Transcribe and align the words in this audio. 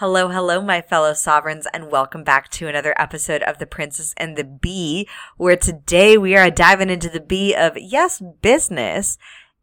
Hello, 0.00 0.28
hello, 0.28 0.60
my 0.60 0.82
fellow 0.82 1.14
sovereigns, 1.14 1.66
and 1.72 1.90
welcome 1.90 2.22
back 2.22 2.50
to 2.50 2.68
another 2.68 2.92
episode 3.00 3.42
of 3.44 3.56
The 3.56 3.64
Princess 3.64 4.12
and 4.18 4.36
the 4.36 4.44
Bee, 4.44 5.08
where 5.38 5.56
today 5.56 6.18
we 6.18 6.36
are 6.36 6.50
diving 6.50 6.90
into 6.90 7.08
the 7.08 7.18
bee 7.18 7.54
of, 7.54 7.78
yes, 7.78 8.22
business, 8.42 9.16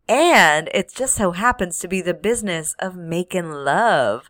and 0.10 0.72
it 0.74 0.92
just 0.92 1.14
so 1.14 1.34
happens 1.34 1.78
to 1.78 1.88
be 1.88 2.02
the 2.02 2.16
business 2.16 2.74
of 2.80 2.96
making 2.96 3.52
love, 3.52 4.28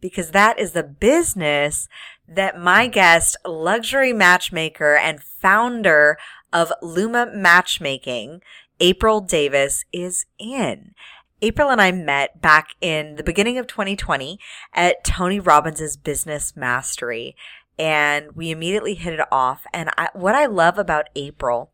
because 0.00 0.30
that 0.30 0.60
is 0.60 0.74
the 0.74 0.84
business 0.84 1.88
that 2.28 2.56
my 2.56 2.86
guest, 2.86 3.36
luxury 3.44 4.12
matchmaker 4.12 4.94
and 4.94 5.24
founder 5.24 6.18
of 6.52 6.72
Luma 6.80 7.28
Matchmaking, 7.34 8.42
April 8.78 9.20
Davis, 9.20 9.84
is 9.92 10.24
in. 10.38 10.94
April 11.42 11.70
and 11.70 11.80
I 11.80 11.90
met 11.90 12.40
back 12.40 12.76
in 12.80 13.16
the 13.16 13.24
beginning 13.24 13.58
of 13.58 13.66
2020 13.66 14.38
at 14.72 15.02
Tony 15.02 15.40
Robbins' 15.40 15.96
Business 15.96 16.56
Mastery, 16.56 17.34
and 17.76 18.32
we 18.36 18.52
immediately 18.52 18.94
hit 18.94 19.14
it 19.14 19.26
off. 19.32 19.66
And 19.74 19.90
I, 19.98 20.08
what 20.14 20.36
I 20.36 20.46
love 20.46 20.78
about 20.78 21.08
April 21.16 21.72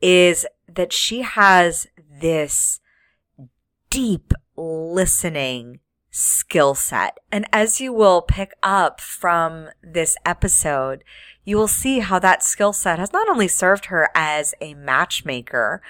is 0.00 0.46
that 0.68 0.92
she 0.92 1.22
has 1.22 1.88
this 1.98 2.80
deep 3.90 4.32
listening 4.56 5.80
skill 6.12 6.76
set. 6.76 7.18
And 7.32 7.46
as 7.52 7.80
you 7.80 7.92
will 7.92 8.22
pick 8.22 8.52
up 8.62 9.00
from 9.00 9.70
this 9.82 10.16
episode, 10.24 11.02
you 11.44 11.56
will 11.56 11.68
see 11.68 11.98
how 11.98 12.20
that 12.20 12.44
skill 12.44 12.72
set 12.72 13.00
has 13.00 13.12
not 13.12 13.28
only 13.28 13.48
served 13.48 13.86
her 13.86 14.08
as 14.14 14.54
a 14.60 14.74
matchmaker, 14.74 15.82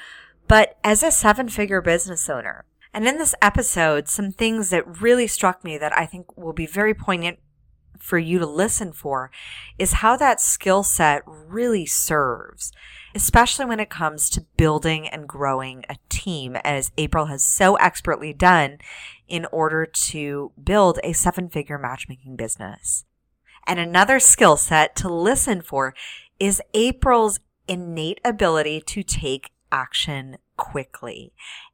but 0.48 0.78
as 0.82 1.02
a 1.02 1.10
seven 1.10 1.50
figure 1.50 1.82
business 1.82 2.30
owner. 2.30 2.64
And 2.92 3.06
in 3.06 3.18
this 3.18 3.34
episode, 3.40 4.08
some 4.08 4.32
things 4.32 4.70
that 4.70 5.00
really 5.00 5.26
struck 5.26 5.62
me 5.62 5.78
that 5.78 5.96
I 5.96 6.06
think 6.06 6.36
will 6.36 6.52
be 6.52 6.66
very 6.66 6.94
poignant 6.94 7.38
for 7.98 8.18
you 8.18 8.38
to 8.38 8.46
listen 8.46 8.92
for 8.92 9.30
is 9.78 9.94
how 9.94 10.16
that 10.16 10.40
skill 10.40 10.82
set 10.82 11.22
really 11.26 11.86
serves, 11.86 12.72
especially 13.14 13.66
when 13.66 13.78
it 13.78 13.90
comes 13.90 14.30
to 14.30 14.46
building 14.56 15.06
and 15.06 15.28
growing 15.28 15.84
a 15.88 15.96
team, 16.08 16.56
as 16.64 16.90
April 16.96 17.26
has 17.26 17.44
so 17.44 17.76
expertly 17.76 18.32
done 18.32 18.78
in 19.28 19.46
order 19.52 19.86
to 19.86 20.50
build 20.62 20.98
a 21.04 21.12
seven 21.12 21.48
figure 21.48 21.78
matchmaking 21.78 22.36
business. 22.36 23.04
And 23.66 23.78
another 23.78 24.18
skill 24.18 24.56
set 24.56 24.96
to 24.96 25.12
listen 25.12 25.60
for 25.60 25.94
is 26.40 26.62
April's 26.74 27.38
innate 27.68 28.20
ability 28.24 28.80
to 28.80 29.02
take 29.02 29.50
action 29.70 30.38
quickly 30.56 31.32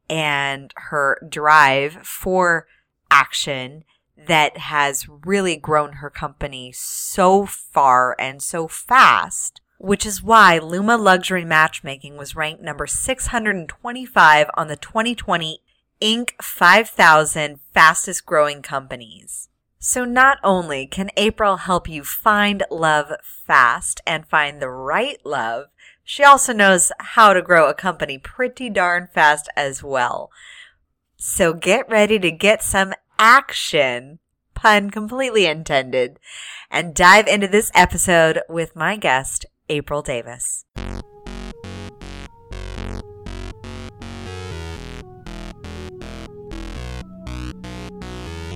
and 0.09 0.73
her 0.75 1.19
drive 1.29 1.93
for 2.05 2.67
action 3.09 3.83
that 4.27 4.57
has 4.57 5.07
really 5.07 5.55
grown 5.55 5.93
her 5.93 6.09
company 6.09 6.71
so 6.73 7.45
far 7.45 8.15
and 8.19 8.41
so 8.41 8.67
fast, 8.67 9.61
which 9.77 10.05
is 10.05 10.23
why 10.23 10.57
Luma 10.57 10.97
Luxury 10.97 11.45
Matchmaking 11.45 12.17
was 12.17 12.35
ranked 12.35 12.63
number 12.63 12.87
625 12.87 14.47
on 14.55 14.67
the 14.67 14.75
2020 14.75 15.61
Inc. 16.01 16.31
5000 16.41 17.59
fastest 17.73 18.25
growing 18.25 18.61
companies. 18.61 19.49
So 19.79 20.05
not 20.05 20.39
only 20.43 20.85
can 20.87 21.09
April 21.17 21.57
help 21.57 21.87
you 21.87 22.03
find 22.03 22.63
love 22.69 23.11
fast 23.21 24.01
and 24.05 24.27
find 24.27 24.61
the 24.61 24.69
right 24.69 25.19
love, 25.23 25.67
she 26.09 26.23
also 26.23 26.53
knows 26.53 26.89
how 26.99 27.33
to 27.33 27.41
grow 27.41 27.67
a 27.67 27.73
company 27.73 28.17
pretty 28.17 28.69
darn 28.69 29.09
fast 29.13 29.49
as 29.57 29.83
well. 29.83 30.31
So 31.17 31.51
get 31.51 31.89
ready 31.89 32.17
to 32.17 32.31
get 32.31 32.63
some 32.63 32.93
action, 33.19 34.19
pun 34.55 34.89
completely 34.89 35.45
intended, 35.45 36.17
and 36.71 36.95
dive 36.95 37.27
into 37.27 37.49
this 37.49 37.71
episode 37.75 38.39
with 38.47 38.73
my 38.73 38.95
guest, 38.95 39.45
April 39.67 40.01
Davis. 40.01 40.63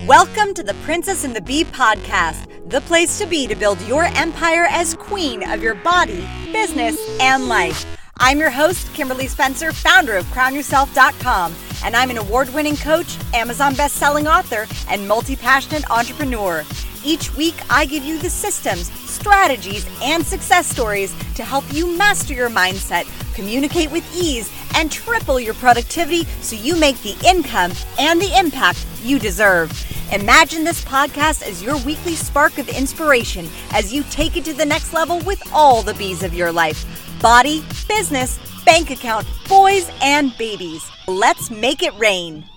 Welcome 0.07 0.55
to 0.55 0.63
the 0.63 0.73
Princess 0.83 1.25
and 1.25 1.35
the 1.35 1.41
Bee 1.41 1.63
podcast 1.63 2.47
the 2.71 2.81
place 2.81 3.19
to 3.19 3.27
be 3.27 3.45
to 3.45 3.55
build 3.55 3.79
your 3.81 4.05
empire 4.05 4.65
as 4.71 4.95
queen 4.95 5.47
of 5.47 5.61
your 5.61 5.75
body, 5.75 6.27
business, 6.51 6.97
and 7.19 7.47
life. 7.47 7.85
I'm 8.17 8.39
your 8.39 8.49
host, 8.49 8.91
Kimberly 8.95 9.27
Spencer, 9.27 9.71
founder 9.71 10.17
of 10.17 10.25
crownyourself.com, 10.27 11.53
and 11.83 11.95
I'm 11.95 12.09
an 12.09 12.17
award 12.17 12.51
winning 12.51 12.77
coach, 12.77 13.15
Amazon 13.35 13.75
best 13.75 13.97
selling 13.97 14.27
author, 14.27 14.65
and 14.89 15.07
multi 15.07 15.35
passionate 15.35 15.87
entrepreneur. 15.91 16.63
Each 17.03 17.35
week, 17.35 17.55
I 17.69 17.85
give 17.85 18.03
you 18.03 18.19
the 18.19 18.29
systems, 18.29 18.91
strategies, 19.09 19.87
and 20.03 20.25
success 20.25 20.67
stories 20.67 21.15
to 21.35 21.43
help 21.43 21.63
you 21.73 21.97
master 21.97 22.33
your 22.33 22.49
mindset, 22.49 23.05
communicate 23.33 23.91
with 23.91 24.05
ease, 24.15 24.51
and 24.75 24.91
triple 24.91 25.39
your 25.39 25.55
productivity 25.55 26.25
so 26.41 26.55
you 26.55 26.75
make 26.75 27.01
the 27.01 27.17
income 27.27 27.71
and 27.99 28.21
the 28.21 28.37
impact 28.37 28.85
you 29.03 29.17
deserve. 29.17 29.71
Imagine 30.11 30.63
this 30.63 30.83
podcast 30.83 31.41
as 31.41 31.63
your 31.63 31.77
weekly 31.79 32.15
spark 32.15 32.57
of 32.57 32.69
inspiration 32.69 33.47
as 33.71 33.93
you 33.93 34.03
take 34.11 34.37
it 34.37 34.45
to 34.45 34.53
the 34.53 34.65
next 34.65 34.93
level 34.93 35.19
with 35.21 35.41
all 35.53 35.81
the 35.81 35.93
bees 35.95 36.21
of 36.21 36.33
your 36.33 36.51
life 36.51 36.85
body, 37.21 37.63
business, 37.87 38.39
bank 38.65 38.89
account, 38.89 39.27
boys, 39.47 39.89
and 40.01 40.35
babies. 40.37 40.89
Let's 41.07 41.51
make 41.51 41.83
it 41.83 41.93
rain. 41.99 42.50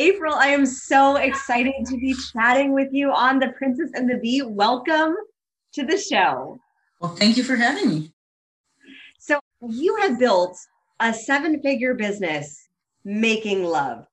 April, 0.00 0.32
I 0.32 0.48
am 0.48 0.64
so 0.64 1.16
excited 1.16 1.74
to 1.86 1.96
be 1.98 2.14
chatting 2.32 2.72
with 2.72 2.88
you 2.92 3.10
on 3.10 3.40
The 3.40 3.48
Princess 3.48 3.90
and 3.94 4.08
the 4.08 4.16
Bee. 4.18 4.42
Welcome 4.42 5.16
to 5.72 5.84
the 5.84 5.98
show. 5.98 6.60
Well, 7.00 7.16
thank 7.16 7.36
you 7.36 7.42
for 7.42 7.56
having 7.56 7.88
me. 7.88 8.12
So, 9.18 9.40
you 9.68 9.96
have 9.96 10.16
built 10.16 10.56
a 11.00 11.12
seven 11.12 11.60
figure 11.62 11.94
business 11.94 12.68
making 13.04 13.64
love. 13.64 14.06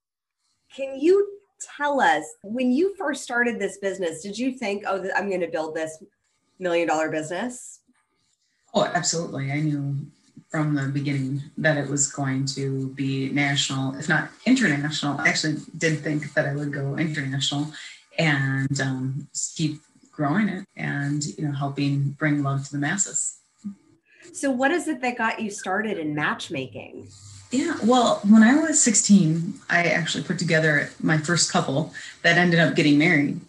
Can 0.75 0.99
you 0.99 1.39
tell 1.77 2.01
us 2.01 2.23
when 2.43 2.71
you 2.71 2.95
first 2.97 3.23
started 3.23 3.59
this 3.59 3.77
business, 3.77 4.23
did 4.23 4.39
you 4.39 4.53
think, 4.57 4.85
oh, 4.87 5.07
I'm 5.15 5.29
going 5.29 5.41
to 5.41 5.47
build 5.47 5.75
this 5.75 6.03
million 6.57 6.87
dollar 6.87 7.11
business? 7.11 7.81
Oh, 8.73 8.85
absolutely. 8.85 9.51
I 9.51 9.59
knew 9.59 9.95
from 10.55 10.73
the 10.73 10.87
beginning 10.87 11.43
that 11.57 11.75
it 11.75 11.89
was 11.89 12.09
going 12.09 12.45
to 12.45 12.87
be 12.93 13.29
national, 13.31 13.93
if 13.95 14.07
not 14.07 14.29
international. 14.45 15.19
I 15.19 15.27
actually 15.27 15.57
did 15.77 15.99
think 15.99 16.33
that 16.33 16.45
I 16.47 16.55
would 16.55 16.71
go 16.71 16.95
international 16.95 17.73
and 18.17 18.79
um, 18.79 19.27
keep 19.57 19.81
growing 20.13 20.47
it 20.47 20.65
and 20.77 21.25
you 21.37 21.45
know 21.45 21.51
helping 21.51 22.11
bring 22.11 22.41
love 22.41 22.63
to 22.67 22.71
the 22.71 22.77
masses. 22.77 23.39
So, 24.31 24.49
what 24.49 24.71
is 24.71 24.87
it 24.87 25.01
that 25.01 25.17
got 25.17 25.41
you 25.41 25.51
started 25.51 25.97
in 25.97 26.15
matchmaking? 26.15 27.09
Yeah, 27.51 27.75
well, 27.83 28.21
when 28.23 28.41
I 28.41 28.55
was 28.55 28.81
16, 28.81 29.55
I 29.69 29.83
actually 29.83 30.23
put 30.23 30.39
together 30.39 30.89
my 31.01 31.17
first 31.17 31.51
couple 31.51 31.93
that 32.21 32.37
ended 32.37 32.61
up 32.61 32.77
getting 32.77 32.97
married. 32.97 33.41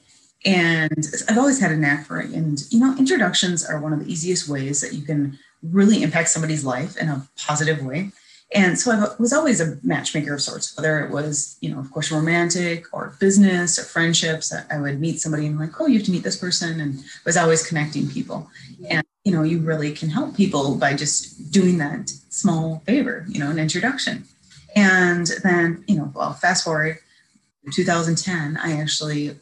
And 0.44 1.06
I've 1.28 1.38
always 1.38 1.60
had 1.60 1.70
a 1.70 1.76
knack 1.76 2.06
for 2.06 2.20
it. 2.20 2.30
And, 2.30 2.62
you 2.70 2.78
know, 2.78 2.96
introductions 2.98 3.64
are 3.64 3.80
one 3.80 3.92
of 3.92 4.00
the 4.00 4.12
easiest 4.12 4.48
ways 4.48 4.80
that 4.80 4.92
you 4.92 5.02
can 5.02 5.38
really 5.70 6.02
impact 6.02 6.28
somebody's 6.28 6.64
life 6.64 6.96
in 6.96 7.08
a 7.08 7.26
positive 7.36 7.84
way. 7.84 8.10
And 8.54 8.78
so 8.78 8.92
I 8.92 9.20
was 9.20 9.32
always 9.32 9.60
a 9.60 9.76
matchmaker 9.82 10.34
of 10.34 10.40
sorts, 10.40 10.76
whether 10.76 11.00
it 11.00 11.10
was, 11.10 11.56
you 11.60 11.70
know, 11.70 11.80
of 11.80 11.90
course, 11.90 12.12
romantic 12.12 12.86
or 12.92 13.16
business 13.18 13.78
or 13.78 13.82
friendships. 13.82 14.54
I 14.70 14.78
would 14.78 15.00
meet 15.00 15.20
somebody 15.20 15.46
and 15.46 15.58
like, 15.58 15.80
oh, 15.80 15.86
you 15.86 15.98
have 15.98 16.06
to 16.06 16.12
meet 16.12 16.22
this 16.22 16.38
person, 16.38 16.80
and 16.80 17.02
was 17.24 17.36
always 17.36 17.66
connecting 17.66 18.08
people. 18.08 18.48
And 18.88 19.04
you 19.26 19.32
know, 19.32 19.42
you 19.42 19.58
really 19.58 19.90
can 19.90 20.08
help 20.08 20.36
people 20.36 20.76
by 20.76 20.94
just 20.94 21.50
doing 21.50 21.78
that 21.78 22.08
small 22.28 22.80
favor, 22.86 23.26
you 23.28 23.40
know, 23.40 23.50
an 23.50 23.58
introduction. 23.58 24.22
And 24.76 25.26
then, 25.42 25.82
you 25.88 25.96
know, 25.96 26.12
well, 26.14 26.32
fast 26.32 26.62
forward 26.62 26.98
2010, 27.74 28.56
I 28.56 28.80
actually 28.80 29.34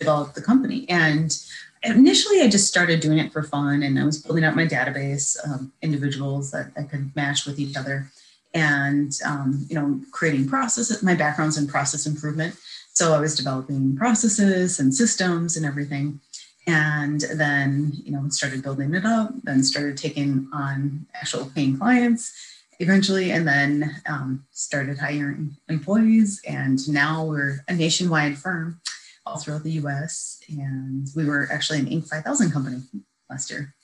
developed 0.00 0.34
the 0.34 0.42
company. 0.42 0.84
And 0.88 1.32
initially, 1.82 2.40
I 2.42 2.48
just 2.48 2.68
started 2.68 3.00
doing 3.00 3.18
it 3.18 3.32
for 3.32 3.42
fun, 3.42 3.82
and 3.82 3.98
I 3.98 4.04
was 4.04 4.20
building 4.22 4.44
up 4.44 4.54
my 4.54 4.66
database 4.66 5.36
of 5.44 5.70
individuals 5.82 6.50
that 6.50 6.72
I 6.76 6.82
could 6.82 7.14
match 7.16 7.46
with 7.46 7.58
each 7.58 7.76
other 7.76 8.10
and 8.54 9.18
um, 9.24 9.64
you 9.68 9.76
know 9.76 10.00
creating 10.10 10.48
processes 10.48 11.02
my 11.02 11.14
background's 11.14 11.56
in 11.56 11.66
process 11.66 12.06
improvement. 12.06 12.56
So 12.92 13.14
i 13.14 13.20
was 13.20 13.36
developing 13.36 13.96
processes 13.96 14.80
and 14.80 14.94
systems 14.94 15.56
and 15.56 15.64
everything. 15.64 16.20
And 16.66 17.20
then 17.34 17.92
you 18.04 18.12
know 18.12 18.28
started 18.28 18.62
building 18.62 18.94
it 18.94 19.04
up 19.04 19.30
then 19.44 19.62
started 19.62 19.96
taking 19.96 20.48
on 20.52 21.06
actual 21.14 21.50
paying 21.54 21.78
clients 21.78 22.32
eventually 22.80 23.30
and 23.30 23.46
then 23.46 23.94
um, 24.06 24.44
started 24.52 24.98
hiring 24.98 25.56
employees. 25.68 26.40
And 26.46 26.78
now 26.88 27.24
we're 27.24 27.62
a 27.68 27.74
nationwide 27.74 28.38
firm 28.38 28.80
all 29.30 29.38
throughout 29.38 29.62
the 29.62 29.70
us 29.72 30.40
and 30.48 31.08
we 31.14 31.24
were 31.24 31.48
actually 31.52 31.78
an 31.78 31.86
inc 31.86 32.08
5000 32.08 32.50
company 32.50 32.82
last 33.30 33.50
year 33.50 33.74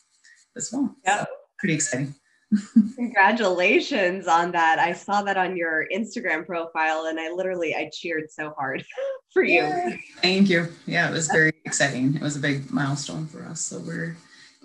as 0.57 0.71
well 0.73 0.95
yeah 1.05 1.21
so 1.21 1.27
pretty 1.59 1.75
exciting 1.75 2.15
Congratulations 2.95 4.29
on 4.29 4.53
that. 4.53 4.79
I 4.79 4.93
saw 4.93 5.23
that 5.23 5.37
on 5.37 5.57
your 5.57 5.87
Instagram 5.95 6.47
profile 6.47 7.07
and 7.07 7.19
I 7.19 7.33
literally 7.33 7.75
I 7.75 7.91
cheered 7.93 8.31
so 8.31 8.55
hard 8.57 8.85
for 9.33 9.43
you. 9.43 9.63
Yeah. 9.63 9.97
Thank 10.23 10.49
you. 10.49 10.69
Yeah, 10.87 11.09
it 11.09 11.13
was 11.13 11.29
very 11.29 11.53
exciting. 11.65 12.15
It 12.15 12.23
was 12.23 12.37
a 12.37 12.41
big 12.41 12.71
milestone 12.71 13.27
for 13.27 13.45
us. 13.45 13.61
So 13.61 13.81
we're 13.81 14.17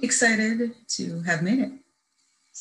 excited 0.02 0.76
to 0.90 1.22
have 1.24 1.42
made 1.42 1.60
it. 1.60 1.72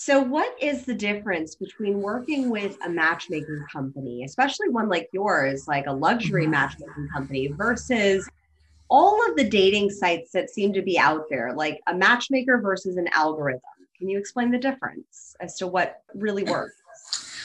So, 0.02 0.18
what 0.18 0.56
is 0.62 0.86
the 0.86 0.94
difference 0.94 1.54
between 1.54 2.00
working 2.00 2.48
with 2.48 2.78
a 2.86 2.88
matchmaking 2.88 3.66
company, 3.70 4.24
especially 4.24 4.70
one 4.70 4.88
like 4.88 5.10
yours, 5.12 5.68
like 5.68 5.86
a 5.88 5.92
luxury 5.92 6.44
mm-hmm. 6.44 6.52
matchmaking 6.52 7.08
company, 7.12 7.48
versus 7.48 8.26
all 8.88 9.20
of 9.28 9.36
the 9.36 9.44
dating 9.44 9.90
sites 9.90 10.32
that 10.32 10.48
seem 10.48 10.72
to 10.72 10.80
be 10.80 10.98
out 10.98 11.26
there, 11.28 11.52
like 11.52 11.82
a 11.86 11.94
matchmaker 11.94 12.62
versus 12.62 12.96
an 12.96 13.08
algorithm? 13.12 13.60
Can 13.98 14.08
you 14.08 14.18
explain 14.18 14.50
the 14.50 14.56
difference 14.56 15.36
as 15.38 15.58
to 15.58 15.66
what 15.66 16.02
really 16.14 16.44
works? 16.50 16.79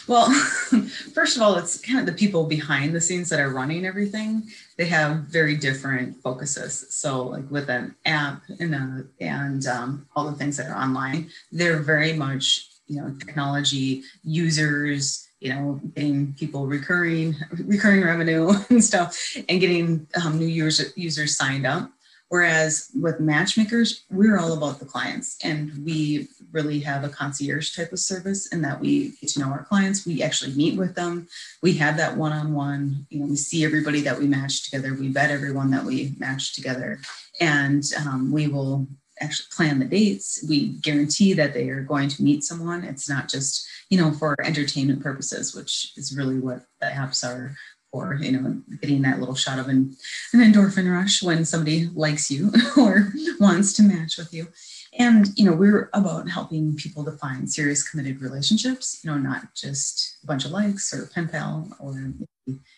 Well, 0.08 0.32
first 1.14 1.36
of 1.36 1.42
all, 1.42 1.56
it's 1.56 1.80
kind 1.80 2.00
of 2.00 2.06
the 2.06 2.12
people 2.12 2.46
behind 2.46 2.94
the 2.94 3.02
scenes 3.02 3.30
that 3.30 3.40
are 3.40 3.50
running 3.50 3.86
everything. 3.86 4.44
They 4.78 4.86
have 4.86 5.18
very 5.22 5.56
different 5.56 6.22
focuses. 6.22 6.86
So, 6.90 7.24
like 7.24 7.50
with 7.50 7.70
an 7.70 7.96
app 8.06 8.44
and 8.60 8.76
a, 8.76 9.06
and 9.20 9.66
um, 9.66 10.08
all 10.16 10.26
the 10.26 10.38
things 10.38 10.58
that 10.58 10.70
are 10.70 10.78
online, 10.78 11.30
they're 11.52 11.80
very 11.80 12.14
much 12.14 12.68
you 12.88 13.02
know 13.02 13.16
technology 13.20 14.04
users. 14.24 15.28
You 15.40 15.54
know, 15.54 15.82
getting 15.96 16.34
people 16.34 16.66
recurring 16.66 17.36
recurring 17.66 18.04
revenue 18.04 18.54
and 18.70 18.84
stuff, 18.84 19.18
and 19.50 19.60
getting 19.60 20.08
um, 20.24 20.38
new 20.38 20.48
users 20.48 20.94
users 20.96 21.36
signed 21.36 21.66
up. 21.66 21.92
Whereas 22.30 22.90
with 23.00 23.20
matchmakers, 23.20 24.04
we're 24.10 24.40
all 24.40 24.54
about 24.54 24.80
the 24.80 24.86
clients 24.86 25.38
and 25.44 25.86
we 25.86 26.28
really 26.56 26.80
have 26.80 27.04
a 27.04 27.10
concierge 27.10 27.76
type 27.76 27.92
of 27.92 28.00
service 28.00 28.48
in 28.48 28.62
that 28.62 28.80
we 28.80 29.10
get 29.22 29.30
to 29.32 29.40
know 29.40 29.50
our 29.50 29.66
clients. 29.66 30.06
We 30.06 30.24
actually 30.24 30.56
meet 30.56 30.78
with 30.78 30.96
them. 30.96 31.28
We 31.62 31.74
have 31.74 31.98
that 31.98 32.16
one 32.18 32.32
on 32.32 32.54
one. 32.54 33.06
You 33.10 33.20
know, 33.20 33.26
we 33.28 33.36
see 33.36 33.66
everybody 33.66 34.02
that 34.02 34.18
we 34.18 34.26
match 34.26 34.64
together. 34.64 34.96
We 34.96 35.10
vet 35.10 35.30
everyone 35.30 35.70
that 35.72 35.84
we 35.84 36.16
match 36.18 36.56
together. 36.56 37.00
And 37.42 37.84
um, 38.00 38.32
we 38.32 38.48
will 38.48 38.88
actually 39.20 39.48
plan 39.56 39.80
the 39.80 39.86
dates. 39.86 40.44
We 40.48 40.70
guarantee 40.82 41.34
that 41.34 41.54
they 41.54 41.70
are 41.70 41.82
going 41.82 42.10
to 42.10 42.24
meet 42.24 42.44
someone. 42.44 42.86
It's 42.86 43.10
not 43.10 43.28
just, 43.28 43.68
you 43.90 43.98
know, 43.98 44.12
for 44.12 44.36
entertainment 44.42 45.04
purposes, 45.04 45.54
which 45.54 45.92
is 45.98 46.16
really 46.18 46.40
what 46.40 46.62
the 46.80 46.88
apps 46.88 47.28
are 47.28 47.56
or 47.92 48.16
you 48.20 48.32
know 48.32 48.62
getting 48.82 49.02
that 49.04 49.20
little 49.20 49.36
shot 49.36 49.58
of 49.58 49.70
an, 49.70 49.96
an 50.34 50.42
endorphin 50.42 50.92
rush 50.92 51.24
when 51.24 51.46
somebody 51.46 51.90
likes 51.94 52.30
you 52.30 52.52
or 52.78 53.14
wants 53.40 53.72
to 53.72 53.84
match 53.84 54.18
with 54.18 54.34
you 54.34 54.48
and 54.98 55.28
you 55.36 55.46
know 55.46 55.54
we're 55.54 55.90
about 55.94 56.30
helping 56.30 56.76
people 56.76 57.04
to 57.04 57.12
find 57.12 57.52
serious 57.52 57.88
committed 57.88 58.22
relationships 58.22 59.02
you 59.04 59.10
know 59.10 59.18
not 59.18 59.54
just 59.54 60.18
a 60.24 60.28
bunch 60.28 60.46
of 60.46 60.52
likes 60.52 60.94
or 60.94 61.08
pen 61.14 61.28
pal 61.28 61.70
or 61.80 62.14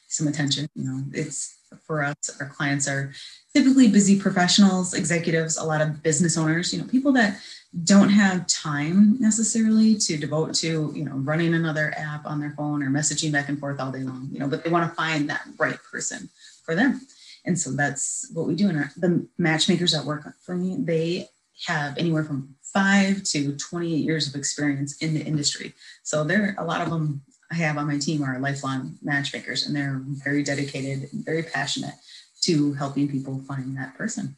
some 0.08 0.28
attention 0.28 0.68
you 0.76 0.84
know. 0.84 1.04
It's 1.14 1.56
for 1.86 2.04
us 2.04 2.16
our 2.40 2.48
clients 2.48 2.88
are 2.88 3.12
typically 3.54 3.90
busy 3.90 4.20
professionals 4.20 4.94
executives 4.94 5.58
a 5.58 5.64
lot 5.64 5.82
of 5.82 6.02
business 6.02 6.38
owners 6.38 6.74
you 6.74 6.80
know 6.80 6.88
people 6.88 7.12
that 7.12 7.40
don't 7.84 8.10
have 8.10 8.48
time 8.48 9.20
necessarily 9.20 9.96
to 9.96 10.18
devote 10.18 10.54
to 10.56 10.94
you 10.96 11.04
know 11.04 11.16
running 11.16 11.54
another 11.54 11.94
app 11.98 12.26
on 12.26 12.40
their 12.40 12.52
phone 12.52 12.82
or 12.82 12.90
messaging 12.90 13.32
back 13.32 13.50
and 13.50 13.60
forth 13.60 13.82
all 13.82 13.92
day 13.92 14.04
long 14.04 14.30
you 14.32 14.40
know 14.40 14.48
but 14.48 14.64
they 14.64 14.70
want 14.70 14.90
to 14.90 14.96
find 14.96 15.30
that 15.30 15.46
right 15.58 15.80
person 15.92 16.30
for 16.68 16.76
them. 16.76 17.02
And 17.46 17.58
so 17.58 17.72
that's 17.72 18.30
what 18.34 18.46
we 18.46 18.54
do 18.54 18.70
and 18.70 18.92
the 18.98 19.26
matchmakers 19.38 19.94
that 19.94 20.04
work 20.04 20.34
for 20.44 20.56
me 20.56 20.76
they 20.78 21.30
have 21.66 21.98
anywhere 21.98 22.24
from 22.24 22.56
five 22.62 23.24
to 23.24 23.56
28 23.56 23.90
years 23.96 24.28
of 24.28 24.36
experience 24.36 24.98
in 24.98 25.14
the 25.14 25.22
industry 25.22 25.74
so 26.04 26.24
there 26.24 26.56
a 26.60 26.64
lot 26.64 26.82
of 26.82 26.90
them 26.90 27.22
i 27.52 27.56
have 27.56 27.78
on 27.78 27.88
my 27.88 27.98
team 27.98 28.24
are 28.24 28.40
lifelong 28.40 28.98
matchmakers 29.02 29.66
and 29.66 29.76
they're 29.76 30.02
very 30.24 30.44
dedicated 30.44 31.10
and 31.12 31.26
very 31.26 31.44
passionate 31.44 31.96
to 32.42 32.74
helping 32.74 33.10
people 33.10 33.40
find 33.48 33.76
that 33.78 33.98
person 33.98 34.38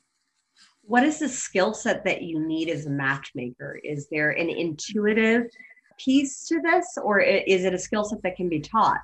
what 0.90 1.04
is 1.04 1.20
the 1.20 1.30
skill 1.30 1.76
set 1.76 2.04
that 2.06 2.24
you 2.24 2.40
need 2.40 2.68
as 2.68 2.88
a 2.88 2.90
matchmaker? 2.90 3.80
Is 3.84 4.08
there 4.10 4.32
an 4.32 4.50
intuitive 4.50 5.44
piece 6.00 6.48
to 6.48 6.60
this, 6.64 6.98
or 7.04 7.20
is 7.20 7.64
it 7.64 7.76
a 7.76 7.78
skill 7.78 8.04
set 8.04 8.24
that 8.24 8.36
can 8.36 8.50
be 8.50 8.60
taught? 8.60 8.98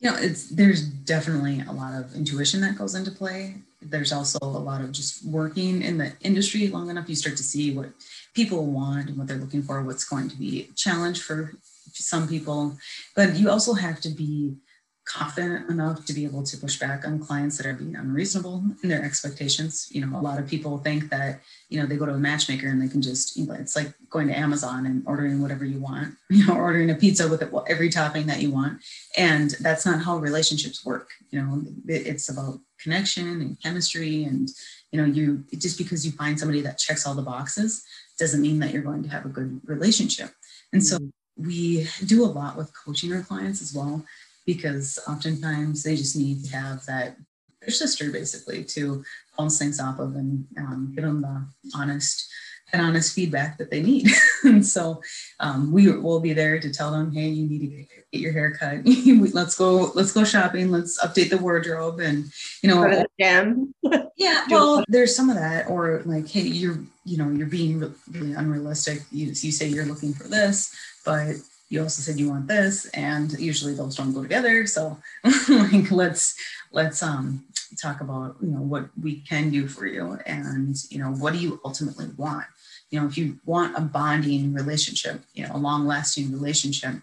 You 0.00 0.10
know, 0.10 0.16
it's 0.18 0.50
there's 0.50 0.86
definitely 0.86 1.62
a 1.66 1.72
lot 1.72 1.94
of 1.94 2.14
intuition 2.14 2.60
that 2.60 2.76
goes 2.76 2.94
into 2.94 3.10
play. 3.10 3.56
There's 3.80 4.12
also 4.12 4.38
a 4.42 4.46
lot 4.46 4.80
of 4.80 4.92
just 4.92 5.24
working 5.24 5.82
in 5.82 5.96
the 5.98 6.12
industry 6.20 6.68
long 6.68 6.90
enough, 6.90 7.08
you 7.08 7.14
start 7.14 7.36
to 7.36 7.42
see 7.42 7.74
what 7.74 7.90
people 8.34 8.66
want 8.66 9.08
and 9.08 9.16
what 9.16 9.26
they're 9.26 9.38
looking 9.38 9.62
for, 9.62 9.82
what's 9.82 10.04
going 10.04 10.28
to 10.28 10.36
be 10.36 10.68
a 10.70 10.74
challenge 10.74 11.22
for 11.22 11.52
some 11.92 12.28
people. 12.28 12.76
But 13.14 13.36
you 13.36 13.48
also 13.48 13.72
have 13.74 14.00
to 14.02 14.10
be 14.10 14.56
confident 15.06 15.70
enough 15.70 16.04
to 16.04 16.12
be 16.12 16.24
able 16.24 16.42
to 16.42 16.56
push 16.56 16.78
back 16.78 17.06
on 17.06 17.20
clients 17.20 17.56
that 17.56 17.66
are 17.66 17.72
being 17.72 17.94
unreasonable 17.94 18.62
in 18.82 18.88
their 18.88 19.04
expectations. 19.04 19.88
You 19.92 20.04
know, 20.04 20.18
a 20.18 20.20
lot 20.20 20.40
of 20.40 20.48
people 20.48 20.78
think 20.78 21.10
that, 21.10 21.40
you 21.68 21.80
know, 21.80 21.86
they 21.86 21.96
go 21.96 22.06
to 22.06 22.12
a 22.12 22.18
matchmaker 22.18 22.68
and 22.68 22.82
they 22.82 22.88
can 22.88 23.00
just, 23.00 23.36
you 23.36 23.46
know, 23.46 23.54
it's 23.54 23.76
like 23.76 23.92
going 24.10 24.26
to 24.26 24.36
Amazon 24.36 24.84
and 24.84 25.04
ordering 25.06 25.40
whatever 25.40 25.64
you 25.64 25.78
want, 25.78 26.16
you 26.30 26.44
know, 26.44 26.56
ordering 26.56 26.90
a 26.90 26.96
pizza 26.96 27.28
with 27.28 27.42
every 27.68 27.88
topping 27.88 28.26
that 28.26 28.42
you 28.42 28.50
want. 28.50 28.82
And 29.16 29.52
that's 29.60 29.86
not 29.86 30.02
how 30.02 30.16
relationships 30.16 30.84
work. 30.84 31.10
You 31.30 31.40
know, 31.40 31.62
it's 31.86 32.28
about 32.28 32.58
connection 32.80 33.40
and 33.40 33.62
chemistry. 33.62 34.24
And, 34.24 34.50
you 34.90 35.00
know, 35.00 35.06
you 35.06 35.44
just 35.56 35.78
because 35.78 36.04
you 36.04 36.12
find 36.12 36.38
somebody 36.38 36.62
that 36.62 36.78
checks 36.78 37.06
all 37.06 37.14
the 37.14 37.22
boxes 37.22 37.84
doesn't 38.18 38.42
mean 38.42 38.58
that 38.58 38.72
you're 38.72 38.82
going 38.82 39.04
to 39.04 39.08
have 39.08 39.24
a 39.24 39.28
good 39.28 39.60
relationship. 39.64 40.30
And 40.72 40.84
so 40.84 40.98
mm-hmm. 40.98 41.46
we 41.46 41.86
do 42.04 42.24
a 42.24 42.26
lot 42.26 42.56
with 42.56 42.72
coaching 42.74 43.12
our 43.12 43.22
clients 43.22 43.62
as 43.62 43.72
well 43.72 44.04
because 44.46 44.98
oftentimes 45.08 45.82
they 45.82 45.96
just 45.96 46.16
need 46.16 46.44
to 46.44 46.56
have 46.56 46.86
that 46.86 47.16
their 47.60 47.70
sister 47.70 48.10
basically 48.10 48.64
to 48.64 49.04
bounce 49.36 49.58
things 49.58 49.80
off 49.80 49.98
of 49.98 50.14
and 50.14 50.46
um, 50.58 50.92
give 50.94 51.04
them 51.04 51.20
the 51.20 51.46
honest 51.74 52.30
and 52.72 52.82
honest 52.82 53.14
feedback 53.14 53.58
that 53.58 53.70
they 53.70 53.82
need. 53.82 54.08
and 54.44 54.64
so 54.64 55.00
um, 55.40 55.72
we 55.72 55.90
will 55.90 56.20
be 56.20 56.32
there 56.32 56.58
to 56.58 56.72
tell 56.72 56.90
them, 56.90 57.12
hey, 57.12 57.28
you 57.28 57.48
need 57.48 57.58
to 57.60 57.66
get, 57.66 57.88
your 58.12 58.32
hair 58.32 58.54
cut. 58.54 58.80
let's 59.34 59.58
go, 59.58 59.90
let's 59.94 60.12
go 60.12 60.24
shopping. 60.24 60.70
Let's 60.70 60.98
update 61.04 61.28
the 61.28 61.36
wardrobe 61.36 62.00
and 62.00 62.24
you 62.62 62.70
know, 62.70 63.04
gym. 63.20 63.74
yeah. 64.16 64.44
Well, 64.48 64.84
there's 64.88 65.14
some 65.14 65.28
of 65.28 65.36
that, 65.36 65.68
or 65.68 66.02
like, 66.06 66.26
hey, 66.26 66.40
you're, 66.40 66.78
you 67.04 67.18
know, 67.18 67.28
you're 67.28 67.46
being 67.46 67.78
really 68.10 68.32
unrealistic. 68.32 69.00
You, 69.10 69.26
you 69.26 69.52
say 69.52 69.68
you're 69.68 69.84
looking 69.84 70.14
for 70.14 70.28
this, 70.28 70.74
but 71.04 71.36
you 71.68 71.82
also 71.82 72.00
said 72.00 72.18
you 72.18 72.30
want 72.30 72.46
this 72.46 72.86
and 72.90 73.32
usually 73.38 73.74
those 73.74 73.96
don't 73.96 74.12
go 74.12 74.22
together. 74.22 74.66
So 74.66 74.98
like 75.48 75.90
let's 75.90 76.36
let's 76.72 77.02
um 77.02 77.44
talk 77.80 78.00
about 78.00 78.36
you 78.40 78.48
know 78.48 78.60
what 78.60 78.88
we 79.00 79.20
can 79.20 79.50
do 79.50 79.66
for 79.66 79.86
you 79.86 80.18
and 80.26 80.76
you 80.90 80.98
know 80.98 81.10
what 81.10 81.32
do 81.32 81.40
you 81.40 81.60
ultimately 81.64 82.08
want? 82.16 82.46
You 82.90 83.00
know 83.00 83.06
if 83.06 83.18
you 83.18 83.38
want 83.44 83.76
a 83.76 83.80
bonding 83.80 84.54
relationship 84.54 85.22
you 85.34 85.46
know 85.46 85.54
a 85.54 85.58
long 85.58 85.86
lasting 85.86 86.32
relationship 86.32 86.94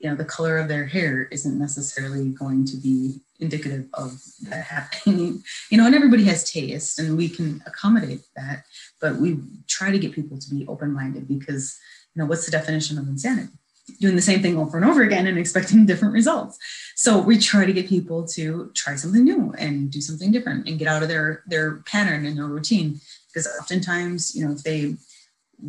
you 0.00 0.10
know 0.10 0.16
the 0.16 0.24
color 0.24 0.58
of 0.58 0.66
their 0.66 0.86
hair 0.86 1.28
isn't 1.30 1.58
necessarily 1.58 2.30
going 2.30 2.64
to 2.64 2.76
be 2.76 3.20
indicative 3.38 3.86
of 3.94 4.20
that 4.48 4.64
happening. 4.64 5.42
You 5.70 5.78
know 5.78 5.86
and 5.86 5.94
everybody 5.94 6.24
has 6.24 6.50
taste 6.50 6.98
and 6.98 7.16
we 7.16 7.28
can 7.28 7.62
accommodate 7.64 8.22
that 8.34 8.64
but 9.00 9.16
we 9.16 9.38
try 9.68 9.92
to 9.92 9.98
get 10.00 10.12
people 10.12 10.36
to 10.36 10.50
be 10.50 10.66
open 10.66 10.92
minded 10.92 11.28
because 11.28 11.78
you 12.12 12.20
know 12.20 12.26
what's 12.26 12.44
the 12.44 12.50
definition 12.50 12.98
of 12.98 13.06
insanity 13.06 13.52
doing 13.98 14.16
the 14.16 14.22
same 14.22 14.42
thing 14.42 14.58
over 14.58 14.76
and 14.76 14.86
over 14.86 15.02
again 15.02 15.26
and 15.26 15.38
expecting 15.38 15.86
different 15.86 16.14
results. 16.14 16.58
So 16.96 17.18
we 17.18 17.38
try 17.38 17.64
to 17.64 17.72
get 17.72 17.88
people 17.88 18.26
to 18.28 18.70
try 18.74 18.94
something 18.96 19.24
new 19.24 19.54
and 19.58 19.90
do 19.90 20.00
something 20.00 20.30
different 20.30 20.68
and 20.68 20.78
get 20.78 20.88
out 20.88 21.02
of 21.02 21.08
their 21.08 21.42
their 21.46 21.76
pattern 21.78 22.26
and 22.26 22.36
their 22.36 22.46
routine. 22.46 23.00
Because 23.28 23.48
oftentimes, 23.60 24.34
you 24.34 24.44
know, 24.44 24.52
if 24.52 24.62
they 24.62 24.96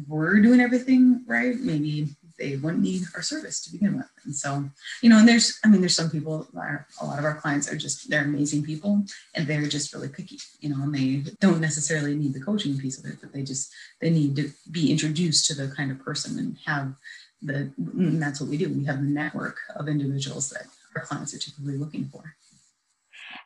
were 0.07 0.39
doing 0.39 0.61
everything 0.61 1.23
right, 1.27 1.59
maybe 1.59 2.09
they 2.41 2.55
wouldn't 2.55 2.83
need 2.83 3.03
our 3.15 3.21
service 3.21 3.61
to 3.61 3.71
begin 3.71 3.97
with. 3.97 4.09
And 4.25 4.35
so, 4.35 4.69
you 5.01 5.09
know, 5.09 5.19
and 5.19 5.27
there's, 5.27 5.59
I 5.63 5.67
mean, 5.67 5.79
there's 5.79 5.95
some 5.95 6.09
people, 6.09 6.47
are, 6.57 6.87
a 6.99 7.05
lot 7.05 7.19
of 7.19 7.25
our 7.25 7.35
clients 7.35 7.71
are 7.71 7.77
just, 7.77 8.09
they're 8.09 8.23
amazing 8.23 8.63
people 8.63 9.03
and 9.35 9.47
they're 9.47 9.67
just 9.67 9.93
really 9.93 10.09
picky, 10.09 10.39
you 10.59 10.69
know, 10.69 10.83
and 10.83 10.93
they 10.93 11.31
don't 11.39 11.61
necessarily 11.61 12.15
need 12.15 12.33
the 12.33 12.41
coaching 12.41 12.77
piece 12.77 12.97
of 12.97 13.05
it, 13.05 13.19
but 13.21 13.31
they 13.31 13.43
just, 13.43 13.71
they 14.01 14.09
need 14.09 14.35
to 14.35 14.49
be 14.71 14.91
introduced 14.91 15.45
to 15.47 15.53
the 15.53 15.73
kind 15.75 15.91
of 15.91 15.99
person 15.99 16.39
and 16.39 16.57
have 16.65 16.93
the, 17.41 17.71
that's 17.77 18.39
what 18.39 18.49
we 18.49 18.57
do. 18.57 18.69
We 18.69 18.85
have 18.85 18.99
a 18.99 19.03
network 19.03 19.57
of 19.75 19.87
individuals 19.87 20.49
that 20.51 20.65
our 20.95 21.03
clients 21.03 21.33
are 21.33 21.39
typically 21.39 21.77
looking 21.77 22.05
for. 22.05 22.35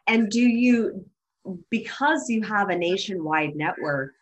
And 0.07 0.29
do 0.29 0.41
you, 0.41 1.05
because 1.69 2.29
you 2.29 2.41
have 2.43 2.69
a 2.69 2.77
nationwide 2.77 3.55
network, 3.55 4.13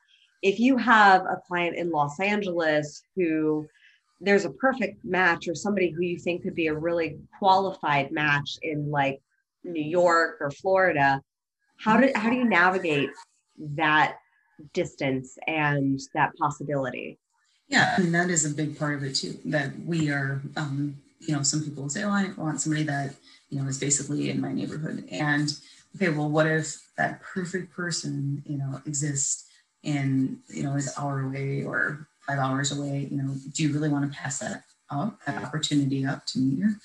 if 0.41 0.59
you 0.59 0.77
have 0.77 1.21
a 1.21 1.41
client 1.47 1.75
in 1.77 1.89
Los 1.89 2.19
Angeles 2.19 3.03
who 3.15 3.65
there's 4.19 4.45
a 4.45 4.51
perfect 4.51 5.03
match 5.03 5.47
or 5.47 5.55
somebody 5.55 5.89
who 5.89 6.01
you 6.01 6.17
think 6.17 6.43
could 6.43 6.55
be 6.55 6.67
a 6.67 6.73
really 6.73 7.17
qualified 7.39 8.11
match 8.11 8.57
in 8.61 8.89
like 8.89 9.21
New 9.63 9.83
York 9.83 10.37
or 10.39 10.51
Florida, 10.51 11.21
how 11.77 11.97
do 11.97 12.11
how 12.15 12.29
do 12.29 12.35
you 12.35 12.45
navigate 12.45 13.09
that 13.57 14.17
distance 14.73 15.37
and 15.47 15.99
that 16.13 16.31
possibility? 16.37 17.19
Yeah, 17.67 17.96
and 17.98 18.13
that 18.13 18.29
is 18.29 18.46
a 18.46 18.53
big 18.53 18.77
part 18.77 18.96
of 18.96 19.03
it 19.03 19.15
too. 19.15 19.38
That 19.46 19.72
we 19.86 20.10
are, 20.10 20.41
um, 20.58 20.96
you 21.20 21.36
know, 21.36 21.43
some 21.43 21.63
people 21.63 21.89
say, 21.89 22.03
"Oh, 22.03 22.12
I 22.12 22.32
want 22.38 22.62
somebody 22.62 22.84
that 22.84 23.15
you 23.50 23.62
know 23.62 23.67
is 23.67 23.79
basically 23.79 24.29
in 24.29 24.41
my 24.41 24.53
neighborhood," 24.53 25.08
and 25.12 25.55
okay, 25.96 26.10
well, 26.10 26.29
what 26.29 26.48
if 26.48 26.82
that 26.98 27.22
perfect 27.22 27.74
person, 27.74 28.43
you 28.46 28.58
know, 28.58 28.82
exists 28.86 29.46
in, 29.84 30.39
you 30.48 30.63
know, 30.63 30.75
is 30.75 30.93
hour 30.98 31.22
away 31.22 31.63
or 31.63 32.08
five 32.27 32.39
hours 32.39 32.72
away? 32.72 33.08
You 33.10 33.17
know, 33.17 33.36
do 33.53 33.63
you 33.63 33.74
really 33.74 33.89
want 33.89 34.12
to 34.12 34.17
pass 34.17 34.39
that 34.39 34.63
up, 34.89 35.20
that 35.25 35.43
opportunity 35.43 36.05
up 36.05 36.25
to 36.27 36.39
meet 36.39 36.63
her? 36.63 36.75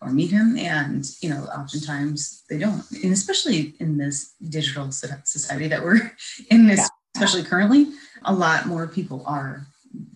or 0.00 0.10
meet 0.10 0.30
him 0.30 0.56
and 0.58 1.06
you 1.20 1.28
know 1.28 1.44
oftentimes 1.44 2.44
they 2.48 2.58
don't 2.58 2.84
and 3.02 3.12
especially 3.12 3.74
in 3.80 3.96
this 3.96 4.34
digital 4.48 4.90
society 4.92 5.68
that 5.68 5.82
we're 5.82 6.12
in 6.50 6.66
this 6.66 6.80
yeah. 6.80 6.86
especially 7.16 7.42
currently 7.42 7.86
a 8.24 8.32
lot 8.32 8.66
more 8.66 8.86
people 8.86 9.22
are 9.26 9.66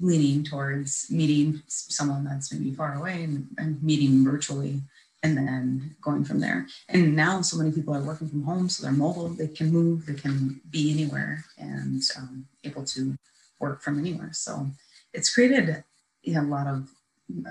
leaning 0.01 0.45
towards 0.45 1.11
meeting 1.11 1.63
someone 1.67 2.25
that's 2.25 2.53
maybe 2.53 2.73
far 2.73 2.95
away 2.95 3.23
and, 3.23 3.47
and 3.59 3.83
meeting 3.83 4.25
virtually 4.25 4.81
and 5.23 5.37
then 5.37 5.95
going 6.01 6.25
from 6.25 6.41
there. 6.41 6.67
And 6.89 7.15
now 7.15 7.43
so 7.43 7.59
many 7.59 7.73
people 7.73 7.95
are 7.95 8.03
working 8.03 8.29
from 8.29 8.45
home, 8.45 8.69
so 8.69 8.83
they're 8.83 8.93
mobile, 8.93 9.29
they 9.29 9.49
can 9.49 9.71
move, 9.71 10.07
they 10.07 10.15
can 10.15 10.61
be 10.71 10.93
anywhere 10.93 11.45
and 11.59 12.03
um, 12.17 12.47
able 12.65 12.85
to 12.87 13.17
work 13.59 13.83
from 13.83 13.99
anywhere. 13.99 14.31
So 14.33 14.69
it's 15.13 15.33
created 15.33 15.85
you 16.23 16.35
know, 16.35 16.43
a 16.43 16.45
lot 16.45 16.67
of 16.67 16.89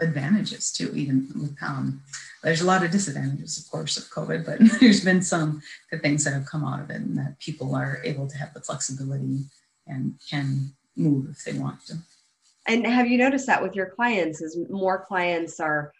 advantages 0.01 0.71
too, 0.71 0.91
even 0.95 1.27
with 1.35 1.55
um, 1.61 2.01
there's 2.43 2.61
a 2.61 2.65
lot 2.65 2.83
of 2.83 2.91
disadvantages, 2.91 3.57
of 3.57 3.69
course, 3.69 3.97
of 3.97 4.05
COVID, 4.05 4.45
but 4.45 4.59
there's 4.79 5.03
been 5.03 5.21
some 5.21 5.61
good 5.89 6.01
things 6.01 6.23
that 6.23 6.33
have 6.33 6.45
come 6.45 6.65
out 6.65 6.81
of 6.81 6.89
it 6.89 6.97
and 6.97 7.17
that 7.17 7.39
people 7.39 7.75
are 7.75 8.01
able 8.03 8.27
to 8.27 8.37
have 8.37 8.53
the 8.53 8.61
flexibility 8.61 9.41
and 9.87 10.15
can 10.29 10.73
move 10.95 11.27
if 11.29 11.43
they 11.43 11.57
want 11.57 11.85
to. 11.87 11.95
And 12.69 12.85
have 12.85 13.07
you 13.07 13.17
noticed 13.17 13.47
that 13.47 13.63
with 13.63 13.75
your 13.75 13.87
clients 13.87 14.43
as 14.43 14.55
more 14.69 15.03
clients 15.03 15.59
are 15.59 15.91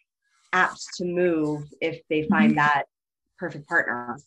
apt 0.53 0.93
to 0.97 1.03
move 1.03 1.63
if 1.81 1.99
they 2.09 2.23
find 2.23 2.51
mm-hmm. 2.51 2.59
that 2.59 2.83
perfect 3.39 3.67
partner? 3.67 4.19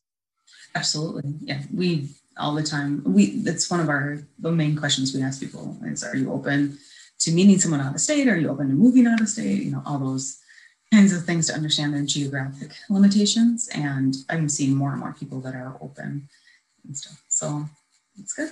Absolutely. 0.75 1.35
Yeah. 1.41 1.63
We 1.73 2.09
all 2.37 2.55
the 2.55 2.65
time, 2.65 3.03
we 3.07 3.43
that's 3.43 3.71
one 3.71 3.79
of 3.79 3.89
our 3.89 4.19
the 4.41 4.51
main 4.51 4.77
questions 4.77 5.15
we 5.15 5.23
ask 5.23 5.41
people 5.41 5.79
is 5.85 6.03
are 6.03 6.17
you 6.17 6.33
open 6.33 6.79
to 7.21 7.31
meeting 7.31 7.61
someone 7.61 7.81
out 7.81 7.95
of 7.95 8.01
state? 8.01 8.27
Are 8.27 8.37
you 8.37 8.49
open 8.49 8.69
to 8.69 8.75
moving 8.75 9.07
out 9.07 9.21
of 9.21 9.29
state? 9.29 9.63
You 9.63 9.71
know, 9.71 9.83
all 9.87 10.01
those 10.01 10.39
kinds 10.93 11.13
of 11.13 11.25
things 11.25 11.47
to 11.47 11.55
understand 11.55 11.95
their 11.95 12.05
geographic 12.05 12.73
limitations. 12.91 13.69
And 13.73 14.17
I'm 14.29 14.49
seeing 14.49 14.75
more 14.75 14.91
and 14.91 14.99
more 14.99 15.15
people 15.17 15.41
that 15.43 15.55
are 15.55 15.77
open 15.81 16.29
and 16.85 16.97
stuff. 16.97 17.23
So 17.29 17.67
it's 18.19 18.33
good. 18.33 18.51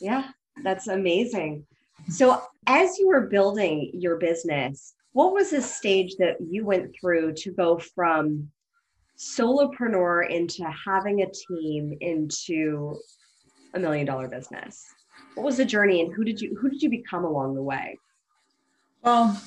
Yeah, 0.00 0.30
that's 0.64 0.88
amazing. 0.88 1.66
So, 2.08 2.42
as 2.66 2.98
you 2.98 3.08
were 3.08 3.22
building 3.22 3.90
your 3.94 4.16
business, 4.16 4.94
what 5.12 5.32
was 5.32 5.50
the 5.50 5.62
stage 5.62 6.16
that 6.18 6.36
you 6.40 6.64
went 6.64 6.94
through 6.98 7.34
to 7.34 7.52
go 7.52 7.78
from 7.78 8.50
solopreneur 9.16 10.28
into 10.28 10.64
having 10.64 11.22
a 11.22 11.30
team 11.30 11.96
into 12.00 12.96
a 13.74 13.78
million 13.78 14.06
dollar 14.06 14.28
business? 14.28 14.84
What 15.34 15.44
was 15.44 15.56
the 15.56 15.64
journey, 15.64 16.00
and 16.00 16.12
who 16.12 16.24
did 16.24 16.40
you 16.40 16.56
who 16.60 16.68
did 16.68 16.82
you 16.82 16.90
become 16.90 17.24
along 17.24 17.54
the 17.54 17.62
way? 17.62 17.98
Well, 19.02 19.40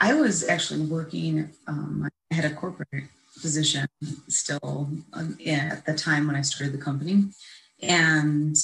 I 0.00 0.14
was 0.14 0.48
actually 0.48 0.86
working. 0.86 1.50
Um, 1.66 2.08
I 2.30 2.34
had 2.34 2.44
a 2.44 2.54
corporate 2.54 3.04
position 3.40 3.86
still 4.28 4.90
um, 5.12 5.38
at 5.46 5.84
the 5.86 5.94
time 5.94 6.26
when 6.26 6.36
I 6.36 6.42
started 6.42 6.72
the 6.72 6.82
company, 6.82 7.24
and 7.82 8.56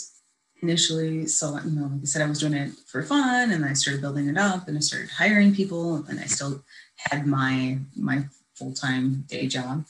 initially. 0.62 1.26
So, 1.26 1.58
you 1.64 1.70
know, 1.70 1.86
like 1.86 2.02
I 2.02 2.04
said, 2.04 2.22
I 2.22 2.28
was 2.28 2.40
doing 2.40 2.54
it 2.54 2.72
for 2.86 3.02
fun 3.02 3.50
and 3.50 3.64
I 3.64 3.72
started 3.74 4.00
building 4.00 4.28
it 4.28 4.38
up 4.38 4.68
and 4.68 4.76
I 4.76 4.80
started 4.80 5.10
hiring 5.10 5.54
people 5.54 6.04
and 6.08 6.20
I 6.20 6.24
still 6.24 6.62
had 6.96 7.26
my 7.26 7.78
my 7.96 8.24
full-time 8.54 9.24
day 9.28 9.46
job, 9.46 9.84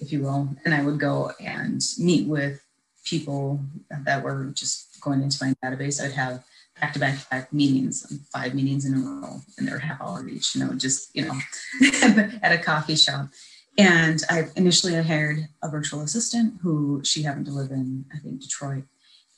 if 0.00 0.12
you 0.12 0.22
will. 0.22 0.48
And 0.64 0.74
I 0.74 0.82
would 0.82 0.98
go 0.98 1.32
and 1.40 1.80
meet 1.98 2.26
with 2.26 2.60
people 3.04 3.60
that 4.04 4.22
were 4.22 4.46
just 4.54 5.00
going 5.00 5.22
into 5.22 5.38
my 5.44 5.54
database. 5.64 6.02
I'd 6.02 6.12
have 6.12 6.44
back 6.80 6.92
to 6.92 6.98
back 6.98 7.28
back 7.30 7.52
meetings, 7.52 8.06
five 8.32 8.54
meetings 8.54 8.84
in 8.84 8.94
a 8.94 8.98
row, 8.98 9.40
and 9.56 9.66
they're 9.66 9.78
half 9.78 10.00
hour 10.00 10.26
each, 10.28 10.54
you 10.54 10.64
know, 10.64 10.74
just, 10.74 11.14
you 11.14 11.24
know, 11.24 11.38
at 12.42 12.52
a 12.52 12.58
coffee 12.58 12.96
shop. 12.96 13.28
And 13.76 14.22
I 14.28 14.48
initially 14.56 14.96
I 14.96 15.02
hired 15.02 15.48
a 15.62 15.68
virtual 15.68 16.00
assistant 16.00 16.54
who 16.62 17.00
she 17.04 17.22
happened 17.22 17.46
to 17.46 17.52
live 17.52 17.70
in, 17.70 18.04
I 18.12 18.18
think, 18.18 18.40
Detroit. 18.40 18.84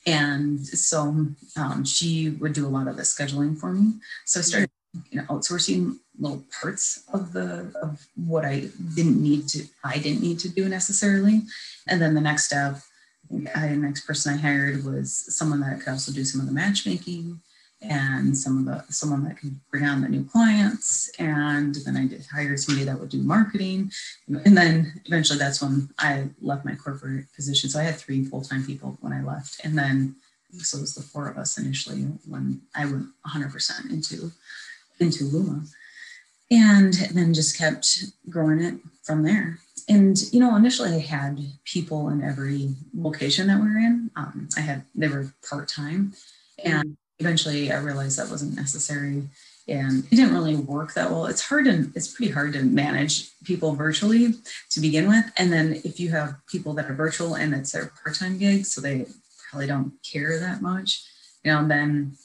And 0.05 0.65
so 0.65 1.27
um, 1.55 1.85
she 1.85 2.31
would 2.31 2.53
do 2.53 2.65
a 2.65 2.69
lot 2.69 2.87
of 2.87 2.97
the 2.97 3.03
scheduling 3.03 3.57
for 3.57 3.71
me. 3.71 3.93
So 4.25 4.39
I 4.39 4.43
started 4.43 4.69
you 5.09 5.21
know, 5.21 5.27
outsourcing 5.27 5.97
little 6.19 6.43
parts 6.61 7.03
of 7.13 7.33
the 7.33 7.71
of 7.81 8.05
what 8.15 8.43
I 8.43 8.67
didn't 8.95 9.21
need 9.21 9.47
to 9.49 9.63
I 9.83 9.97
didn't 9.97 10.21
need 10.21 10.39
to 10.39 10.49
do 10.49 10.67
necessarily. 10.67 11.43
And 11.87 12.01
then 12.01 12.13
the 12.13 12.21
next 12.21 12.45
step, 12.45 12.79
I, 13.55 13.67
the 13.69 13.75
next 13.75 14.05
person 14.05 14.33
I 14.33 14.37
hired 14.37 14.83
was 14.83 15.35
someone 15.35 15.61
that 15.61 15.79
could 15.79 15.89
also 15.89 16.11
do 16.11 16.25
some 16.25 16.41
of 16.41 16.47
the 16.47 16.53
matchmaking 16.53 17.39
and 17.81 18.37
some 18.37 18.59
of 18.59 18.65
the 18.65 18.93
someone 18.93 19.23
that 19.23 19.37
can 19.37 19.59
bring 19.71 19.85
on 19.85 20.01
the 20.01 20.09
new 20.09 20.23
clients. 20.23 21.11
And 21.17 21.75
then 21.75 21.97
i 21.97 22.05
did 22.05 22.25
hire 22.31 22.55
somebody 22.57 22.85
that 22.85 22.99
would 22.99 23.09
do 23.09 23.21
marketing. 23.21 23.91
And 24.27 24.55
then 24.55 25.01
eventually 25.05 25.39
that's 25.39 25.61
when 25.61 25.89
i 25.97 26.29
left 26.41 26.65
my 26.65 26.75
corporate 26.75 27.25
position. 27.35 27.69
So 27.69 27.79
i 27.79 27.83
had 27.83 27.95
three 27.95 28.23
full-time 28.23 28.65
people 28.65 28.97
when 29.01 29.13
i 29.13 29.21
left. 29.21 29.61
And 29.63 29.77
then 29.77 30.15
so 30.59 30.77
it 30.77 30.81
was 30.81 30.95
the 30.95 31.01
four 31.01 31.27
of 31.29 31.37
us 31.37 31.57
initially 31.57 32.03
when 32.27 32.61
i 32.75 32.85
went 32.85 33.07
100% 33.27 33.89
into 33.89 34.31
into 34.99 35.23
luma. 35.25 35.63
And 36.51 36.93
then 37.13 37.33
just 37.33 37.57
kept 37.57 38.03
growing 38.29 38.61
it 38.61 38.75
from 39.03 39.23
there. 39.23 39.59
And 39.89 40.21
you 40.31 40.39
know 40.39 40.55
initially 40.55 40.93
i 40.93 40.99
had 40.99 41.39
people 41.65 42.09
in 42.09 42.23
every 42.23 42.75
location 42.93 43.47
that 43.47 43.59
we 43.59 43.67
were 43.67 43.79
in. 43.79 44.11
Um, 44.15 44.49
i 44.55 44.59
had 44.61 44.83
they 44.93 45.07
were 45.07 45.33
part-time. 45.49 46.13
And 46.63 46.95
eventually 47.21 47.71
I 47.71 47.79
realized 47.79 48.17
that 48.17 48.29
wasn't 48.29 48.55
necessary 48.55 49.23
and 49.67 50.03
it 50.05 50.15
didn't 50.15 50.33
really 50.33 50.55
work 50.55 50.93
that 50.95 51.09
well. 51.11 51.27
It's 51.27 51.47
hard 51.47 51.67
and 51.67 51.95
it's 51.95 52.13
pretty 52.13 52.31
hard 52.31 52.53
to 52.53 52.63
manage 52.63 53.29
people 53.43 53.73
virtually 53.75 54.33
to 54.71 54.79
begin 54.79 55.07
with. 55.07 55.25
And 55.37 55.53
then 55.53 55.79
if 55.85 55.99
you 55.99 56.09
have 56.09 56.35
people 56.47 56.73
that 56.73 56.89
are 56.89 56.95
virtual 56.95 57.35
and 57.35 57.53
it's 57.53 57.71
their 57.71 57.91
part-time 58.03 58.37
gig, 58.39 58.65
so 58.65 58.81
they 58.81 59.05
probably 59.49 59.67
don't 59.67 59.93
care 60.03 60.39
that 60.39 60.61
much, 60.61 61.03
you 61.43 61.51
know, 61.51 61.67
then 61.67 62.17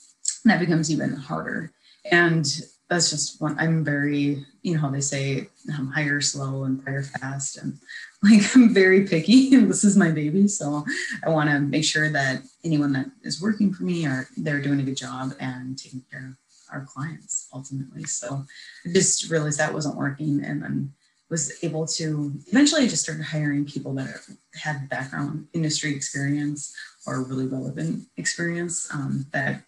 that 0.45 0.61
becomes 0.61 0.91
even 0.91 1.13
harder. 1.13 1.71
And 2.11 2.47
that's 2.89 3.11
just 3.11 3.41
one 3.41 3.57
I'm 3.59 3.85
very, 3.85 4.45
you 4.63 4.75
know 4.75 4.81
how 4.81 4.91
they 4.91 5.01
say 5.01 5.49
um, 5.77 5.89
hire 5.89 6.21
slow 6.21 6.65
and 6.65 6.83
fire 6.85 7.03
fast. 7.03 7.57
And 7.59 7.79
like 8.23 8.43
I'm 8.55 8.73
very 8.73 9.07
picky 9.07 9.55
and 9.55 9.69
this 9.69 9.85
is 9.85 9.97
my 9.97 10.11
baby. 10.11 10.49
So 10.49 10.85
I 11.25 11.31
want 11.31 11.51
to 11.51 11.61
make 11.61 11.85
sure 11.85 12.11
that 12.11 12.43
anyone 12.65 12.93
that 12.93 13.07
is 13.23 13.43
working 13.43 13.73
for 13.73 13.85
me 13.85 14.07
are 14.07 14.29
they're 14.37 14.63
doing 14.63 14.81
a 14.81 14.85
good 14.85 14.97
job 14.97 15.35
and 15.41 15.77
taking 15.77 16.03
care 16.11 16.29
of 16.29 16.37
our 16.73 16.85
clients 16.85 17.49
ultimately. 17.53 18.05
So 18.05 18.45
I 18.85 18.93
just 18.93 19.31
realized 19.31 19.59
that 19.59 19.75
wasn't 19.75 19.97
working 19.97 20.45
and 20.45 20.63
then 20.63 20.93
was 21.29 21.53
able 21.65 21.87
to 21.87 22.33
eventually 22.47 22.85
I 22.85 22.89
just 22.89 23.03
started 23.03 23.25
hiring 23.25 23.65
people 23.65 23.93
that 23.95 24.21
had 24.55 24.89
background 24.89 25.49
industry 25.53 25.95
experience 25.95 26.73
or 27.05 27.25
really 27.25 27.47
relevant 27.47 28.07
experience 28.17 28.89
um, 28.93 29.27
that 29.33 29.65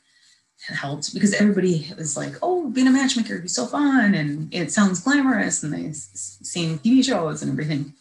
helped 0.66 1.14
because 1.14 1.34
everybody 1.34 1.92
was 1.96 2.16
like, 2.16 2.34
"Oh, 2.42 2.68
being 2.70 2.86
a 2.86 2.90
matchmaker 2.90 3.34
would 3.34 3.42
be 3.42 3.48
so 3.48 3.66
fun," 3.66 4.14
and 4.14 4.52
it 4.52 4.72
sounds 4.72 5.00
glamorous, 5.00 5.62
and 5.62 5.72
they've 5.72 5.94
seen 5.94 6.78
TV 6.78 7.04
shows 7.04 7.42
and 7.42 7.50
everything, 7.52 7.94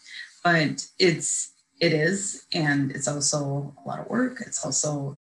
but 0.43 0.87
it's 0.99 1.51
it 1.79 1.93
is, 1.93 2.45
and 2.53 2.91
it's 2.91 3.07
also 3.07 3.73
a 3.83 3.87
lot 3.87 3.99
of 3.99 4.09
work. 4.09 4.41
It's 4.41 4.65
also 4.65 5.15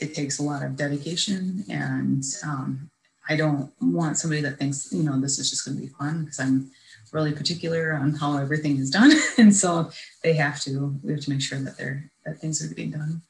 it 0.00 0.14
takes 0.14 0.38
a 0.38 0.42
lot 0.42 0.62
of 0.62 0.76
dedication, 0.76 1.64
and 1.68 2.22
um, 2.44 2.90
I 3.28 3.36
don't 3.36 3.72
want 3.80 4.18
somebody 4.18 4.42
that 4.42 4.58
thinks 4.58 4.92
you 4.92 5.02
know 5.02 5.20
this 5.20 5.38
is 5.38 5.50
just 5.50 5.64
going 5.64 5.76
to 5.76 5.82
be 5.82 5.88
fun 5.88 6.24
because 6.24 6.40
I'm 6.40 6.70
really 7.12 7.32
particular 7.32 7.94
on 7.94 8.14
how 8.14 8.38
everything 8.38 8.78
is 8.78 8.90
done, 8.90 9.12
and 9.38 9.54
so 9.54 9.90
they 10.22 10.34
have 10.34 10.60
to 10.62 10.98
we 11.02 11.12
have 11.12 11.22
to 11.22 11.30
make 11.30 11.42
sure 11.42 11.58
that 11.58 11.76
they're 11.76 12.10
that 12.24 12.38
things 12.38 12.64
are 12.64 12.68
getting 12.68 12.92
done 12.92 13.22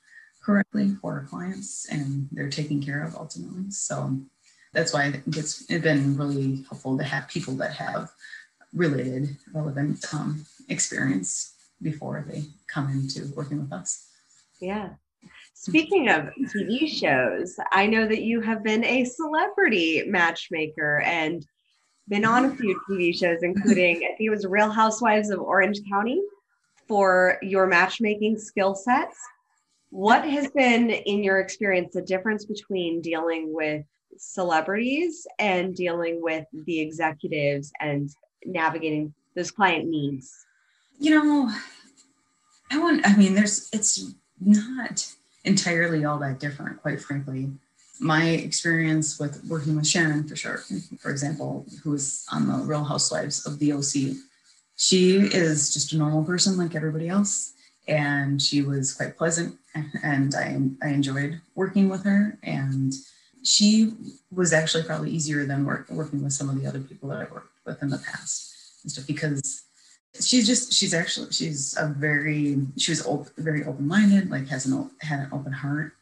correctly 0.48 0.96
for 1.02 1.12
our 1.12 1.24
clients 1.26 1.86
and 1.90 2.26
they're 2.32 2.48
taken 2.48 2.82
care 2.82 3.04
of 3.04 3.14
ultimately. 3.14 3.70
So 3.70 4.18
that's 4.72 4.94
why 4.94 5.04
I 5.04 5.12
think 5.12 5.36
it's, 5.36 5.64
been 5.64 6.16
really 6.16 6.64
helpful 6.68 6.96
to 6.96 7.04
have 7.04 7.28
people 7.28 7.52
that 7.56 7.74
have 7.74 8.10
related, 8.72 9.36
relevant 9.52 10.02
um, 10.14 10.46
experience 10.70 11.52
before 11.82 12.24
they 12.26 12.44
come 12.66 12.88
into 12.88 13.30
working 13.36 13.60
with 13.60 13.74
us. 13.74 14.06
Yeah. 14.58 14.88
Speaking 15.52 16.08
of 16.08 16.30
TV 16.54 16.88
shows, 16.88 17.56
I 17.70 17.86
know 17.86 18.08
that 18.08 18.22
you 18.22 18.40
have 18.40 18.62
been 18.64 18.84
a 18.84 19.04
celebrity 19.04 20.04
matchmaker 20.06 21.00
and 21.00 21.44
been 22.08 22.24
on 22.24 22.46
a 22.46 22.54
few 22.56 22.80
TV 22.88 23.14
shows, 23.14 23.42
including 23.42 23.96
I 23.96 24.16
think 24.16 24.20
it 24.20 24.30
was 24.30 24.46
Real 24.46 24.70
Housewives 24.70 25.28
of 25.28 25.40
Orange 25.40 25.80
County 25.92 26.22
for 26.86 27.38
your 27.42 27.66
matchmaking 27.66 28.38
skill 28.38 28.74
sets. 28.74 29.18
What 29.90 30.24
has 30.28 30.50
been, 30.50 30.90
in 30.90 31.24
your 31.24 31.40
experience, 31.40 31.94
the 31.94 32.02
difference 32.02 32.44
between 32.44 33.00
dealing 33.00 33.54
with 33.54 33.84
celebrities 34.18 35.26
and 35.38 35.74
dealing 35.74 36.20
with 36.22 36.44
the 36.52 36.80
executives 36.80 37.72
and 37.80 38.10
navigating 38.44 39.14
those 39.34 39.50
client 39.50 39.88
needs? 39.88 40.44
You 40.98 41.12
know, 41.12 41.50
I 42.70 42.78
want, 42.78 43.06
I 43.06 43.16
mean, 43.16 43.34
there's, 43.34 43.68
it's 43.72 44.14
not 44.40 45.06
entirely 45.44 46.04
all 46.04 46.18
that 46.18 46.38
different, 46.38 46.82
quite 46.82 47.00
frankly. 47.00 47.50
My 48.00 48.28
experience 48.28 49.18
with 49.18 49.42
working 49.48 49.74
with 49.74 49.86
Shannon 49.86 50.28
for 50.28 50.36
sure, 50.36 50.62
for 51.00 51.10
example, 51.10 51.66
who 51.82 51.94
is 51.94 52.26
on 52.32 52.46
the 52.46 52.64
Real 52.64 52.84
Housewives 52.84 53.46
of 53.46 53.58
the 53.58 53.72
OC, 53.72 54.16
she 54.76 55.16
is 55.16 55.72
just 55.72 55.92
a 55.92 55.96
normal 55.96 56.22
person 56.22 56.56
like 56.56 56.76
everybody 56.76 57.08
else. 57.08 57.54
And 57.88 58.40
she 58.40 58.62
was 58.62 58.92
quite 58.92 59.16
pleasant, 59.16 59.56
and 60.02 60.34
I, 60.34 60.60
I 60.86 60.90
enjoyed 60.90 61.40
working 61.54 61.88
with 61.88 62.04
her. 62.04 62.38
And 62.42 62.92
she 63.42 63.94
was 64.30 64.52
actually 64.52 64.84
probably 64.84 65.10
easier 65.10 65.46
than 65.46 65.64
work, 65.64 65.88
working 65.88 66.22
with 66.22 66.34
some 66.34 66.50
of 66.50 66.60
the 66.60 66.66
other 66.66 66.80
people 66.80 67.08
that 67.08 67.18
I 67.18 67.32
worked 67.32 67.58
with 67.64 67.82
in 67.82 67.88
the 67.88 67.98
past 67.98 68.54
and 68.82 68.92
stuff 68.92 69.06
because 69.06 69.62
she's 70.20 70.46
just 70.46 70.72
she's 70.72 70.94
actually 70.94 71.30
she's 71.30 71.76
a 71.78 71.88
very 71.88 72.66
she 72.76 72.92
was 72.92 73.06
open, 73.06 73.32
very 73.38 73.64
open-minded 73.64 74.30
like 74.30 74.48
has 74.48 74.66
an 74.66 74.90
had 75.00 75.20
an 75.20 75.28
open 75.32 75.52
heart. 75.52 75.92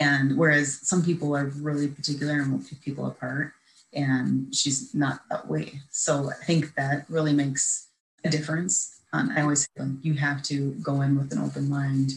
And 0.00 0.38
whereas 0.38 0.80
some 0.82 1.04
people 1.04 1.36
are 1.36 1.46
really 1.46 1.88
particular 1.88 2.40
and 2.40 2.52
will 2.52 2.66
pick 2.66 2.80
people 2.80 3.06
apart 3.06 3.52
and 3.92 4.54
she's 4.54 4.94
not 4.94 5.20
that 5.30 5.48
way. 5.48 5.80
So 5.90 6.30
i 6.30 6.44
think 6.44 6.74
that 6.74 7.04
really 7.08 7.32
makes 7.32 7.88
a 8.24 8.30
difference 8.30 9.00
um, 9.12 9.30
i 9.36 9.42
always 9.42 9.68
say 9.76 9.84
you 10.02 10.14
have 10.14 10.42
to 10.42 10.72
go 10.82 11.00
in 11.02 11.16
with 11.16 11.32
an 11.32 11.38
open 11.38 11.68
mind 11.68 12.12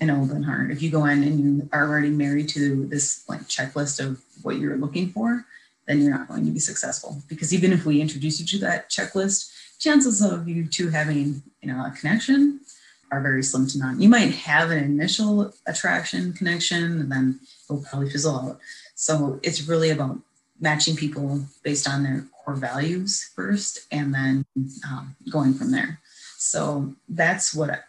and 0.00 0.10
open 0.10 0.42
heart 0.42 0.70
if 0.70 0.82
you 0.82 0.90
go 0.90 1.04
in 1.06 1.22
and 1.22 1.40
you 1.40 1.68
are 1.72 1.86
already 1.88 2.10
married 2.10 2.48
to 2.48 2.86
this 2.86 3.24
like 3.28 3.40
checklist 3.42 4.04
of 4.04 4.20
what 4.42 4.56
you're 4.56 4.76
looking 4.76 5.10
for 5.10 5.44
then 5.86 6.00
you're 6.00 6.16
not 6.16 6.28
going 6.28 6.44
to 6.44 6.50
be 6.50 6.58
successful 6.60 7.22
because 7.28 7.52
even 7.52 7.72
if 7.72 7.84
we 7.84 8.00
introduce 8.00 8.38
you 8.40 8.46
to 8.46 8.58
that 8.58 8.88
checklist 8.90 9.52
chances 9.78 10.20
of 10.22 10.48
you 10.48 10.66
two 10.66 10.88
having 10.88 11.42
you 11.62 11.72
know 11.72 11.84
a 11.84 11.90
connection 11.90 12.60
are 13.10 13.20
very 13.20 13.42
slim 13.42 13.66
to 13.68 13.78
none. 13.78 14.00
You 14.00 14.08
might 14.08 14.34
have 14.34 14.70
an 14.70 14.78
initial 14.78 15.52
attraction 15.66 16.32
connection 16.32 17.00
and 17.00 17.10
then 17.10 17.40
it'll 17.68 17.82
probably 17.82 18.10
fizzle 18.10 18.38
out. 18.38 18.60
So 18.94 19.40
it's 19.42 19.62
really 19.68 19.90
about 19.90 20.18
matching 20.60 20.96
people 20.96 21.44
based 21.62 21.88
on 21.88 22.02
their 22.02 22.26
core 22.32 22.56
values 22.56 23.30
first 23.34 23.86
and 23.92 24.14
then 24.14 24.44
um, 24.88 25.16
going 25.30 25.54
from 25.54 25.70
there. 25.70 26.00
So 26.40 26.94
that's 27.08 27.52
what, 27.52 27.82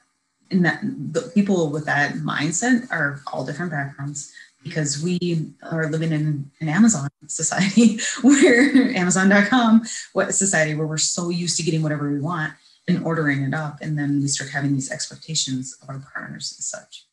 and 0.50 0.66
that 0.66 0.82
the 0.82 1.32
people 1.36 1.70
with 1.70 1.86
that 1.86 2.14
mindset 2.16 2.92
are 2.92 3.22
all 3.32 3.46
different 3.46 3.72
backgrounds 3.72 4.34
because 4.64 5.04
we 5.04 5.54
are 5.62 5.88
living 5.88 6.12
in 6.12 6.50
an 6.60 6.68
Amazon 6.68 7.08
society 7.28 8.00
where 8.24 8.72
Amazon.com, 8.96 9.84
what 10.14 10.34
society 10.34 10.74
where 10.74 10.88
we're 10.88 10.98
so 10.98 11.30
used 11.30 11.58
to 11.58 11.64
getting 11.64 11.84
whatever 11.84 12.12
we 12.12 12.20
want 12.20 12.54
and 12.88 13.06
ordering 13.06 13.44
it 13.44 13.54
up. 13.54 13.78
And 13.82 13.98
then 13.98 14.20
we 14.20 14.28
start 14.28 14.50
having 14.50 14.74
these 14.74 14.92
expectations 14.92 15.78
of 15.84 15.90
our 15.90 16.00
partners 16.12 16.56
and 16.58 16.64
such. 16.64 17.06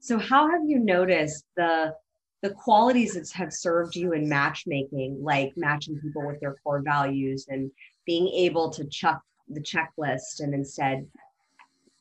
So 0.00 0.18
how 0.18 0.50
have 0.50 0.62
you 0.66 0.80
noticed 0.80 1.44
the 1.56 1.94
the 2.42 2.50
qualities 2.50 3.14
that 3.14 3.30
have 3.30 3.52
served 3.52 3.96
you 3.96 4.12
in 4.12 4.28
matchmaking, 4.28 5.18
like 5.22 5.52
matching 5.56 5.98
people 6.00 6.26
with 6.26 6.38
their 6.40 6.56
core 6.62 6.82
values 6.82 7.46
and 7.48 7.70
being 8.04 8.28
able 8.28 8.70
to 8.70 8.84
chuck 8.86 9.22
the 9.48 9.60
checklist 9.60 10.40
and 10.40 10.54
instead 10.54 11.06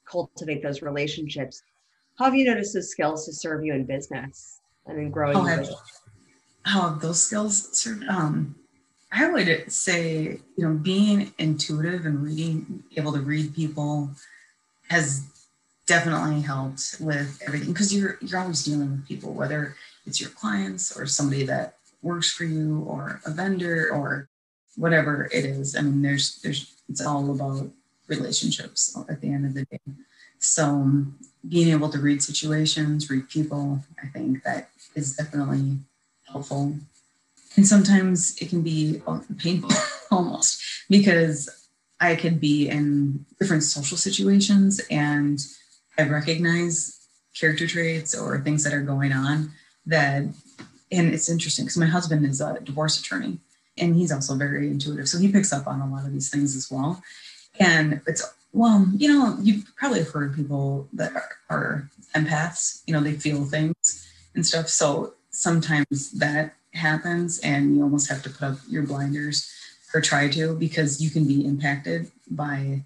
cultivate 0.05 0.61
those 0.63 0.81
relationships? 0.81 1.61
How 2.17 2.25
have 2.25 2.35
you 2.35 2.45
noticed 2.45 2.73
those 2.73 2.89
skills 2.89 3.25
to 3.25 3.33
serve 3.33 3.63
you 3.63 3.73
in 3.73 3.85
business? 3.85 4.55
and 4.87 4.99
in 4.99 5.11
growing. 5.11 5.35
How 5.35 5.43
have, 5.43 5.69
how 6.63 6.89
have 6.89 7.01
those 7.01 7.25
skills 7.25 7.77
served? 7.77 8.07
Um, 8.07 8.55
I 9.11 9.29
would 9.29 9.71
say, 9.71 10.39
you 10.57 10.67
know, 10.67 10.73
being 10.73 11.33
intuitive 11.37 12.05
and 12.05 12.23
reading, 12.23 12.83
able 12.97 13.13
to 13.13 13.19
read 13.19 13.55
people 13.55 14.09
has 14.89 15.25
definitely 15.87 16.41
helped 16.41 16.97
with 16.99 17.41
everything 17.45 17.71
because 17.71 17.95
you're 17.95 18.17
you're 18.21 18.39
always 18.39 18.63
dealing 18.63 18.91
with 18.91 19.07
people, 19.07 19.33
whether 19.33 19.75
it's 20.05 20.19
your 20.19 20.31
clients 20.31 20.97
or 20.97 21.05
somebody 21.05 21.45
that 21.45 21.77
works 22.01 22.31
for 22.31 22.43
you 22.43 22.83
or 22.87 23.21
a 23.25 23.31
vendor 23.31 23.89
or 23.91 24.29
whatever 24.75 25.29
it 25.31 25.45
is. 25.45 25.75
I 25.75 25.81
mean, 25.81 26.01
there's 26.01 26.39
there's 26.41 26.74
it's 26.89 27.05
all 27.05 27.31
about 27.31 27.69
relationships 28.07 28.97
at 29.09 29.21
the 29.21 29.31
end 29.31 29.45
of 29.45 29.53
the 29.53 29.65
day. 29.65 29.79
So 30.39 30.65
um, 30.65 31.15
being 31.47 31.69
able 31.69 31.89
to 31.89 31.99
read 31.99 32.21
situations, 32.21 33.09
read 33.09 33.29
people, 33.29 33.81
I 34.01 34.07
think 34.07 34.43
that 34.43 34.69
is 34.95 35.15
definitely 35.15 35.79
helpful. 36.27 36.75
And 37.55 37.67
sometimes 37.67 38.37
it 38.41 38.49
can 38.49 38.61
be 38.61 39.01
painful 39.39 39.71
almost 40.11 40.61
because 40.89 41.67
I 41.99 42.15
could 42.15 42.39
be 42.39 42.67
in 42.67 43.25
different 43.39 43.63
social 43.63 43.97
situations 43.97 44.81
and 44.91 45.39
I 45.97 46.03
recognize 46.03 47.07
character 47.33 47.67
traits 47.67 48.17
or 48.17 48.39
things 48.41 48.63
that 48.63 48.73
are 48.73 48.81
going 48.81 49.13
on 49.13 49.51
that, 49.85 50.23
and 50.91 51.13
it's 51.13 51.29
interesting 51.29 51.65
because 51.65 51.77
my 51.77 51.85
husband 51.85 52.25
is 52.25 52.41
a 52.41 52.59
divorce 52.61 52.99
attorney 52.99 53.39
and 53.77 53.95
he's 53.95 54.11
also 54.11 54.35
very 54.35 54.67
intuitive. 54.67 55.07
So 55.07 55.17
he 55.17 55.31
picks 55.31 55.51
up 55.51 55.67
on 55.67 55.81
a 55.81 55.89
lot 55.89 56.05
of 56.05 56.13
these 56.13 56.29
things 56.29 56.55
as 56.55 56.69
well. 56.71 57.01
And 57.59 58.01
it's 58.07 58.23
well, 58.53 58.87
you 58.95 59.09
know, 59.09 59.37
you've 59.41 59.65
probably 59.75 60.03
heard 60.03 60.33
people 60.33 60.87
that 60.93 61.11
are, 61.13 61.29
are 61.49 61.89
empaths, 62.15 62.81
you 62.87 62.93
know, 62.93 63.01
they 63.01 63.13
feel 63.13 63.43
things 63.43 64.09
and 64.33 64.45
stuff. 64.45 64.69
So 64.69 65.13
sometimes 65.29 66.11
that 66.11 66.53
happens 66.73 67.39
and 67.39 67.75
you 67.75 67.83
almost 67.83 68.09
have 68.09 68.23
to 68.23 68.29
put 68.29 68.43
up 68.43 68.57
your 68.69 68.83
blinders 68.83 69.51
or 69.93 69.99
try 69.99 70.29
to 70.29 70.55
because 70.55 71.01
you 71.01 71.09
can 71.09 71.27
be 71.27 71.45
impacted 71.45 72.11
by 72.31 72.81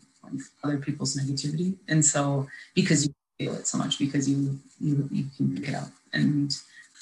other 0.64 0.78
people's 0.78 1.16
negativity. 1.16 1.76
And 1.88 2.04
so 2.04 2.48
because 2.74 3.06
you 3.06 3.14
feel 3.38 3.54
it 3.54 3.68
so 3.68 3.78
much 3.78 4.00
because 4.00 4.30
you 4.30 4.60
you 4.80 5.08
you 5.12 5.26
can 5.38 5.56
pick 5.56 5.70
it 5.70 5.76
up 5.76 5.90
and 6.14 6.56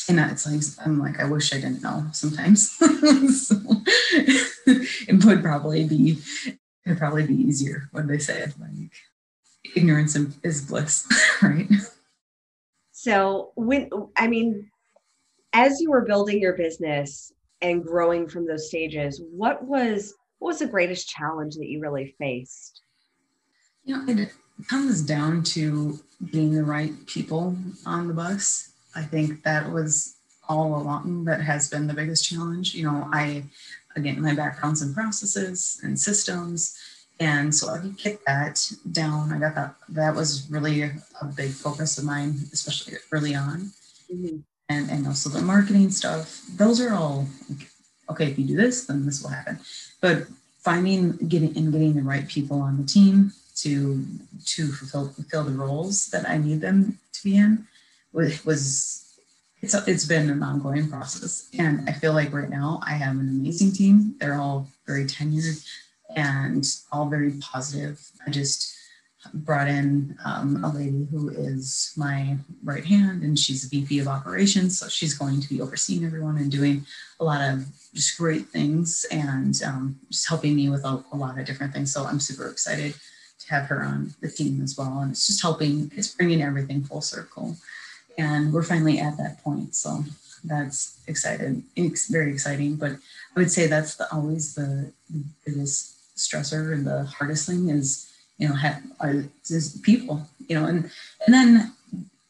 and 0.10 0.20
it's 0.20 0.46
like 0.46 0.62
I'm 0.86 1.00
like 1.00 1.20
I 1.20 1.26
wish 1.26 1.54
I 1.54 1.58
didn't 1.58 1.82
know 1.82 2.06
sometimes. 2.12 2.72
so, 3.48 3.56
it 4.66 5.26
would 5.26 5.44
probably 5.44 5.86
be 5.86 6.20
it'd 6.86 6.98
probably 6.98 7.26
be 7.26 7.36
easier 7.36 7.90
when 7.92 8.08
they 8.08 8.18
say 8.18 8.42
it 8.42 8.54
like 8.60 8.92
ignorance 9.76 10.16
is 10.44 10.66
bliss 10.66 11.08
right? 11.42 11.68
So 12.92 13.52
when 13.56 13.90
i 14.16 14.28
mean 14.28 14.70
as 15.54 15.80
you 15.82 15.92
were 15.92 16.06
building 16.06 16.40
your 16.40 16.54
business 16.54 17.32
and 17.62 17.84
growing 17.84 18.28
from 18.28 18.48
those 18.48 18.68
stages 18.68 19.22
what 19.32 19.64
was 19.64 20.14
what 20.40 20.50
was 20.50 20.60
the 20.60 20.68
greatest 20.68 21.10
challenge 21.10 21.56
that 21.56 21.68
you 21.68 21.80
really 21.80 22.16
faced? 22.20 22.82
You 23.84 23.98
know 23.98 24.14
it 24.14 24.32
comes 24.68 25.02
down 25.02 25.44
to 25.44 26.00
being 26.32 26.54
the 26.54 26.64
right 26.64 26.94
people 27.08 27.56
on 27.86 28.08
the 28.08 28.14
bus 28.14 28.74
i 28.98 29.04
think 29.04 29.44
that 29.44 29.72
was 29.72 30.16
all 30.50 30.82
along 30.82 31.26
that 31.26 31.42
has 31.42 31.70
been 31.70 31.88
the 31.88 31.94
biggest 31.94 32.28
challenge 32.28 32.74
you 32.74 32.84
know 32.84 33.08
i 33.14 33.44
again, 33.98 34.22
my 34.22 34.34
background's 34.34 34.82
in 34.82 34.94
processes 34.94 35.82
and 35.84 36.00
systems. 36.00 36.78
And 37.20 37.54
so 37.54 37.70
I 37.70 37.80
get 37.98 38.24
that 38.26 38.72
down. 38.92 39.34
I 39.34 39.40
got 39.40 39.56
that. 39.56 39.76
That 39.90 40.16
was 40.16 40.48
really 40.50 40.84
a, 40.84 40.92
a 41.20 41.26
big 41.26 41.52
focus 41.52 41.98
of 41.98 42.06
mine, 42.06 42.36
especially 42.54 42.94
early 43.12 43.36
on. 43.36 43.72
Mm-hmm. 44.14 44.38
And, 44.70 44.90
and 44.92 45.08
also 45.08 45.30
the 45.30 45.42
marketing 45.42 45.90
stuff. 45.90 46.44
Those 46.56 46.80
are 46.82 46.94
all 46.94 47.28
okay. 48.10 48.28
If 48.28 48.38
you 48.38 48.46
do 48.46 48.58
this, 48.58 48.86
then 48.86 49.06
this 49.06 49.24
will 49.24 49.30
happen. 49.30 49.60
But 50.02 50.28
finding, 50.60 51.16
getting, 51.30 51.58
and 51.58 51.72
getting 51.72 51.94
the 51.94 52.02
right 52.02 52.28
people 52.28 52.62
on 52.62 52.78
the 52.78 52.84
team 52.84 53.32
to 53.56 54.06
to 54.46 54.68
fulfill 54.74 55.08
fulfill 55.08 55.46
the 55.46 55.52
roles 55.52 56.08
that 56.08 56.30
I 56.30 56.38
need 56.38 56.60
them 56.60 57.00
to 57.14 57.24
be 57.24 57.38
in 57.38 57.66
was, 58.14 59.20
it's 59.62 59.74
it's 59.88 60.06
been 60.06 60.30
an 60.30 60.44
ongoing 60.44 60.90
process. 60.90 61.50
And 61.58 61.90
i 61.90 61.94
feel 61.94 62.14
like 62.14 62.32
right 62.32 62.50
now 62.50 62.80
i 62.86 62.92
have 62.92 63.16
an 63.16 63.28
amazing 63.30 63.72
team. 63.72 64.16
They're 64.20 64.40
all 64.40 64.68
very 64.86 65.06
tenured 65.06 65.66
and 66.16 66.66
all 66.92 67.10
very 67.10 67.34
positive. 67.42 68.00
I 68.26 68.30
just 68.30 68.76
brought 69.34 69.68
in 69.68 70.18
um, 70.24 70.64
a 70.64 70.72
lady 70.72 71.08
who 71.12 71.30
is 71.30 71.94
my 71.98 72.38
right 72.64 72.86
hand 72.86 73.24
and 73.24 73.38
she's 73.38 73.66
a 73.66 73.70
vp 73.70 74.00
of 74.00 74.08
operations. 74.08 74.80
So 74.80 74.88
she's 74.88 75.14
going 75.14 75.42
to 75.42 75.50
be 75.50 75.62
overseeing 75.62 76.06
everyone 76.06 76.38
and 76.38 76.52
doing 76.52 76.86
a 77.20 77.24
lot 77.24 77.42
of 77.42 77.66
just 77.94 78.18
great 78.18 78.48
things 78.48 79.06
and 79.12 79.60
um, 79.64 80.00
just 80.10 80.30
helping 80.30 80.56
me 80.56 80.70
with 80.70 80.86
a, 80.86 81.04
a 81.12 81.18
lot 81.18 81.38
of 81.38 81.46
different 81.46 81.74
things. 81.74 81.92
So 81.94 82.06
i'm 82.06 82.20
super 82.20 82.48
excited 82.48 82.94
to 83.40 83.50
have 83.50 83.66
her 83.66 83.84
on 83.84 84.14
the 84.22 84.30
team 84.30 84.62
as 84.62 84.78
well. 84.78 85.00
And 85.00 85.12
it's 85.12 85.28
just 85.28 85.42
helping 85.42 85.92
it's 85.96 86.14
bringing 86.14 86.42
everything 86.42 86.84
full 86.84 87.02
circle 87.02 87.58
and 88.18 88.54
we're 88.54 88.64
finally 88.64 89.00
at 89.00 89.18
that 89.18 89.44
point. 89.44 89.76
So 89.76 90.04
that's 90.44 91.00
excited. 91.08 91.64
It's 91.76 92.08
very 92.08 92.32
exciting. 92.32 92.76
But 92.76 92.94
I 92.94 93.40
would 93.40 93.52
say 93.52 93.68
that's 93.68 93.96
the, 93.96 94.12
always 94.14 94.56
the, 94.56 94.92
biggest 95.46 95.96
stressor 96.18 96.74
and 96.74 96.86
the 96.86 97.06
hardest 97.06 97.48
thing 97.48 97.70
is 97.70 98.12
you 98.38 98.50
know 98.50 98.56
have, 98.56 98.82
people. 99.84 100.28
You 100.48 100.60
know, 100.60 100.66
and 100.66 100.90
and 101.26 101.34
then 101.34 101.74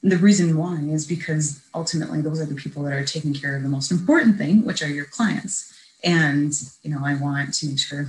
the 0.04 0.18
reason 0.18 0.58
why 0.58 0.76
is 0.76 1.06
because 1.06 1.62
ultimately 1.74 2.22
those 2.22 2.40
are 2.40 2.46
the 2.46 2.56
people 2.56 2.84
that 2.84 2.94
are 2.94 3.06
taking 3.06 3.34
care 3.34 3.56
of 3.56 3.64
the 3.64 3.70
most 3.70 3.92
important 3.92 4.38
thing, 4.38 4.66
which 4.66 4.82
are 4.82 4.88
your 4.88 5.06
clients. 5.06 5.74
And 6.04 6.54
you 6.84 6.92
know, 6.92 7.02
I 7.04 7.16
want 7.16 7.54
to 7.56 7.68
make 7.68 7.80
sure 7.80 8.08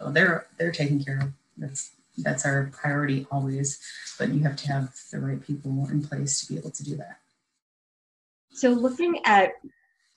oh, 0.00 0.12
they're 0.12 0.46
they're 0.58 0.72
taken 0.72 1.02
care 1.02 1.20
of. 1.20 1.32
That's 1.56 1.90
that's 2.18 2.44
our 2.44 2.70
priority 2.72 3.26
always. 3.30 3.78
But 4.18 4.30
you 4.30 4.40
have 4.42 4.56
to 4.56 4.68
have 4.68 4.94
the 5.10 5.20
right 5.20 5.42
people 5.42 5.88
in 5.90 6.02
place 6.02 6.40
to 6.40 6.52
be 6.52 6.58
able 6.58 6.70
to 6.70 6.84
do 6.84 6.96
that. 6.96 7.18
So 8.52 8.70
looking 8.70 9.20
at 9.24 9.52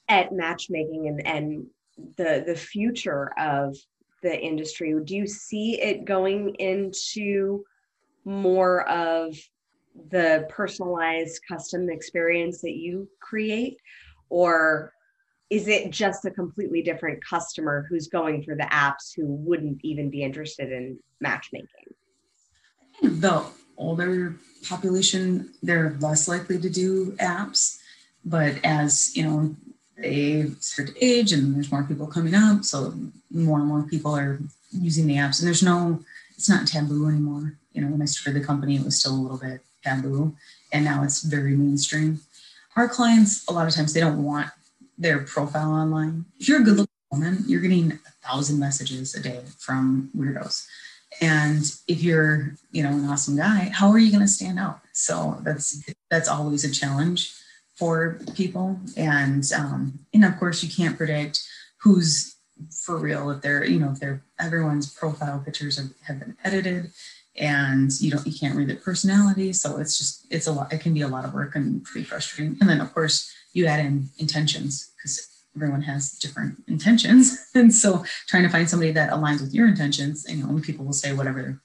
at 0.07 0.31
matchmaking 0.31 1.07
and, 1.07 1.25
and 1.25 1.67
the 2.17 2.43
the 2.45 2.55
future 2.55 3.31
of 3.39 3.75
the 4.21 4.37
industry, 4.37 4.93
do 5.03 5.15
you 5.15 5.27
see 5.27 5.81
it 5.81 6.05
going 6.05 6.55
into 6.55 7.63
more 8.25 8.87
of 8.89 9.37
the 10.09 10.45
personalized 10.49 11.41
custom 11.47 11.89
experience 11.89 12.61
that 12.61 12.75
you 12.75 13.07
create 13.21 13.77
or 14.29 14.91
is 15.49 15.67
it 15.67 15.91
just 15.91 16.25
a 16.25 16.31
completely 16.31 16.81
different 16.81 17.23
customer 17.23 17.85
who's 17.89 18.07
going 18.07 18.43
for 18.43 18.55
the 18.55 18.63
apps 18.63 19.15
who 19.15 19.25
wouldn't 19.25 19.79
even 19.83 20.09
be 20.09 20.23
interested 20.23 20.71
in 20.71 20.97
matchmaking? 21.19 21.67
The 23.01 23.45
older 23.77 24.35
population 24.67 25.51
they're 25.61 25.95
less 25.99 26.27
likely 26.27 26.57
to 26.57 26.69
do 26.69 27.11
apps 27.19 27.77
but 28.23 28.55
as 28.63 29.15
you 29.15 29.23
know 29.23 29.55
they 29.97 30.49
start 30.59 30.89
to 30.89 31.05
age 31.05 31.31
and 31.31 31.55
there's 31.55 31.71
more 31.71 31.83
people 31.83 32.07
coming 32.07 32.33
up 32.33 32.63
so 32.63 32.93
more 33.31 33.59
and 33.59 33.67
more 33.67 33.83
people 33.83 34.15
are 34.15 34.39
using 34.71 35.07
the 35.07 35.15
apps. 35.15 35.39
And 35.39 35.47
there's 35.47 35.63
no 35.63 36.03
it's 36.35 36.49
not 36.49 36.67
taboo 36.67 37.07
anymore. 37.07 37.57
You 37.73 37.81
know 37.81 37.87
when 37.87 38.01
i 38.01 38.05
started 38.05 38.41
the 38.41 38.45
company 38.45 38.75
it 38.75 38.83
was 38.83 38.99
still 38.99 39.13
a 39.13 39.21
little 39.21 39.37
bit 39.37 39.61
taboo 39.83 40.35
and 40.73 40.83
now 40.83 41.03
it's 41.03 41.21
very 41.21 41.55
mainstream. 41.55 42.21
Our 42.75 42.89
clients 42.89 43.47
a 43.47 43.53
lot 43.53 43.67
of 43.67 43.73
times 43.73 43.93
they 43.93 43.99
don't 44.01 44.23
want 44.23 44.49
their 44.97 45.19
profile 45.19 45.71
online. 45.71 46.25
If 46.39 46.47
you're 46.47 46.61
a 46.61 46.63
good 46.63 46.77
looking 46.77 46.95
woman 47.11 47.43
you're 47.47 47.61
getting 47.61 47.91
a 47.93 48.27
thousand 48.27 48.59
messages 48.59 49.15
a 49.15 49.21
day 49.21 49.41
from 49.57 50.09
weirdos. 50.15 50.65
And 51.21 51.63
if 51.87 52.03
you're 52.03 52.55
you 52.71 52.83
know 52.83 52.89
an 52.89 53.05
awesome 53.05 53.37
guy 53.37 53.69
how 53.73 53.89
are 53.89 53.99
you 53.99 54.11
going 54.11 54.23
to 54.23 54.27
stand 54.27 54.59
out? 54.59 54.79
So 54.93 55.39
that's 55.43 55.83
that's 56.09 56.27
always 56.27 56.63
a 56.63 56.71
challenge 56.71 57.33
for 57.75 58.19
people. 58.35 58.79
And 58.97 59.43
um, 59.53 59.99
and 60.13 60.25
of 60.25 60.37
course 60.37 60.63
you 60.63 60.69
can't 60.69 60.97
predict 60.97 61.43
who's 61.77 62.35
for 62.71 62.97
real 62.97 63.29
if 63.31 63.41
they're 63.41 63.65
you 63.65 63.79
know 63.79 63.91
if 63.91 63.99
they're 63.99 64.21
everyone's 64.39 64.91
profile 64.93 65.41
pictures 65.43 65.77
have, 65.77 65.89
have 66.03 66.19
been 66.19 66.37
edited 66.43 66.91
and 67.37 67.91
you 67.99 68.09
don't 68.11 68.25
you 68.25 68.37
can't 68.37 68.55
read 68.55 68.69
their 68.69 68.77
personality. 68.77 69.53
So 69.53 69.77
it's 69.77 69.97
just 69.97 70.25
it's 70.29 70.47
a 70.47 70.51
lot 70.51 70.73
it 70.73 70.81
can 70.81 70.93
be 70.93 71.01
a 71.01 71.07
lot 71.07 71.25
of 71.25 71.33
work 71.33 71.55
and 71.55 71.83
pretty 71.83 72.05
frustrating. 72.05 72.57
And 72.59 72.69
then 72.69 72.81
of 72.81 72.93
course 72.93 73.31
you 73.55 73.65
add 73.65 73.79
in 73.79 74.09
intentions 74.19 74.91
because 74.95 75.27
everyone 75.55 75.81
has 75.81 76.11
different 76.19 76.61
intentions 76.67 77.49
and 77.55 77.73
so 77.73 78.03
trying 78.27 78.43
to 78.43 78.49
find 78.49 78.69
somebody 78.69 78.91
that 78.91 79.09
aligns 79.11 79.41
with 79.41 79.53
your 79.53 79.67
intentions 79.67 80.25
you 80.29 80.37
know 80.37 80.49
and 80.49 80.63
people 80.63 80.85
will 80.85 80.93
say 80.93 81.13
whatever 81.13 81.61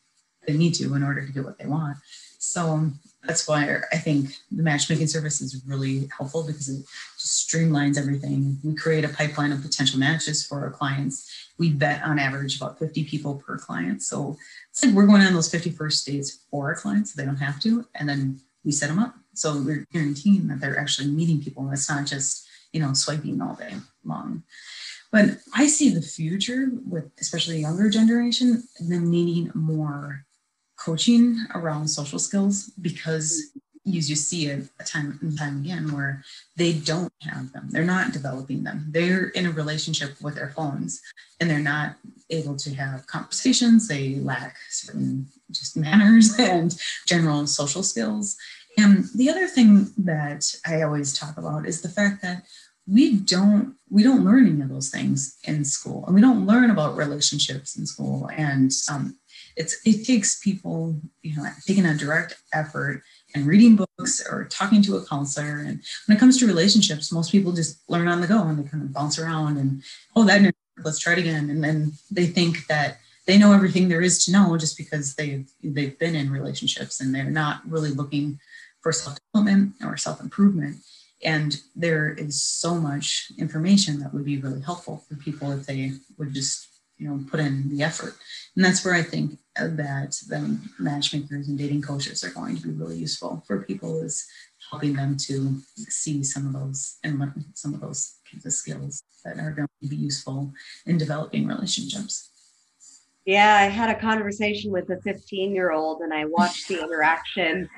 they 0.46 0.57
need 0.57 0.72
to 0.74 0.94
in 0.94 1.03
order 1.03 1.26
to 1.26 1.33
get 1.33 1.44
what 1.44 1.59
they 1.59 1.66
want 1.66 1.96
so 2.38 2.90
that's 3.24 3.46
why 3.46 3.81
I 3.92 3.98
think 3.98 4.35
the 4.50 4.62
matchmaking 4.62 5.07
service 5.07 5.40
is 5.40 5.62
really 5.66 6.09
helpful 6.16 6.42
because 6.42 6.68
it 6.70 6.85
just 7.18 7.48
streamlines 7.48 7.98
everything. 7.98 8.59
We 8.64 8.74
create 8.74 9.05
a 9.05 9.09
pipeline 9.09 9.53
of 9.53 9.61
potential 9.61 9.98
matches 9.98 10.46
for 10.46 10.61
our 10.61 10.70
clients. 10.70 11.31
We 11.59 11.72
vet 11.72 12.03
on 12.03 12.18
average 12.18 12.57
about 12.57 12.79
50 12.79 13.05
people 13.05 13.37
per 13.37 13.59
client. 13.59 14.03
So 14.03 14.38
it's 14.70 14.83
like 14.83 14.94
we're 14.94 15.07
going 15.07 15.20
on 15.20 15.35
those 15.35 15.50
50 15.50 15.70
first 15.70 16.07
dates 16.07 16.40
for 16.50 16.68
our 16.68 16.74
clients 16.74 17.12
so 17.12 17.20
they 17.20 17.26
don't 17.26 17.37
have 17.37 17.61
to. 17.61 17.85
And 17.94 18.09
then 18.09 18.40
we 18.64 18.72
set 18.72 18.88
them 18.88 18.98
up. 18.98 19.14
So 19.34 19.60
we're 19.60 19.86
guaranteeing 19.92 20.48
that 20.48 20.60
they're 20.60 20.78
actually 20.78 21.08
meeting 21.08 21.42
people. 21.42 21.64
And 21.64 21.72
it's 21.72 21.88
not 21.88 22.06
just, 22.06 22.48
you 22.72 22.80
know, 22.80 22.92
swiping 22.92 23.40
all 23.40 23.54
day 23.54 23.74
long. 24.04 24.42
But 25.12 25.38
I 25.54 25.66
see 25.66 25.90
the 25.90 26.02
future 26.02 26.70
with 26.86 27.10
especially 27.20 27.54
the 27.54 27.62
younger 27.62 27.90
generation, 27.90 28.62
them 28.78 29.10
needing 29.10 29.50
more 29.54 30.24
coaching 30.76 31.44
around 31.54 31.88
social 31.88 32.18
skills 32.18 32.70
because 32.80 33.50
you, 33.84 34.00
you 34.00 34.16
see 34.16 34.46
it 34.46 34.68
a 34.78 34.84
time 34.84 35.18
and 35.22 35.36
time 35.36 35.60
again 35.60 35.92
where 35.92 36.22
they 36.56 36.72
don't 36.72 37.12
have 37.22 37.52
them. 37.52 37.68
They're 37.70 37.84
not 37.84 38.12
developing 38.12 38.62
them. 38.62 38.86
They're 38.90 39.28
in 39.28 39.46
a 39.46 39.50
relationship 39.50 40.20
with 40.20 40.36
their 40.36 40.50
phones 40.50 41.00
and 41.40 41.50
they're 41.50 41.58
not 41.58 41.96
able 42.30 42.56
to 42.56 42.74
have 42.74 43.06
conversations. 43.06 43.88
They 43.88 44.16
lack 44.16 44.56
certain 44.68 45.26
just 45.50 45.76
manners 45.76 46.34
and 46.38 46.76
general 47.06 47.46
social 47.46 47.82
skills. 47.82 48.36
And 48.78 49.04
the 49.14 49.28
other 49.30 49.46
thing 49.46 49.90
that 49.98 50.54
I 50.66 50.83
always 50.83 51.12
talk 51.12 51.37
about 51.37 51.66
is 51.66 51.83
the 51.83 51.88
fact 51.88 52.22
that 52.22 52.44
we 52.87 53.16
don't 53.16 53.74
we 53.88 54.02
don't 54.02 54.24
learn 54.24 54.46
any 54.46 54.61
of 54.62 54.68
those 54.68 54.88
things 54.88 55.38
in 55.44 55.64
school 55.64 56.04
and 56.06 56.14
we 56.14 56.20
don't 56.20 56.46
learn 56.46 56.70
about 56.70 56.96
relationships 56.96 57.76
in 57.76 57.87
school. 57.87 58.28
And 58.37 58.72
um, 58.90 59.16
it's 59.56 59.80
it 59.85 60.04
takes 60.04 60.40
people 60.40 61.00
you 61.22 61.37
know 61.37 61.48
taking 61.66 61.87
a 61.87 61.96
direct 61.96 62.40
effort 62.52 63.02
and 63.35 63.46
reading 63.46 63.76
books 63.76 64.26
or 64.28 64.44
talking 64.46 64.83
to 64.83 64.96
a 64.96 65.04
counselor. 65.04 65.59
And 65.59 65.83
when 66.06 66.16
it 66.16 66.20
comes 66.20 66.38
to 66.38 66.46
relationships 66.46 67.12
most 67.12 67.30
people 67.30 67.52
just 67.52 67.80
learn 67.88 68.09
on 68.09 68.20
the 68.20 68.26
go 68.26 68.42
and 68.42 68.59
they 68.59 68.68
kind 68.68 68.83
of 68.83 68.92
bounce 68.92 69.18
around 69.18 69.56
and 69.56 69.83
oh 70.16 70.24
that 70.24 70.54
let's 70.85 70.98
try 70.98 71.12
it 71.12 71.18
again. 71.18 71.50
And 71.50 71.62
then 71.62 71.92
they 72.11 72.26
think 72.26 72.66
that 72.66 72.98
they 73.26 73.38
know 73.38 73.52
everything 73.52 73.88
there 73.88 74.00
is 74.00 74.24
to 74.24 74.33
know 74.33 74.56
just 74.56 74.76
because 74.76 75.14
they've 75.14 75.48
they've 75.62 75.98
been 75.98 76.14
in 76.14 76.30
relationships 76.30 77.00
and 77.00 77.14
they're 77.14 77.30
not 77.30 77.61
really 77.68 77.90
looking 77.90 78.40
for 78.82 78.92
self-development 78.92 79.74
or 79.84 79.96
self-improvement. 79.96 80.76
And 81.22 81.60
there 81.76 82.12
is 82.12 82.42
so 82.42 82.76
much 82.76 83.30
information 83.38 84.00
that 84.00 84.14
would 84.14 84.24
be 84.24 84.38
really 84.38 84.62
helpful 84.62 85.04
for 85.08 85.16
people 85.16 85.52
if 85.52 85.66
they 85.66 85.92
would 86.16 86.32
just 86.32 86.68
you 87.00 87.08
know 87.08 87.24
put 87.30 87.40
in 87.40 87.68
the 87.70 87.82
effort. 87.82 88.14
And 88.54 88.64
that's 88.64 88.84
where 88.84 88.94
i 88.94 89.02
think 89.02 89.38
that 89.56 90.16
the 90.28 90.58
matchmakers 90.78 91.48
and 91.48 91.58
dating 91.58 91.82
coaches 91.82 92.22
are 92.22 92.30
going 92.30 92.56
to 92.56 92.62
be 92.62 92.70
really 92.70 92.96
useful 92.96 93.42
for 93.46 93.62
people 93.62 94.02
is 94.02 94.26
helping 94.70 94.94
them 94.94 95.16
to 95.16 95.60
see 95.74 96.22
some 96.22 96.46
of 96.46 96.52
those 96.52 96.98
and 97.02 97.18
learn 97.18 97.44
some 97.54 97.74
of 97.74 97.80
those 97.80 98.16
kinds 98.30 98.46
of 98.46 98.52
skills 98.52 99.02
that 99.24 99.38
are 99.38 99.50
going 99.50 99.68
to 99.82 99.88
be 99.88 99.96
useful 99.96 100.52
in 100.86 100.98
developing 100.98 101.46
relationships. 101.46 102.30
Yeah 103.24 103.56
i 103.56 103.64
had 103.64 103.90
a 103.90 104.00
conversation 104.00 104.70
with 104.70 104.88
a 104.90 105.00
15 105.00 105.54
year 105.54 105.72
old 105.72 106.02
and 106.02 106.12
i 106.12 106.24
watched 106.26 106.68
the 106.68 106.82
interaction 106.82 107.68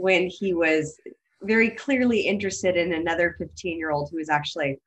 when 0.00 0.26
he 0.28 0.54
was 0.54 0.98
very 1.42 1.70
clearly 1.70 2.20
interested 2.20 2.76
in 2.76 2.92
another 2.94 3.34
15 3.38 3.78
year 3.78 3.90
old 3.90 4.08
who 4.10 4.16
was 4.16 4.30
actually 4.30 4.78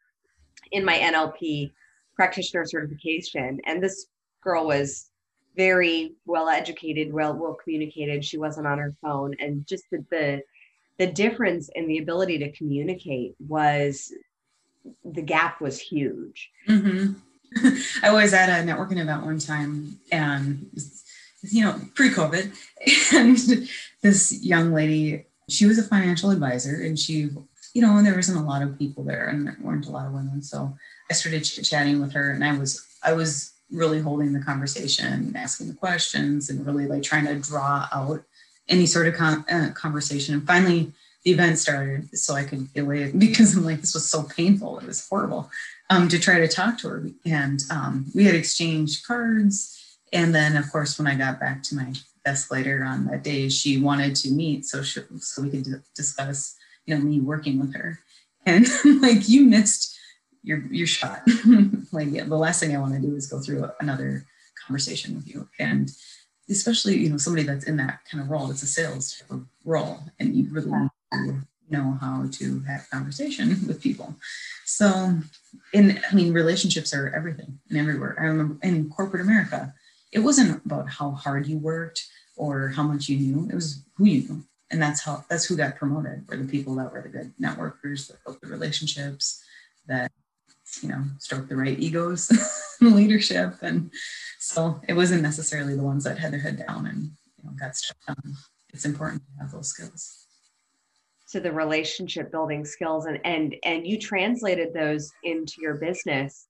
in 0.71 0.83
my 0.83 0.97
nlp 0.97 1.71
practitioner 2.15 2.65
certification. 2.65 3.59
And 3.65 3.81
this 3.81 4.07
girl 4.43 4.65
was 4.65 5.09
very 5.55 6.15
well 6.25 6.49
educated, 6.49 7.13
well 7.13 7.33
well 7.35 7.57
communicated. 7.63 8.25
She 8.25 8.37
wasn't 8.37 8.67
on 8.67 8.79
her 8.79 8.95
phone, 9.01 9.35
and 9.39 9.65
just 9.67 9.83
the 9.91 10.03
the, 10.09 10.41
the 10.97 11.07
difference 11.07 11.69
in 11.75 11.87
the 11.87 11.99
ability 11.99 12.39
to 12.39 12.51
communicate 12.51 13.35
was 13.39 14.11
the 15.05 15.21
gap 15.21 15.61
was 15.61 15.79
huge. 15.79 16.49
Mm-hmm. 16.67 17.13
I 18.03 18.11
was 18.11 18.33
at 18.33 18.49
a 18.49 18.65
networking 18.65 18.99
event 18.99 19.25
one 19.25 19.39
time, 19.39 19.99
and 20.11 20.69
you 21.43 21.63
know, 21.63 21.79
pre-COVID, 21.95 22.53
and 23.13 23.69
this 24.01 24.43
young 24.43 24.73
lady, 24.73 25.25
she 25.49 25.65
was 25.65 25.77
a 25.77 25.83
financial 25.83 26.31
advisor, 26.31 26.81
and 26.81 26.97
she, 26.97 27.29
you 27.73 27.81
know, 27.81 27.97
and 27.97 28.05
there 28.05 28.15
wasn't 28.15 28.39
a 28.39 28.43
lot 28.43 28.61
of 28.61 28.77
people 28.77 29.03
there, 29.03 29.27
and 29.27 29.47
there 29.47 29.57
weren't 29.61 29.87
a 29.87 29.91
lot 29.91 30.07
of 30.07 30.13
women, 30.13 30.41
so 30.41 30.75
I 31.09 31.13
started 31.13 31.41
chatting 31.41 32.01
with 32.01 32.13
her 32.13 32.31
and 32.31 32.43
I 32.43 32.57
was 32.57 32.85
I 33.03 33.13
was 33.13 33.53
really 33.71 33.99
holding 33.99 34.33
the 34.33 34.39
conversation, 34.39 35.33
asking 35.35 35.67
the 35.67 35.73
questions 35.73 36.49
and 36.49 36.65
really 36.65 36.87
like 36.87 37.03
trying 37.03 37.25
to 37.25 37.35
draw 37.35 37.87
out 37.91 38.23
any 38.69 38.85
sort 38.85 39.07
of 39.07 39.15
con- 39.15 39.45
uh, 39.49 39.69
conversation. 39.75 40.33
And 40.35 40.47
finally 40.47 40.91
the 41.23 41.31
event 41.31 41.57
started 41.57 42.17
so 42.17 42.33
I 42.33 42.43
could 42.43 42.73
get 42.73 42.83
away 42.83 43.11
because 43.17 43.55
I'm 43.55 43.65
like, 43.65 43.81
this 43.81 43.93
was 43.93 44.09
so 44.09 44.23
painful. 44.23 44.79
It 44.79 44.87
was 44.87 45.07
horrible 45.07 45.49
um, 45.89 46.07
to 46.09 46.19
try 46.19 46.39
to 46.39 46.47
talk 46.47 46.79
to 46.79 46.89
her. 46.89 47.09
And 47.25 47.61
um, 47.69 48.05
we 48.15 48.25
had 48.25 48.35
exchanged 48.35 49.05
cards. 49.05 49.79
And 50.13 50.33
then 50.33 50.55
of 50.55 50.71
course, 50.71 50.97
when 50.97 51.07
I 51.07 51.15
got 51.15 51.39
back 51.39 51.63
to 51.63 51.75
my 51.75 51.93
desk 52.23 52.51
later 52.51 52.83
on 52.83 53.05
that 53.07 53.23
day, 53.23 53.49
she 53.49 53.77
wanted 53.77 54.15
to 54.17 54.31
meet 54.31 54.65
so 54.65 54.81
she, 54.81 55.01
so 55.17 55.41
we 55.41 55.49
could 55.49 55.63
d- 55.63 55.71
discuss, 55.95 56.55
you 56.85 56.95
know, 56.95 57.03
me 57.03 57.19
working 57.19 57.59
with 57.59 57.75
her. 57.75 57.99
And 58.45 58.67
like 59.01 59.27
you 59.27 59.45
missed 59.45 59.93
you're 60.43 60.63
you're 60.69 60.87
shot. 60.87 61.21
like 61.91 62.09
yeah, 62.11 62.25
the 62.25 62.37
last 62.37 62.59
thing 62.59 62.75
I 62.75 62.79
want 62.79 62.93
to 62.93 62.99
do 62.99 63.15
is 63.15 63.27
go 63.27 63.39
through 63.39 63.69
another 63.79 64.25
conversation 64.67 65.15
with 65.15 65.27
you, 65.27 65.47
and 65.57 65.89
especially 66.49 66.97
you 66.97 67.09
know 67.09 67.17
somebody 67.17 67.43
that's 67.43 67.65
in 67.65 67.77
that 67.77 68.01
kind 68.09 68.21
of 68.21 68.29
role. 68.29 68.51
It's 68.51 68.63
a 68.63 68.67
sales 68.67 69.17
type 69.17 69.31
of 69.31 69.45
role, 69.65 69.99
and 70.19 70.35
you 70.35 70.47
really 70.51 70.69
need 70.71 70.89
to 71.13 71.41
know 71.69 71.97
how 71.99 72.27
to 72.31 72.59
have 72.61 72.89
conversation 72.91 73.49
with 73.67 73.81
people. 73.81 74.15
So, 74.65 75.19
in 75.71 75.99
I 76.11 76.13
mean, 76.13 76.33
relationships 76.33 76.93
are 76.93 77.09
everything 77.15 77.59
and 77.69 77.79
everywhere. 77.79 78.15
I 78.19 78.25
remember 78.25 78.57
in 78.61 78.89
corporate 78.89 79.23
America, 79.23 79.73
it 80.13 80.19
wasn't 80.19 80.63
about 80.65 80.89
how 80.89 81.11
hard 81.11 81.47
you 81.47 81.57
worked 81.57 82.05
or 82.35 82.69
how 82.69 82.83
much 82.83 83.09
you 83.09 83.17
knew. 83.17 83.49
It 83.49 83.55
was 83.55 83.83
who 83.97 84.05
you 84.05 84.21
knew. 84.21 84.43
And 84.71 84.81
that's 84.81 85.01
how 85.01 85.23
that's 85.29 85.45
who 85.45 85.55
got 85.55 85.75
promoted 85.75 86.27
were 86.27 86.37
the 86.37 86.45
people 86.45 86.75
that 86.75 86.91
were 86.91 87.01
the 87.01 87.09
good 87.09 87.33
networkers 87.39 88.07
that 88.07 88.23
built 88.23 88.41
the 88.41 88.47
relationships 88.47 89.43
that 89.87 90.11
you 90.81 90.89
know 90.89 91.03
stroke 91.19 91.47
the 91.47 91.55
right 91.55 91.79
egos 91.79 92.31
leadership. 92.81 93.55
And 93.61 93.91
so 94.39 94.81
it 94.87 94.93
wasn't 94.93 95.21
necessarily 95.21 95.75
the 95.75 95.83
ones 95.83 96.03
that 96.05 96.17
had 96.17 96.33
their 96.33 96.39
head 96.39 96.63
down 96.65 96.87
and 96.87 97.03
you 97.03 97.43
know 97.43 97.51
got 97.59 97.75
stuff 97.75 97.97
done 98.07 98.35
it's 98.73 98.85
important 98.85 99.21
to 99.21 99.43
have 99.43 99.51
those 99.51 99.69
skills. 99.69 100.25
So 101.25 101.39
the 101.39 101.51
relationship 101.51 102.31
building 102.31 102.65
skills 102.65 103.05
and 103.05 103.19
and 103.23 103.55
and 103.63 103.87
you 103.87 103.99
translated 103.99 104.73
those 104.73 105.11
into 105.23 105.55
your 105.59 105.75
business. 105.75 106.47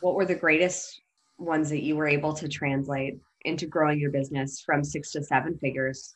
What 0.00 0.14
were 0.14 0.24
the 0.24 0.34
greatest 0.34 1.00
ones 1.42 1.68
that 1.70 1.82
you 1.82 1.96
were 1.96 2.08
able 2.08 2.32
to 2.34 2.48
translate 2.48 3.18
into 3.44 3.66
growing 3.66 3.98
your 3.98 4.10
business 4.10 4.62
from 4.64 4.84
six 4.84 5.12
to 5.12 5.22
seven 5.22 5.58
figures? 5.58 6.14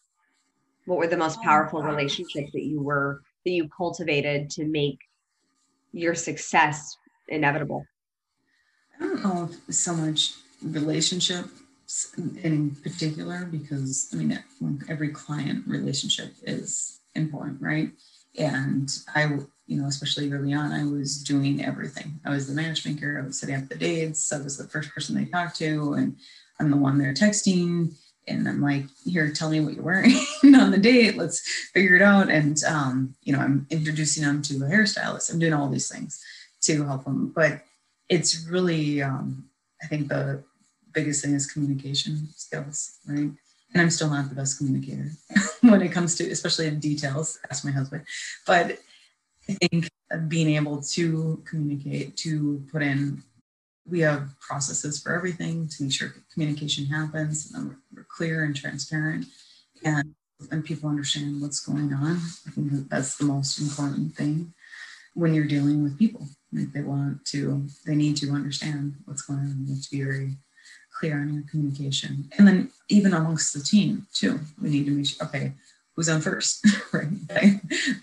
What 0.87 0.99
were 0.99 1.09
the 1.09 1.17
most 1.17 1.39
oh, 1.41 1.45
powerful 1.45 1.83
relationships 1.83 2.53
that 2.53 2.65
you 2.65 2.81
were 2.81 3.23
that 3.45 3.51
you 3.51 3.69
cultivated 3.69 4.51
to 4.51 4.65
make 4.65 4.99
your 5.93 6.15
success 6.15 6.97
inevitable? 7.29 7.85
I 9.01 9.05
don't 9.05 9.23
know 9.23 9.51
if 9.51 9.75
so 9.75 9.95
much 9.95 10.35
relationships 10.63 11.51
in 12.43 12.75
particular 12.83 13.45
because 13.45 14.09
i 14.13 14.17
mean 14.17 14.43
every 14.89 15.09
client 15.11 15.65
relationship 15.67 16.35
is 16.43 17.01
important 17.15 17.61
right 17.61 17.91
and 18.39 18.99
i 19.15 19.25
you 19.67 19.81
know 19.81 19.87
especially 19.87 20.33
early 20.33 20.53
on 20.53 20.73
i 20.73 20.85
was 20.85 21.23
doing 21.23 21.65
everything 21.65 22.21
i 22.25 22.31
was 22.31 22.47
the 22.47 22.55
matchmaker 22.55 23.21
i 23.21 23.27
was 23.27 23.39
setting 23.41 23.55
up 23.55 23.69
the 23.69 23.75
dates 23.75 24.33
i 24.33 24.39
was 24.39 24.57
the 24.57 24.69
first 24.69 24.91
person 24.91 25.15
they 25.17 25.25
talked 25.25 25.57
to 25.57 25.95
and 25.95 26.17
i'm 26.61 26.71
the 26.71 26.77
one 26.77 26.99
they're 26.99 27.15
texting 27.15 27.93
and 28.29 28.49
I'm 28.49 28.61
like, 28.61 28.85
here, 29.05 29.31
tell 29.33 29.51
me 29.51 29.61
what 29.61 29.75
you're 29.75 29.85
wearing 29.85 30.13
on 30.45 30.71
the 30.71 30.79
date. 30.79 31.17
Let's 31.17 31.41
figure 31.73 31.97
it 31.97 32.03
out. 32.03 32.29
And, 32.29 32.63
um, 32.65 33.15
you 33.23 33.33
know, 33.33 33.39
I'm 33.39 33.67
introducing 33.71 34.25
them 34.25 34.43
to 34.43 34.57
a 34.57 34.69
hairstylist. 34.69 35.33
I'm 35.33 35.39
doing 35.39 35.53
all 35.53 35.69
these 35.69 35.89
things 35.89 36.21
to 36.63 36.85
help 36.85 37.05
them. 37.05 37.33
But 37.35 37.63
it's 38.09 38.47
really, 38.49 39.03
um, 39.03 39.49
I 39.83 39.87
think 39.87 40.09
the 40.09 40.43
biggest 40.93 41.25
thing 41.25 41.35
is 41.35 41.51
communication 41.51 42.29
skills, 42.35 42.99
right? 43.07 43.31
And 43.77 43.83
I'm 43.83 43.91
still 43.91 44.09
not 44.09 44.31
the 44.31 44.35
best 44.35 44.57
communicator 44.57 45.11
when 45.61 45.83
it 45.83 45.93
comes 45.93 46.15
to, 46.15 46.31
especially 46.31 46.67
in 46.67 46.81
details, 46.81 47.39
ask 47.51 47.63
my 47.63 47.71
husband. 47.71 48.07
But 48.47 48.79
I 49.47 49.53
think 49.53 49.91
being 50.29 50.57
able 50.57 50.81
to 50.81 51.43
communicate, 51.45 52.17
to 52.19 52.65
put 52.73 52.81
in 52.81 53.23
we 53.87 54.01
have 54.01 54.31
processes 54.41 54.99
for 54.99 55.15
everything 55.15 55.69
to 55.69 55.83
make 55.83 55.93
sure 55.93 56.15
communication 56.33 56.87
happens 56.87 57.53
and 57.55 57.77
we're 57.95 58.05
clear 58.05 58.45
and 58.45 58.57
transparent. 58.57 59.27
And 59.85 60.15
and 60.51 60.65
people 60.65 60.89
understand 60.89 61.43
what's 61.43 61.61
going 61.61 61.93
on. 61.93 62.17
I 62.47 62.51
think 62.53 62.73
that 62.73 62.89
that's 62.89 63.19
the 63.19 63.27
most 63.27 63.61
important 63.61 64.17
thing 64.17 64.55
when 65.13 65.35
you're 65.35 65.45
dealing 65.45 65.83
with 65.83 65.99
people. 65.99 66.27
Like 66.51 66.73
they 66.73 66.81
want 66.81 67.27
to 67.27 67.67
they 67.85 67.95
need 67.95 68.17
to 68.19 68.31
understand 68.31 68.95
what's 69.05 69.21
going 69.21 69.41
on. 69.41 69.67
To 69.67 69.91
be 69.91 70.03
very 70.03 70.39
clear 70.99 71.21
on 71.21 71.33
your 71.33 71.43
communication 71.51 72.29
and 72.39 72.47
then 72.47 72.71
even 72.89 73.13
amongst 73.13 73.53
the 73.53 73.61
team 73.61 74.07
too 74.15 74.41
we 74.61 74.71
need 74.71 74.87
to 74.87 74.93
make 74.93 75.07
sure 75.07 75.27
okay 75.27 75.53
who's 75.95 76.09
on 76.09 76.21
first 76.21 76.67
right 76.93 77.29
that, 77.29 77.61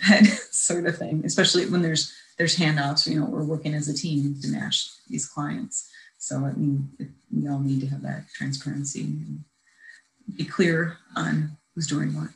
that 0.08 0.26
sort 0.52 0.86
of 0.86 0.98
thing 0.98 1.22
especially 1.26 1.66
when 1.66 1.82
there's 1.82 2.14
there's 2.38 2.58
handoffs. 2.58 3.08
You 3.08 3.20
know, 3.20 3.26
we're 3.26 3.44
working 3.44 3.74
as 3.74 3.88
a 3.88 3.94
team 3.94 4.36
to 4.42 4.48
match 4.50 4.90
these 5.10 5.28
clients. 5.28 5.90
So 6.18 6.38
I 6.46 6.54
mean, 6.54 6.90
we 7.32 7.48
all 7.48 7.60
need 7.60 7.82
to 7.82 7.88
have 7.88 8.02
that 8.04 8.26
transparency 8.34 9.02
and 9.02 9.44
be 10.36 10.46
clear 10.46 10.98
on 11.16 11.58
who's 11.76 11.88
doing 11.88 12.14
what. 12.14 12.30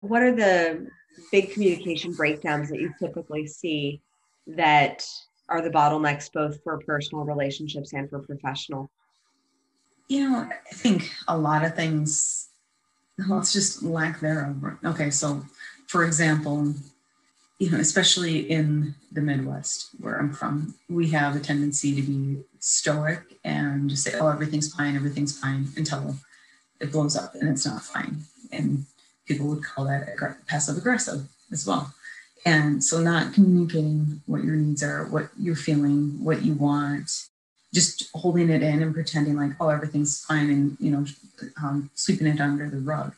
What 0.00 0.22
are 0.22 0.34
the 0.34 0.88
big 1.30 1.52
communication 1.52 2.12
breakdowns 2.12 2.70
that 2.70 2.80
you 2.80 2.92
typically 2.98 3.46
see 3.46 4.00
that 4.46 5.04
are 5.48 5.60
the 5.60 5.70
bottlenecks 5.70 6.32
both 6.32 6.62
for 6.62 6.78
personal 6.78 7.24
relationships 7.24 7.92
and 7.92 8.08
for 8.08 8.20
professional? 8.20 8.90
You 10.10 10.28
know, 10.28 10.38
I 10.40 10.74
think 10.74 11.12
a 11.28 11.38
lot 11.38 11.64
of 11.64 11.76
things, 11.76 12.48
well, 13.28 13.38
it's 13.38 13.52
just 13.52 13.84
lack 13.84 14.18
thereof. 14.18 14.56
Okay, 14.84 15.08
so 15.08 15.44
for 15.86 16.04
example, 16.04 16.74
you 17.60 17.70
know, 17.70 17.78
especially 17.78 18.50
in 18.50 18.96
the 19.12 19.20
Midwest 19.20 19.90
where 20.00 20.18
I'm 20.18 20.32
from, 20.32 20.74
we 20.88 21.10
have 21.10 21.36
a 21.36 21.38
tendency 21.38 21.94
to 21.94 22.02
be 22.02 22.42
stoic 22.58 23.20
and 23.44 23.88
just 23.88 24.02
say, 24.02 24.18
oh, 24.18 24.26
everything's 24.26 24.74
fine, 24.74 24.96
everything's 24.96 25.38
fine 25.38 25.68
until 25.76 26.16
it 26.80 26.90
blows 26.90 27.16
up 27.16 27.36
and 27.36 27.48
it's 27.48 27.64
not 27.64 27.80
fine. 27.80 28.24
And 28.50 28.86
people 29.26 29.46
would 29.46 29.62
call 29.62 29.84
that 29.84 30.08
passive 30.48 30.76
aggressive 30.76 31.28
as 31.52 31.64
well. 31.64 31.94
And 32.44 32.82
so, 32.82 33.00
not 33.00 33.32
communicating 33.32 34.22
what 34.26 34.42
your 34.42 34.56
needs 34.56 34.82
are, 34.82 35.04
what 35.04 35.28
you're 35.38 35.54
feeling, 35.54 36.24
what 36.24 36.42
you 36.42 36.54
want, 36.54 37.28
just 37.72 38.10
holding 38.14 38.50
it 38.50 38.62
in 38.62 38.82
and 38.82 38.94
pretending 38.94 39.36
like, 39.36 39.52
oh, 39.60 39.68
everything's 39.68 40.24
fine 40.24 40.50
and, 40.50 40.76
you 40.80 40.90
know, 40.90 41.04
um, 41.62 41.90
sweeping 41.94 42.26
it 42.26 42.40
under 42.40 42.68
the 42.68 42.78
rug 42.78 43.14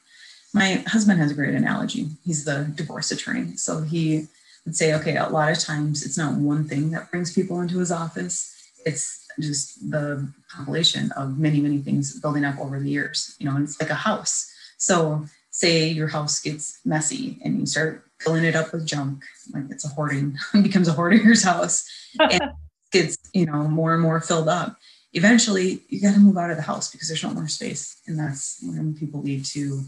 my 0.53 0.85
husband 0.87 1.19
has 1.19 1.31
a 1.31 1.35
great 1.35 1.55
analogy. 1.55 2.09
He's 2.25 2.45
the 2.45 2.71
divorce 2.75 3.11
attorney. 3.11 3.57
So 3.57 3.83
he 3.83 4.27
would 4.65 4.77
say, 4.77 4.95
okay, 4.95 5.17
a 5.17 5.29
lot 5.29 5.51
of 5.51 5.59
times 5.59 6.05
it's 6.05 6.19
not 6.19 6.35
one 6.35 6.69
thing 6.69 6.91
that 6.91 7.11
brings 7.11 7.33
people 7.33 7.61
into 7.61 7.79
his 7.79 7.91
office. 7.91 8.55
It's 8.85 9.27
just 9.41 9.91
the 9.91 10.29
compilation 10.51 11.11
of 11.13 11.39
many, 11.39 11.61
many 11.61 11.79
things 11.79 12.21
building 12.21 12.45
up 12.45 12.59
over 12.59 12.79
the 12.79 12.91
years. 12.91 13.35
You 13.39 13.49
know, 13.49 13.57
and 13.57 13.65
it's 13.65 13.81
like 13.81 13.91
a 13.91 13.95
house. 13.95 14.53
So 14.77 15.27
say 15.51 15.89
your 15.89 16.09
house 16.09 16.41
gets 16.41 16.81
messy 16.85 17.39
and 17.45 17.61
you 17.61 17.67
start 17.67 18.05
filling 18.21 18.45
it 18.45 18.55
up 18.55 18.73
with 18.73 18.87
junk, 18.87 19.25
like 19.53 19.65
it's 19.71 19.85
a 19.85 19.89
hoarding, 19.89 20.37
becomes 20.63 20.89
a 20.89 20.93
hoarder's 20.93 21.43
house 21.43 21.89
and 22.21 22.41
gets, 22.93 23.17
you 23.33 23.47
know, 23.47 23.67
more 23.69 23.95
and 23.95 24.03
more 24.03 24.21
filled 24.21 24.49
up. 24.49 24.77
Eventually 25.15 25.81
you 25.89 26.01
got 26.01 26.15
to 26.15 26.21
move 26.21 26.39
out 26.39 26.51
of 26.51 26.57
the 26.57 26.63
house 26.63 26.91
because 26.91 27.09
there's 27.09 27.23
no 27.23 27.35
more 27.35 27.49
space. 27.49 28.01
And 28.07 28.19
that's 28.19 28.59
when 28.63 28.95
people 28.95 29.23
lead 29.23 29.45
to 29.47 29.83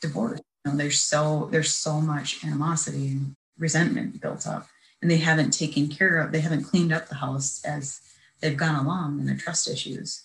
divorce. 0.00 0.40
You 0.64 0.72
know, 0.72 0.78
there's 0.78 1.00
so 1.00 1.48
there's 1.50 1.74
so 1.74 2.00
much 2.00 2.44
animosity 2.44 3.08
and 3.08 3.34
resentment 3.58 4.20
built 4.20 4.46
up, 4.46 4.66
and 5.00 5.10
they 5.10 5.18
haven't 5.18 5.52
taken 5.52 5.88
care 5.88 6.18
of. 6.18 6.32
They 6.32 6.40
haven't 6.40 6.64
cleaned 6.64 6.92
up 6.92 7.08
the 7.08 7.16
house 7.16 7.62
as 7.64 8.00
they've 8.40 8.56
gone 8.56 8.84
along 8.84 9.20
in 9.20 9.26
their 9.26 9.36
trust 9.36 9.68
issues. 9.68 10.22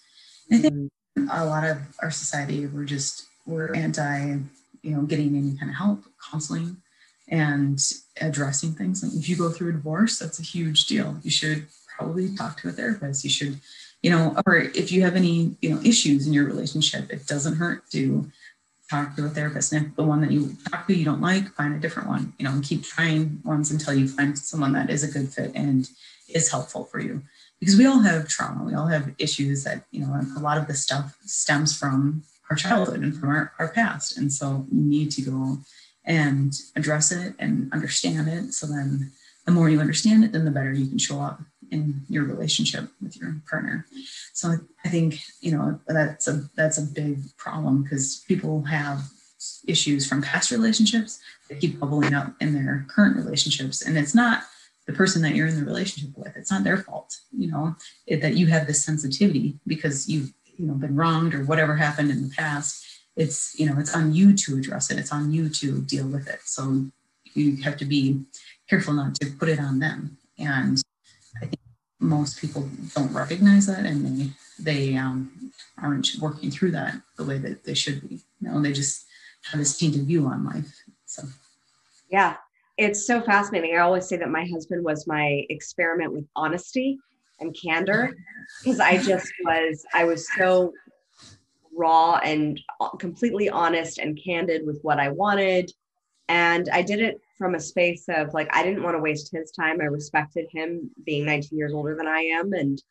And 0.50 0.60
I 0.60 0.62
think 0.62 0.74
mm-hmm. 1.18 1.28
a 1.30 1.46
lot 1.46 1.66
of 1.66 1.78
our 2.02 2.12
society 2.12 2.66
we're 2.66 2.86
just 2.86 3.26
we're 3.46 3.74
anti, 3.74 4.38
you 4.82 4.92
know, 4.92 5.04
getting 5.04 5.36
any 5.36 5.58
kind 5.58 5.70
of 5.70 5.78
help, 5.78 6.04
counseling, 6.32 6.78
and 7.28 7.80
addressing 8.20 8.74
things. 8.74 9.04
Like 9.04 9.14
if 9.14 9.30
you 9.30 9.36
go 9.36 9.50
through 9.50 9.70
a 9.70 9.74
divorce, 9.74 10.20
that's 10.20 10.40
a 10.40 10.44
huge 10.44 10.86
deal. 10.86 11.18
You 11.24 11.32
should 11.32 11.68
probably 11.98 12.36
talk 12.36 12.60
to 12.62 12.70
a 12.70 12.72
therapist. 12.72 13.24
You 13.24 13.30
should, 13.30 13.60
you 14.02 14.10
know, 14.10 14.36
or 14.46 14.58
if 14.58 14.92
you 14.92 15.02
have 15.04 15.16
any, 15.16 15.56
you 15.62 15.70
know, 15.70 15.82
issues 15.82 16.28
in 16.28 16.34
your 16.34 16.46
relationship, 16.46 17.12
it 17.12 17.26
doesn't 17.28 17.56
hurt 17.56 17.90
to 17.92 18.30
talk 18.90 19.16
to 19.16 19.26
a 19.26 19.30
therapist. 19.30 19.74
And 19.74 19.88
if 19.88 19.96
the 19.96 20.04
one 20.04 20.22
that 20.22 20.32
you 20.32 20.56
talk 20.70 20.88
to 20.88 20.94
you 20.94 21.06
don't 21.06 21.22
like, 21.22 21.50
find 21.56 21.74
a 21.74 21.80
different 21.80 22.10
one, 22.10 22.34
you 22.38 22.46
know, 22.46 22.52
and 22.52 22.64
keep 22.64 22.84
trying 22.84 23.42
ones 23.44 23.72
until 23.72 23.94
you 23.94 24.08
find 24.08 24.38
someone 24.38 24.74
that 24.74 24.90
is 24.90 25.04
a 25.04 25.12
good 25.12 25.30
fit 25.30 25.52
and 25.56 25.90
is 26.30 26.52
helpful 26.52 26.86
for 26.86 27.00
you. 27.00 27.24
Because 27.60 27.78
we 27.78 27.86
all 27.86 28.00
have 28.00 28.28
trauma, 28.28 28.64
we 28.64 28.76
all 28.76 28.88
have 28.88 29.16
issues 29.18 29.64
that, 29.64 29.86
you 29.92 30.02
know, 30.02 30.22
a 30.38 30.40
lot 30.40 30.58
of 30.58 30.68
this 30.68 30.82
stuff 30.82 31.18
stems 31.26 31.76
from 31.76 32.24
our 32.50 32.56
childhood 32.56 33.02
and 33.02 33.16
from 33.18 33.30
our, 33.30 33.54
our 33.58 33.70
past. 33.70 34.18
And 34.18 34.32
so 34.32 34.68
you 34.72 34.82
need 34.82 35.10
to 35.12 35.22
go 35.22 35.58
and 36.04 36.54
address 36.76 37.12
it 37.12 37.34
and 37.40 37.72
understand 37.74 38.28
it. 38.28 38.54
So 38.54 38.68
then 38.68 39.12
the 39.46 39.52
more 39.52 39.70
you 39.70 39.80
understand 39.80 40.24
it, 40.24 40.32
then 40.32 40.46
the 40.46 40.52
better 40.52 40.74
you 40.74 40.88
can 40.88 41.00
show 41.00 41.22
up 41.22 41.42
in 41.72 42.02
your 42.10 42.26
relationship 42.26 42.90
with 43.02 43.18
your 43.18 43.36
partner. 43.50 43.86
So 44.34 44.56
I 44.84 44.90
think 44.90 45.20
you 45.42 45.52
know 45.52 45.80
that's 45.88 46.28
a 46.28 46.50
that's 46.56 46.78
a 46.78 46.84
big 46.84 47.20
problem 47.38 47.84
because 47.84 48.24
people 48.28 48.64
have 48.64 49.04
issues 49.68 50.08
from 50.08 50.22
past 50.22 50.52
relationships 50.52 51.20
that 51.50 51.60
keep 51.60 51.80
bubbling 51.80 52.14
up 52.14 52.34
in 52.42 52.54
their 52.54 52.86
current 52.90 53.16
relationships, 53.16 53.82
and 53.82 53.98
it's 53.98 54.16
not 54.16 54.44
the 54.86 54.94
person 54.94 55.22
that 55.24 55.34
you're 55.34 55.48
in 55.48 55.60
the 55.60 55.66
relationship 55.66 56.16
with. 56.16 56.36
It's 56.36 56.52
not 56.52 56.64
their 56.64 56.78
fault, 56.78 57.18
you 57.36 57.50
know, 57.50 57.76
it, 58.06 58.22
that 58.22 58.36
you 58.36 58.48
have 58.48 58.68
this 58.68 58.84
sensitivity 58.84 59.58
because 59.66 60.08
you've 60.08 60.32
you 60.58 60.68
know 60.68 60.76
been 60.76 60.96
wronged 60.96 61.34
or 61.34 61.44
whatever 61.44 61.76
happened 61.76 62.12
in 62.12 62.22
the 62.22 62.36
past. 62.36 62.86
It's 63.16 63.58
you 63.60 63.66
know 63.68 63.80
it's 63.80 63.96
on 63.96 64.14
you 64.14 64.34
to 64.34 64.58
address 64.58 64.92
it. 64.92 65.00
It's 65.00 65.12
on 65.12 65.32
you 65.32 65.50
to 65.50 65.82
deal 65.82 66.08
with 66.08 66.28
it. 66.28 66.40
So 66.46 66.86
you 67.34 67.58
have 67.64 67.78
to 67.78 67.86
be 67.86 68.22
careful 68.70 68.94
not 68.94 69.16
to 69.16 69.28
put 69.32 69.50
it 69.50 69.60
on 69.60 69.80
them. 69.80 70.18
And 70.40 70.82
I 71.38 71.46
think 71.46 71.60
most 72.00 72.40
people 72.40 72.70
don't 72.96 73.14
recognize 73.14 73.68
that 73.68 73.86
and 73.86 74.06
they 74.06 74.30
they 74.60 74.96
um, 74.96 75.52
aren't 75.82 76.16
working 76.22 76.52
through 76.52 76.72
that 76.72 76.96
the 77.18 77.26
way 77.26 77.38
that 77.38 77.64
they 77.64 77.74
should 77.74 78.08
be. 78.08 78.16
You 78.40 78.50
know, 78.50 78.62
they 78.62 78.74
just 78.74 79.06
have 79.52 79.60
this 79.60 79.78
tainted 79.78 80.06
view 80.06 80.26
on 80.28 80.46
life. 80.46 80.84
So 81.06 81.24
yeah, 82.10 82.38
it's 82.78 83.06
so 83.06 83.22
fascinating. 83.22 83.76
I 83.76 83.80
always 83.80 84.08
say 84.08 84.18
that 84.18 84.30
my 84.30 84.46
husband 84.46 84.84
was 84.84 85.08
my 85.08 85.46
experiment 85.50 86.14
with 86.14 86.26
honesty 86.36 86.98
and 87.40 87.56
candor 87.60 88.16
because 88.64 88.80
I 88.80 88.98
just 88.98 89.32
was 89.44 89.86
I 89.94 90.06
was 90.06 90.28
so 90.38 90.74
raw 91.78 92.20
and 92.24 92.60
completely 93.00 93.50
honest 93.50 93.98
and 93.98 94.20
candid 94.24 94.66
with 94.66 94.80
what 94.82 95.00
I 95.00 95.10
wanted 95.10 95.72
And 96.28 96.70
I 96.70 96.82
did 96.82 97.02
it 97.02 97.22
from 97.38 97.56
a 97.56 97.60
space 97.60 98.06
of 98.08 98.34
like, 98.34 98.50
I 98.56 98.64
didn't 98.64 98.84
want 98.84 98.96
to 98.96 99.02
waste 99.02 99.32
his 99.32 99.52
time. 99.52 99.82
I 99.82 99.86
respected 99.86 100.48
him 100.52 100.90
being 101.06 101.26
19 101.26 101.58
years 101.58 101.74
older 101.74 101.96
than 101.96 102.08
I 102.08 102.20
am. 102.20 102.54
And 102.54 102.82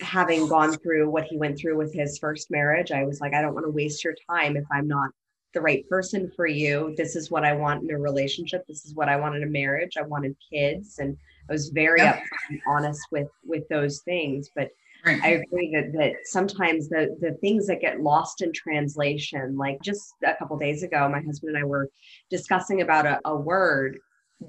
having 0.00 0.46
gone 0.48 0.76
through 0.78 1.10
what 1.10 1.24
he 1.24 1.36
went 1.36 1.58
through 1.58 1.76
with 1.76 1.92
his 1.92 2.18
first 2.18 2.50
marriage, 2.50 2.92
I 2.92 3.04
was 3.04 3.20
like, 3.20 3.34
I 3.34 3.42
don't 3.42 3.54
want 3.54 3.66
to 3.66 3.70
waste 3.70 4.04
your 4.04 4.14
time 4.30 4.56
if 4.56 4.64
I'm 4.70 4.86
not 4.86 5.10
the 5.54 5.60
right 5.60 5.88
person 5.88 6.30
for 6.36 6.46
you. 6.46 6.94
This 6.96 7.16
is 7.16 7.30
what 7.30 7.44
I 7.44 7.54
want 7.54 7.82
in 7.82 7.90
a 7.90 7.98
relationship. 7.98 8.66
This 8.66 8.84
is 8.84 8.94
what 8.94 9.08
I 9.08 9.16
want 9.16 9.36
in 9.36 9.42
a 9.42 9.46
marriage. 9.46 9.96
I 9.96 10.02
wanted 10.02 10.36
kids. 10.52 10.98
And 10.98 11.16
I 11.48 11.52
was 11.52 11.70
very 11.70 12.00
yep. 12.00 12.22
honest 12.66 13.00
with 13.10 13.28
with 13.44 13.66
those 13.68 14.00
things. 14.00 14.50
But 14.54 14.70
Right. 15.04 15.20
I 15.22 15.28
agree 15.28 15.72
that 15.74 15.92
that 15.92 16.12
sometimes 16.24 16.88
the 16.88 17.16
the 17.20 17.32
things 17.40 17.66
that 17.68 17.80
get 17.80 18.00
lost 18.00 18.42
in 18.42 18.52
translation, 18.52 19.56
like 19.56 19.80
just 19.82 20.14
a 20.26 20.34
couple 20.34 20.56
days 20.58 20.82
ago, 20.82 21.08
my 21.08 21.20
husband 21.20 21.54
and 21.54 21.64
I 21.64 21.66
were 21.66 21.88
discussing 22.30 22.80
about 22.80 23.06
a, 23.06 23.20
a 23.24 23.36
word 23.36 23.98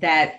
that 0.02 0.36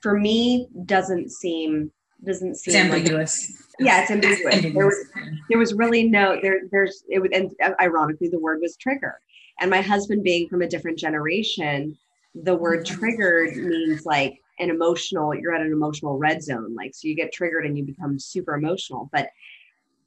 for 0.00 0.18
me 0.18 0.68
doesn't 0.84 1.30
seem 1.30 1.92
doesn't 2.24 2.56
seem 2.56 2.74
it's 2.74 2.84
ambiguous. 2.84 3.50
Like, 3.50 3.86
yeah, 3.86 4.02
it's 4.02 4.10
ambiguous. 4.10 4.54
ambiguous. 4.54 4.74
There 4.74 4.86
was 4.86 5.36
there 5.48 5.58
was 5.58 5.74
really 5.74 6.08
no 6.08 6.38
there 6.42 6.62
there's 6.70 7.04
it 7.08 7.20
was 7.20 7.30
and 7.32 7.52
ironically 7.80 8.28
the 8.28 8.40
word 8.40 8.60
was 8.60 8.76
trigger. 8.76 9.18
And 9.60 9.70
my 9.70 9.80
husband 9.80 10.24
being 10.24 10.48
from 10.48 10.62
a 10.62 10.68
different 10.68 10.98
generation, 10.98 11.96
the 12.34 12.54
word 12.54 12.84
mm-hmm. 12.84 12.98
triggered 12.98 13.56
means 13.56 14.04
like 14.04 14.38
an 14.58 14.70
emotional 14.70 15.34
you're 15.34 15.54
at 15.54 15.60
an 15.60 15.72
emotional 15.72 16.18
red 16.18 16.42
zone 16.42 16.74
like 16.74 16.94
so 16.94 17.08
you 17.08 17.16
get 17.16 17.32
triggered 17.32 17.64
and 17.64 17.76
you 17.76 17.84
become 17.84 18.18
super 18.18 18.54
emotional 18.54 19.08
but 19.12 19.28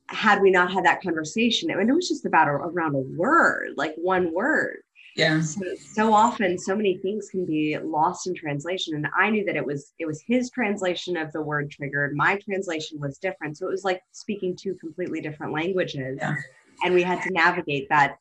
had 0.07 0.41
we 0.41 0.51
not 0.51 0.71
had 0.71 0.85
that 0.85 1.01
conversation 1.01 1.71
I 1.71 1.75
mean, 1.75 1.89
it 1.89 1.93
was 1.93 2.07
just 2.07 2.25
about 2.25 2.47
a, 2.47 2.51
around 2.51 2.95
a 2.95 2.99
word 2.99 3.73
like 3.75 3.95
one 3.97 4.33
word 4.33 4.77
yeah 5.15 5.41
so, 5.41 5.61
so 5.77 6.13
often 6.13 6.57
so 6.57 6.75
many 6.75 6.97
things 6.97 7.29
can 7.29 7.45
be 7.45 7.77
lost 7.77 8.27
in 8.27 8.35
translation 8.35 8.95
and 8.95 9.07
i 9.17 9.29
knew 9.29 9.43
that 9.45 9.55
it 9.55 9.65
was 9.65 9.93
it 9.97 10.05
was 10.05 10.21
his 10.27 10.51
translation 10.51 11.17
of 11.17 11.31
the 11.31 11.41
word 11.41 11.71
triggered 11.71 12.15
my 12.15 12.37
translation 12.37 12.99
was 12.99 13.17
different 13.17 13.57
so 13.57 13.67
it 13.67 13.71
was 13.71 13.83
like 13.83 14.01
speaking 14.11 14.55
two 14.55 14.75
completely 14.75 15.21
different 15.21 15.53
languages 15.53 16.17
yeah. 16.21 16.35
and 16.83 16.93
we 16.93 17.01
had 17.01 17.21
to 17.21 17.31
navigate 17.31 17.87
that 17.89 18.17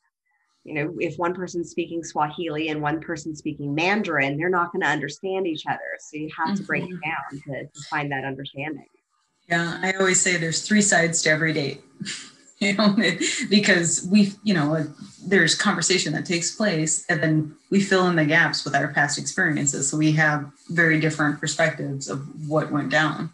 you 0.65 0.73
know, 0.73 0.95
if 0.99 1.17
one 1.17 1.35
person's 1.35 1.71
speaking 1.71 2.03
Swahili 2.03 2.69
and 2.69 2.81
one 2.81 3.01
person's 3.01 3.39
speaking 3.39 3.75
Mandarin, 3.75 4.39
they're 4.39 4.49
not 4.49 4.73
going 4.73 4.81
to 4.81 4.89
understand 4.89 5.47
each 5.47 5.65
other. 5.67 5.99
So 6.01 6.17
you 6.17 6.31
have 6.37 6.49
mm-hmm. 6.49 6.57
to 6.57 6.63
break 6.65 6.85
mm-hmm. 6.85 6.95
it 6.95 7.01
down 7.05 7.43
to, 7.43 7.65
to, 7.67 7.89
find 7.91 8.11
that 8.11 8.25
understanding. 8.25 8.87
Yeah, 9.49 9.79
I 9.83 9.93
always 9.93 10.21
say 10.21 10.37
there's 10.37 10.67
three 10.67 10.83
sides 10.83 11.23
to 11.23 11.31
every 11.31 11.53
date. 11.53 11.83
you 12.59 12.75
know, 12.75 12.97
because 13.51 14.07
we, 14.11 14.33
you 14.43 14.55
know, 14.55 14.87
there's 15.27 15.55
conversation 15.55 16.13
that 16.15 16.25
takes 16.25 16.55
place, 16.55 17.05
and 17.09 17.23
then 17.23 17.57
we 17.71 17.81
fill 17.81 18.07
in 18.09 18.17
the 18.17 18.25
gaps 18.25 18.65
with 18.65 18.75
our 18.75 18.89
past 18.89 19.19
experiences. 19.19 19.91
So 19.91 19.97
we 19.97 20.13
have 20.13 20.51
very 20.71 20.99
different 21.01 21.41
perspectives 21.41 22.09
of 22.09 22.49
what 22.49 22.73
went 22.73 22.91
down. 22.91 23.31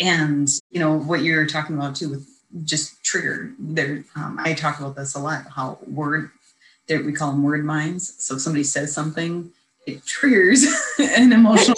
And 0.00 0.48
you 0.70 0.80
know 0.80 0.96
what 0.96 1.22
you're 1.22 1.46
talking 1.46 1.76
about 1.76 1.96
too 1.96 2.10
with 2.10 2.28
just 2.64 3.02
trigger 3.04 3.52
there 3.58 4.04
um, 4.16 4.38
i 4.40 4.54
talk 4.54 4.80
about 4.80 4.96
this 4.96 5.14
a 5.14 5.18
lot 5.18 5.44
how 5.54 5.78
word 5.86 6.30
that 6.88 7.04
we 7.04 7.12
call 7.12 7.30
them 7.30 7.42
word 7.42 7.64
minds. 7.64 8.14
So 8.18 8.34
if 8.34 8.40
somebody 8.40 8.64
says 8.64 8.92
something, 8.92 9.50
it 9.86 10.04
triggers 10.04 10.64
an 10.98 11.32
emotional 11.32 11.76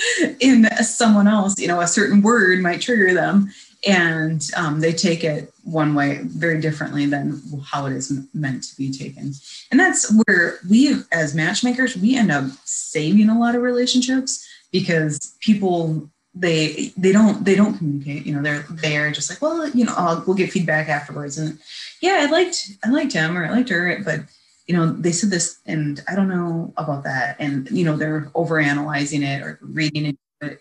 in 0.40 0.66
someone 0.76 1.28
else. 1.28 1.58
You 1.58 1.68
know, 1.68 1.80
a 1.80 1.86
certain 1.86 2.22
word 2.22 2.60
might 2.60 2.80
trigger 2.80 3.14
them, 3.14 3.50
and 3.86 4.48
um, 4.56 4.80
they 4.80 4.92
take 4.92 5.24
it 5.24 5.52
one 5.64 5.94
way 5.94 6.20
very 6.22 6.60
differently 6.60 7.06
than 7.06 7.40
how 7.64 7.86
it 7.86 7.92
is 7.92 8.12
meant 8.34 8.64
to 8.64 8.76
be 8.76 8.90
taken. 8.90 9.32
And 9.70 9.80
that's 9.80 10.12
where 10.24 10.58
we, 10.68 10.96
as 11.12 11.34
matchmakers, 11.34 11.96
we 11.96 12.16
end 12.16 12.30
up 12.30 12.44
saving 12.64 13.28
a 13.28 13.38
lot 13.38 13.54
of 13.54 13.62
relationships 13.62 14.46
because 14.70 15.36
people 15.40 16.08
they 16.34 16.92
they 16.96 17.12
don't 17.12 17.44
they 17.44 17.54
don't 17.54 17.76
communicate 17.76 18.24
you 18.24 18.34
know 18.34 18.40
they're 18.40 18.64
they're 18.70 19.10
just 19.10 19.28
like 19.28 19.42
well 19.42 19.68
you 19.68 19.84
know 19.84 19.92
I'll, 19.94 20.24
we'll 20.26 20.34
get 20.34 20.50
feedback 20.50 20.88
afterwards 20.88 21.36
and 21.36 21.58
yeah 22.00 22.20
i 22.26 22.30
liked 22.30 22.70
i 22.82 22.88
liked 22.88 23.12
him 23.12 23.36
or 23.36 23.44
i 23.44 23.50
liked 23.50 23.68
her 23.68 24.00
but 24.02 24.20
you 24.66 24.76
know 24.76 24.92
they 24.92 25.12
said 25.12 25.30
this 25.30 25.58
and 25.66 26.02
i 26.08 26.14
don't 26.14 26.28
know 26.28 26.72
about 26.76 27.04
that. 27.04 27.36
And 27.38 27.70
you 27.70 27.84
know 27.84 27.96
they're 27.96 28.30
over 28.34 28.60
analyzing 28.60 29.22
it 29.22 29.42
or 29.42 29.58
reading 29.62 30.06
it 30.40 30.60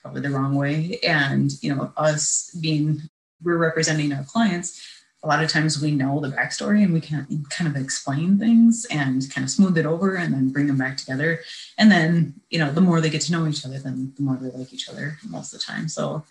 probably 0.00 0.20
the 0.20 0.30
wrong 0.30 0.54
way. 0.54 0.98
And 1.02 1.50
you 1.62 1.74
know 1.74 1.92
us 1.96 2.56
being 2.60 3.02
we're 3.42 3.58
representing 3.58 4.12
our 4.12 4.24
clients 4.24 4.80
a 5.24 5.26
lot 5.26 5.42
of 5.42 5.50
times 5.50 5.80
we 5.80 5.90
know 5.90 6.20
the 6.20 6.28
backstory 6.28 6.84
and 6.84 6.92
we 6.92 7.00
can 7.00 7.26
kind 7.48 7.74
of 7.74 7.82
explain 7.82 8.38
things 8.38 8.86
and 8.90 9.28
kind 9.32 9.42
of 9.42 9.50
smooth 9.50 9.78
it 9.78 9.86
over 9.86 10.16
and 10.16 10.34
then 10.34 10.50
bring 10.50 10.66
them 10.66 10.76
back 10.76 10.98
together. 10.98 11.40
And 11.78 11.90
then, 11.90 12.34
you 12.50 12.58
know, 12.58 12.70
the 12.70 12.82
more 12.82 13.00
they 13.00 13.08
get 13.08 13.22
to 13.22 13.32
know 13.32 13.46
each 13.46 13.64
other, 13.64 13.78
then 13.78 14.12
the 14.16 14.22
more 14.22 14.36
they 14.36 14.50
like 14.56 14.72
each 14.74 14.88
other 14.88 15.18
most 15.26 15.54
of 15.54 15.60
the 15.60 15.64
time. 15.64 15.88
So 15.88 16.24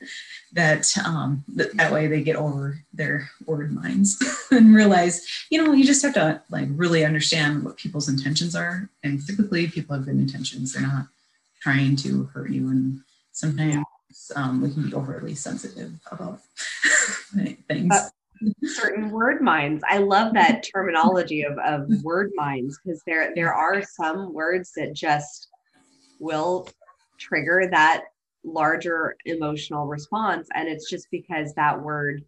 that 0.53 0.95
um, 1.03 1.43
that 1.47 1.91
way 1.91 2.05
they 2.05 2.21
get 2.21 2.35
over 2.35 2.77
their 2.93 3.27
word 3.47 3.73
minds 3.73 4.23
and 4.51 4.75
realize, 4.75 5.25
you 5.49 5.63
know, 5.63 5.73
you 5.73 5.83
just 5.83 6.03
have 6.03 6.13
to 6.13 6.41
like 6.51 6.67
really 6.71 7.03
understand 7.03 7.63
what 7.63 7.77
people's 7.77 8.09
intentions 8.09 8.55
are. 8.55 8.89
And 9.01 9.25
typically 9.25 9.67
people 9.67 9.95
have 9.95 10.05
good 10.05 10.15
intentions. 10.15 10.73
They're 10.73 10.83
not 10.83 11.07
trying 11.61 11.95
to 11.97 12.25
hurt 12.25 12.51
you. 12.51 12.69
And 12.69 13.01
sometimes 13.31 13.85
um, 14.35 14.61
we 14.61 14.71
can 14.71 14.83
be 14.83 14.93
overly 14.93 15.33
sensitive 15.33 15.93
about 16.11 16.41
things. 17.67 17.95
Uh, 17.95 18.09
certain 18.65 19.09
word 19.09 19.41
minds. 19.41 19.83
I 19.87 19.99
love 19.99 20.33
that 20.33 20.67
terminology 20.73 21.43
of, 21.43 21.57
of 21.59 21.89
word 22.03 22.31
minds 22.35 22.79
because 22.83 23.01
there 23.05 23.33
there 23.35 23.53
are 23.53 23.83
some 23.83 24.33
words 24.33 24.71
that 24.75 24.93
just 24.93 25.49
will 26.19 26.67
trigger 27.19 27.67
that 27.71 28.05
larger 28.43 29.15
emotional 29.25 29.87
response. 29.87 30.47
And 30.53 30.67
it's 30.67 30.89
just 30.89 31.07
because 31.11 31.53
that 31.53 31.81
word 31.81 32.23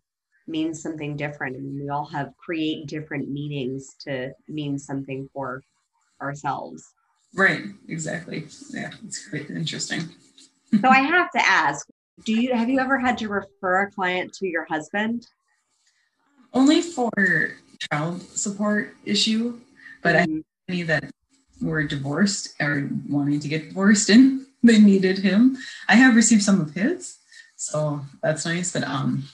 means 0.47 0.81
something 0.81 1.17
different. 1.17 1.55
I 1.55 1.59
and 1.59 1.73
mean, 1.73 1.83
we 1.83 1.89
all 1.89 2.05
have 2.05 2.33
create 2.37 2.87
different 2.87 3.29
meanings 3.29 3.95
to 4.01 4.31
mean 4.47 4.77
something 4.77 5.29
for 5.33 5.63
ourselves. 6.21 6.93
Right, 7.33 7.63
exactly. 7.89 8.47
Yeah, 8.69 8.91
it's 9.05 9.27
quite 9.27 9.49
interesting. 9.49 10.01
so 10.81 10.87
I 10.87 10.99
have 10.99 11.31
to 11.31 11.45
ask, 11.45 11.87
do 12.23 12.33
you 12.33 12.53
have 12.53 12.69
you 12.69 12.79
ever 12.79 12.97
had 12.97 13.17
to 13.17 13.27
refer 13.27 13.81
a 13.81 13.91
client 13.91 14.31
to 14.35 14.47
your 14.47 14.65
husband? 14.65 15.27
Only 16.55 16.81
for 16.81 17.11
child 17.91 18.21
support 18.21 18.95
issue, 19.05 19.59
but 20.01 20.15
mm-hmm. 20.15 20.39
I 20.39 20.71
any 20.71 20.81
that 20.83 21.11
were 21.61 21.83
divorced 21.83 22.55
or 22.59 22.89
wanting 23.07 23.39
to 23.39 23.47
get 23.47 23.69
divorced 23.69 24.09
and 24.09 24.45
they 24.63 24.79
needed 24.79 25.19
him. 25.19 25.57
I 25.87 25.95
have 25.95 26.15
received 26.15 26.41
some 26.41 26.59
of 26.59 26.73
his, 26.73 27.17
so 27.55 28.01
that's 28.23 28.45
nice. 28.45 28.71
But 28.73 28.83
um, 28.83 29.25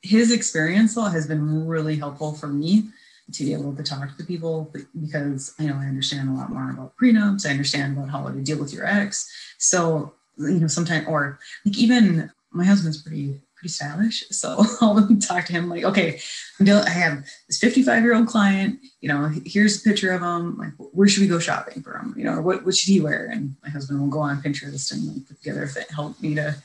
his 0.00 0.32
experience 0.32 0.94
though 0.94 1.02
has 1.02 1.26
been 1.26 1.66
really 1.66 1.96
helpful 1.96 2.32
for 2.32 2.46
me 2.46 2.84
to 3.32 3.44
be 3.44 3.52
able 3.52 3.74
to 3.76 3.82
talk 3.82 4.16
to 4.16 4.24
people 4.24 4.72
because 4.98 5.54
I 5.58 5.64
know 5.64 5.74
I 5.74 5.84
understand 5.84 6.30
a 6.30 6.32
lot 6.32 6.50
more 6.50 6.70
about 6.70 6.94
prenups. 6.96 7.46
I 7.46 7.50
understand 7.50 7.98
about 7.98 8.08
how 8.08 8.26
to 8.28 8.40
deal 8.40 8.58
with 8.58 8.72
your 8.72 8.86
ex. 8.86 9.30
So 9.58 10.14
you 10.38 10.60
know, 10.60 10.68
sometimes 10.68 11.06
or 11.06 11.38
like 11.66 11.76
even 11.76 12.30
my 12.50 12.64
husband's 12.64 13.02
pretty 13.02 13.40
pretty 13.58 13.72
stylish. 13.72 14.24
So 14.30 14.64
I'll 14.80 15.06
talk 15.18 15.46
to 15.46 15.52
him 15.52 15.68
like, 15.68 15.84
okay, 15.84 16.20
I 16.60 16.90
have 16.90 17.24
this 17.48 17.58
55 17.58 18.02
year 18.02 18.14
old 18.14 18.28
client, 18.28 18.80
you 19.00 19.08
know, 19.08 19.30
here's 19.44 19.80
a 19.80 19.88
picture 19.88 20.12
of 20.12 20.22
him. 20.22 20.56
Like, 20.56 20.72
where 20.78 21.08
should 21.08 21.22
we 21.22 21.28
go 21.28 21.38
shopping 21.38 21.82
for 21.82 21.98
him? 21.98 22.14
You 22.16 22.24
know, 22.24 22.40
what, 22.40 22.64
what 22.64 22.76
should 22.76 22.92
he 22.92 23.00
wear? 23.00 23.28
And 23.30 23.56
my 23.62 23.70
husband 23.70 24.00
will 24.00 24.08
go 24.08 24.20
on 24.20 24.42
Pinterest 24.42 24.92
and 24.92 25.06
like 25.08 25.26
put 25.26 25.38
together, 25.38 25.68
help 25.94 26.20
me 26.20 26.34
to 26.36 26.56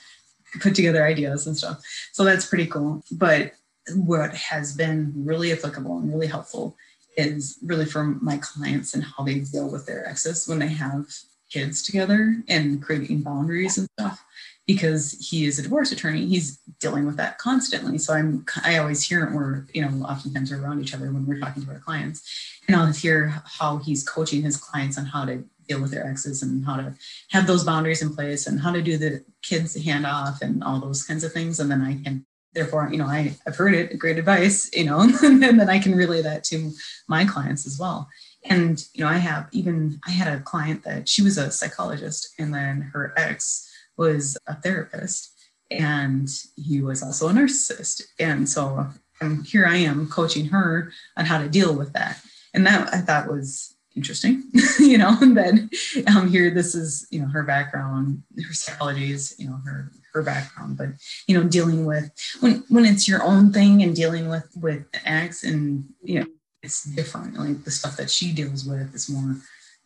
put 0.61 0.75
together 0.75 1.05
ideas 1.05 1.47
and 1.47 1.57
stuff. 1.57 1.81
So 2.11 2.23
that's 2.23 2.45
pretty 2.45 2.67
cool. 2.67 3.03
But 3.11 3.53
what 3.95 4.33
has 4.35 4.75
been 4.75 5.13
really 5.15 5.51
applicable 5.51 5.97
and 5.97 6.13
really 6.13 6.27
helpful 6.27 6.75
is 7.17 7.57
really 7.63 7.85
for 7.85 8.03
my 8.03 8.37
clients 8.37 8.93
and 8.93 9.03
how 9.03 9.23
they 9.23 9.39
deal 9.39 9.69
with 9.69 9.85
their 9.85 10.07
exes 10.07 10.47
when 10.47 10.59
they 10.59 10.67
have 10.67 11.05
kids 11.49 11.83
together 11.83 12.35
and 12.47 12.81
creating 12.81 13.21
boundaries 13.21 13.77
and 13.77 13.87
stuff 13.99 14.23
because 14.65 15.11
he 15.29 15.45
is 15.45 15.59
a 15.59 15.61
divorce 15.61 15.91
attorney 15.91 16.25
he's 16.25 16.57
dealing 16.79 17.05
with 17.05 17.17
that 17.17 17.37
constantly. 17.37 17.97
So 17.97 18.13
i'm 18.13 18.45
i 18.63 18.77
always 18.77 19.03
hear 19.03 19.25
it 19.25 19.33
we're 19.33 19.65
you 19.73 19.81
know 19.81 20.05
oftentimes 20.05 20.51
we're 20.51 20.61
around 20.61 20.81
each 20.81 20.93
other 20.93 21.11
when 21.11 21.25
we're 21.25 21.39
talking 21.39 21.65
to 21.65 21.71
our 21.71 21.79
clients 21.79 22.59
and 22.67 22.75
i'll 22.75 22.91
hear 22.91 23.41
how 23.45 23.77
he's 23.77 24.07
coaching 24.07 24.43
his 24.43 24.57
clients 24.57 24.97
on 24.97 25.05
how 25.05 25.25
to 25.25 25.43
deal 25.67 25.81
with 25.81 25.91
their 25.91 26.05
exes 26.05 26.43
and 26.43 26.65
how 26.65 26.75
to 26.75 26.93
have 27.31 27.47
those 27.47 27.63
boundaries 27.63 28.01
in 28.01 28.13
place 28.13 28.47
and 28.47 28.59
how 28.59 28.71
to 28.71 28.81
do 28.81 28.97
the 28.97 29.23
kids 29.41 29.75
handoff 29.75 30.41
and 30.41 30.63
all 30.63 30.79
those 30.79 31.03
kinds 31.03 31.23
of 31.23 31.31
things. 31.31 31.59
And 31.59 31.69
then 31.71 31.81
i 31.81 32.01
can 32.03 32.25
therefore 32.53 32.89
you 32.91 32.97
know 32.97 33.05
I, 33.05 33.35
i've 33.47 33.55
heard 33.55 33.73
it 33.73 33.97
great 33.97 34.19
advice 34.19 34.69
you 34.73 34.85
know 34.85 34.99
and 35.23 35.41
then 35.41 35.69
i 35.69 35.79
can 35.79 35.95
relay 35.95 36.21
that 36.21 36.43
to 36.45 36.71
my 37.07 37.25
clients 37.25 37.65
as 37.65 37.79
well. 37.79 38.07
And 38.45 38.83
you 38.93 39.03
know 39.03 39.09
i 39.09 39.17
have 39.17 39.47
even 39.51 39.99
i 40.05 40.11
had 40.11 40.27
a 40.27 40.41
client 40.41 40.83
that 40.83 41.07
she 41.07 41.21
was 41.21 41.37
a 41.37 41.51
psychologist 41.51 42.33
and 42.37 42.53
then 42.53 42.81
her 42.93 43.13
ex 43.17 43.69
was 43.97 44.37
a 44.47 44.55
therapist 44.55 45.31
and 45.71 46.29
he 46.55 46.81
was 46.81 47.01
also 47.01 47.29
a 47.29 47.31
narcissist. 47.31 48.03
And 48.19 48.47
so 48.47 48.89
and 49.23 49.45
here 49.45 49.65
I 49.65 49.77
am 49.77 50.07
coaching 50.07 50.47
her 50.47 50.91
on 51.17 51.25
how 51.25 51.39
to 51.39 51.49
deal 51.49 51.75
with 51.75 51.93
that. 51.93 52.21
And 52.53 52.65
that 52.67 52.93
I 52.93 52.99
thought 52.99 53.29
was 53.29 53.75
interesting, 53.95 54.43
you 54.79 54.97
know, 54.97 55.17
and 55.21 55.37
then 55.37 55.69
um, 56.07 56.29
here, 56.29 56.51
this 56.51 56.75
is, 56.75 57.07
you 57.09 57.21
know, 57.21 57.27
her 57.27 57.43
background, 57.43 58.23
her 58.37 58.53
psychology 58.53 59.11
is, 59.11 59.35
you 59.37 59.47
know, 59.47 59.59
her, 59.65 59.91
her 60.13 60.23
background, 60.23 60.77
but, 60.77 60.89
you 61.27 61.37
know, 61.37 61.47
dealing 61.47 61.85
with, 61.85 62.11
when, 62.39 62.63
when 62.69 62.85
it's 62.85 63.07
your 63.07 63.23
own 63.23 63.51
thing 63.51 63.81
and 63.81 63.95
dealing 63.95 64.29
with, 64.29 64.47
with 64.61 64.83
acts 65.05 65.43
and, 65.43 65.85
you 66.03 66.19
know, 66.19 66.27
it's 66.61 66.83
different. 66.83 67.35
Like 67.37 67.63
the 67.63 67.71
stuff 67.71 67.97
that 67.97 68.09
she 68.09 68.33
deals 68.33 68.65
with 68.65 68.93
is 68.93 69.09
more 69.09 69.35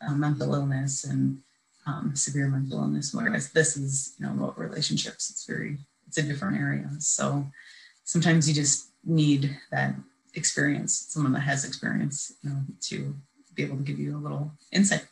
uh, 0.06 0.14
mental 0.14 0.54
illness 0.54 1.04
and 1.04 1.40
um, 1.88 2.16
severe 2.16 2.48
mental 2.48 2.80
illness, 2.80 3.14
whereas 3.14 3.52
this 3.52 3.78
is, 3.78 4.16
you 4.20 4.26
know, 4.26 4.34
about 4.34 4.60
relationships. 4.60 5.30
It's 5.30 5.46
very, 5.46 5.78
it's 6.08 6.18
a 6.18 6.24
different 6.24 6.58
area. 6.58 6.90
So 7.00 7.46
sometimes 8.04 8.48
you 8.48 8.54
just 8.54 8.92
need 9.06 9.58
that 9.72 9.96
experience, 10.34 11.08
someone 11.10 11.32
that 11.34 11.40
has 11.40 11.66
experience, 11.66 12.34
you 12.44 12.50
know, 12.50 12.58
to 12.82 13.16
be 13.56 13.64
able 13.64 13.78
to 13.78 13.84
give 13.84 14.00
you 14.00 14.18
a 14.18 14.20
little 14.20 14.52
insight. 14.72 15.08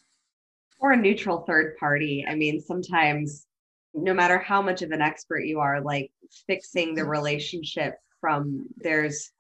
Or 0.79 0.91
a 0.91 0.97
neutral 0.97 1.45
third 1.47 1.77
party. 1.77 2.25
I 2.27 2.35
mean, 2.35 2.61
sometimes 2.61 3.47
no 3.93 4.13
matter 4.13 4.37
how 4.37 4.61
much 4.61 4.81
of 4.81 4.91
an 4.91 5.01
expert 5.01 5.45
you 5.45 5.59
are, 5.59 5.81
like 5.81 6.11
fixing 6.45 6.93
the 6.93 7.05
relationship 7.05 7.95
from 8.19 8.67
there's 8.77 9.31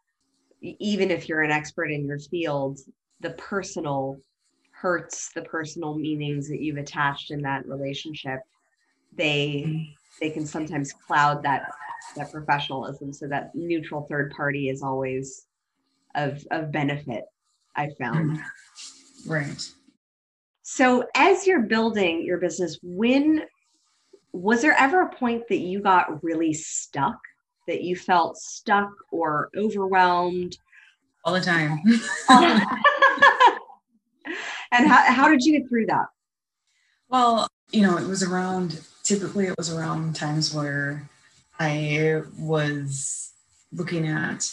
even 0.61 1.11
if 1.11 1.27
you're 1.29 1.41
an 1.41 1.51
expert 1.51 1.91
in 1.91 2.05
your 2.05 2.17
field, 2.17 2.79
the 3.19 3.31
personal 3.31 4.17
hurts, 4.85 5.31
the 5.33 5.41
personal 5.41 5.95
meanings 5.95 6.47
that 6.47 6.61
you've 6.61 6.77
attached 6.77 7.31
in 7.31 7.41
that 7.41 7.65
relationship, 7.65 8.39
they 9.17 9.95
they 10.21 10.29
can 10.29 10.45
sometimes 10.45 10.93
cloud 10.93 11.41
that 11.41 11.71
that 12.15 12.31
professionalism. 12.31 13.11
So 13.11 13.27
that 13.27 13.55
neutral 13.55 14.05
third 14.07 14.31
party 14.31 14.69
is 14.69 14.83
always 14.83 15.47
of 16.13 16.45
of 16.51 16.71
benefit. 16.71 17.23
I 17.75 17.89
found. 17.99 18.37
Mm-hmm. 18.37 19.31
Right. 19.31 19.69
So, 20.61 21.07
as 21.15 21.47
you're 21.47 21.63
building 21.63 22.23
your 22.23 22.37
business, 22.37 22.77
when 22.83 23.41
was 24.33 24.61
there 24.61 24.75
ever 24.77 25.01
a 25.01 25.15
point 25.15 25.47
that 25.49 25.61
you 25.61 25.81
got 25.81 26.23
really 26.23 26.53
stuck, 26.53 27.17
that 27.67 27.81
you 27.81 27.95
felt 27.95 28.37
stuck 28.37 28.91
or 29.11 29.49
overwhelmed? 29.57 30.59
All 31.23 31.33
the 31.33 31.41
time. 31.41 31.81
and 34.71 34.87
how, 34.87 35.03
how 35.11 35.29
did 35.29 35.43
you 35.43 35.59
get 35.59 35.67
through 35.69 35.87
that? 35.87 36.07
Well, 37.09 37.47
you 37.71 37.81
know, 37.81 37.97
it 37.97 38.07
was 38.07 38.23
around, 38.23 38.81
typically, 39.03 39.47
it 39.47 39.57
was 39.57 39.73
around 39.73 40.15
times 40.15 40.53
where 40.53 41.09
I 41.59 42.21
was 42.37 43.33
looking 43.71 44.07
at, 44.07 44.51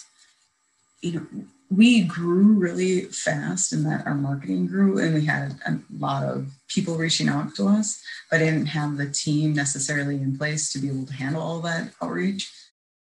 you 1.00 1.12
know, 1.12 1.26
we 1.74 2.02
grew 2.02 2.52
really 2.52 3.02
fast 3.06 3.72
and 3.72 3.86
that 3.86 4.06
our 4.06 4.14
marketing 4.14 4.66
grew 4.66 4.98
and 4.98 5.14
we 5.14 5.24
had 5.24 5.58
a 5.66 5.78
lot 5.98 6.22
of 6.22 6.46
people 6.68 6.96
reaching 6.96 7.28
out 7.28 7.54
to 7.54 7.66
us 7.66 8.02
but 8.30 8.38
didn't 8.38 8.66
have 8.66 8.98
the 8.98 9.08
team 9.10 9.54
necessarily 9.54 10.16
in 10.16 10.36
place 10.36 10.70
to 10.70 10.78
be 10.78 10.88
able 10.88 11.06
to 11.06 11.14
handle 11.14 11.40
all 11.40 11.60
that 11.60 11.90
outreach 12.02 12.52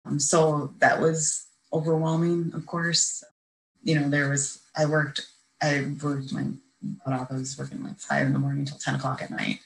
um, 0.05 0.19
so 0.19 0.73
that 0.79 0.99
was 0.99 1.45
overwhelming 1.71 2.51
of 2.53 2.65
course 2.65 3.23
you 3.81 3.97
know 3.97 4.09
there 4.09 4.29
was 4.29 4.59
i 4.75 4.85
worked 4.85 5.27
i 5.61 5.85
worked 6.03 6.33
my 6.33 6.43
off 7.05 7.31
i 7.31 7.35
was 7.35 7.57
working 7.57 7.83
like 7.83 7.99
five 7.99 8.25
in 8.25 8.33
the 8.33 8.39
morning 8.39 8.61
until 8.61 8.77
10 8.77 8.95
o'clock 8.95 9.21
at 9.21 9.31
night 9.31 9.59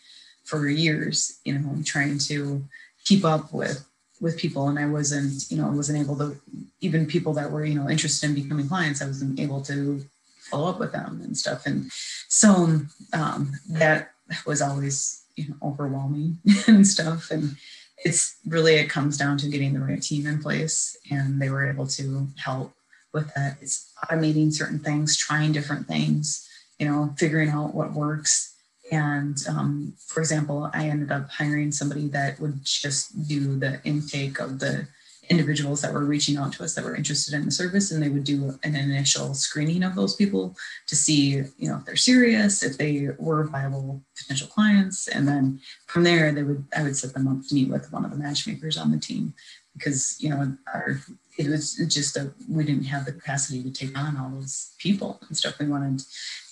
for 0.43 0.68
years 0.68 1.39
you 1.45 1.57
know 1.57 1.76
trying 1.86 2.18
to 2.18 2.64
keep 3.05 3.24
up 3.24 3.53
with 3.53 3.86
with 4.24 4.38
people 4.38 4.70
and 4.70 4.80
I 4.80 4.86
wasn't, 4.86 5.51
you 5.51 5.57
know, 5.57 5.68
I 5.68 5.72
wasn't 5.72 5.99
able 5.99 6.16
to 6.18 6.39
even 6.80 7.05
people 7.05 7.34
that 7.34 7.51
were, 7.51 7.66
you 7.66 7.76
know, 7.76 7.89
interested 7.89 8.30
in 8.30 8.36
becoming 8.36 8.70
clients, 8.70 9.01
I 9.01 9.05
wasn't 9.05 9.39
able 9.39 9.61
to 9.64 10.03
follow 10.49 10.70
up 10.70 10.80
with 10.80 10.93
them 10.93 11.22
and 11.22 11.38
stuff. 11.38 11.66
And 11.66 11.91
so 12.30 12.80
um, 13.11 13.51
that 13.70 14.11
was 14.47 14.61
always, 14.61 15.26
you 15.36 15.49
know, 15.49 15.55
overwhelming 15.61 16.38
and 16.68 16.88
stuff. 16.88 17.32
And 17.32 17.57
it's 17.97 18.38
really 18.47 18.76
it 18.76 18.89
comes 18.89 19.18
down 19.18 19.38
to 19.39 19.49
getting 19.49 19.74
the 19.74 19.82
right 19.82 20.01
team 20.01 20.26
in 20.26 20.41
place 20.41 20.95
and 21.11 21.41
they 21.41 21.49
were 21.49 21.70
able 21.70 21.88
to 21.88 22.28
help 22.38 22.74
with 23.14 23.34
that. 23.34 23.57
It's 23.61 23.93
automating 24.05 24.53
certain 24.53 24.80
things, 24.80 25.18
trying 25.18 25.51
different 25.51 25.86
things, 25.86 26.47
you 26.80 26.88
know, 26.88 27.13
figuring 27.17 27.49
out 27.49 27.74
what 27.74 27.93
works. 27.93 28.55
And 28.91 29.38
um, 29.47 29.93
for 30.07 30.19
example, 30.19 30.69
I 30.74 30.89
ended 30.89 31.11
up 31.11 31.30
hiring 31.30 31.71
somebody 31.71 32.07
that 32.09 32.39
would 32.39 32.63
just 32.63 33.28
do 33.28 33.57
the 33.57 33.82
intake 33.84 34.39
of 34.39 34.59
the 34.59 34.88
individuals 35.30 35.82
that 35.82 35.93
were 35.93 36.03
reaching 36.03 36.36
out 36.36 36.51
to 36.51 36.63
us 36.63 36.76
that 36.76 36.84
were 36.84 36.95
interested 36.95 37.34
in 37.34 37.45
the 37.45 37.51
service. 37.51 37.91
And 37.91 38.03
they 38.03 38.09
would 38.09 38.26
do 38.26 38.59
an 38.63 38.76
initial 38.76 39.34
screening 39.34 39.84
of 39.84 39.95
those 39.95 40.15
people 40.15 40.55
to 40.88 40.95
see 40.95 41.43
you 41.57 41.69
know 41.69 41.78
if 41.78 41.86
they're 41.86 41.95
serious 41.95 42.61
if 42.61 42.78
they 42.78 43.09
were 43.17 43.45
viable 43.45 44.03
potential 44.17 44.47
clients. 44.47 45.07
And 45.07 45.28
then 45.28 45.61
from 45.88 46.03
there 46.03 46.32
they 46.32 46.43
would 46.43 46.65
i 46.76 46.84
would 46.84 46.97
set 46.97 47.13
them 47.13 47.28
up 47.28 47.47
to 47.47 47.55
meet 47.55 47.69
with 47.69 47.91
one 47.91 48.03
of 48.03 48.11
the 48.11 48.17
matchmakers 48.17 48.78
on 48.78 48.91
the 48.91 48.97
team 48.97 49.34
because 49.74 50.17
you 50.19 50.30
know 50.30 50.55
our 50.74 50.99
it 51.38 51.47
was 51.47 51.76
just 51.88 52.15
a 52.15 52.32
we 52.47 52.63
didn't 52.63 52.84
have 52.84 53.05
the 53.05 53.11
capacity 53.11 53.63
to 53.63 53.71
take 53.71 53.97
on 53.97 54.17
all 54.17 54.30
those 54.30 54.74
people 54.78 55.19
and 55.28 55.36
stuff 55.36 55.57
we 55.59 55.67
wanted 55.67 56.03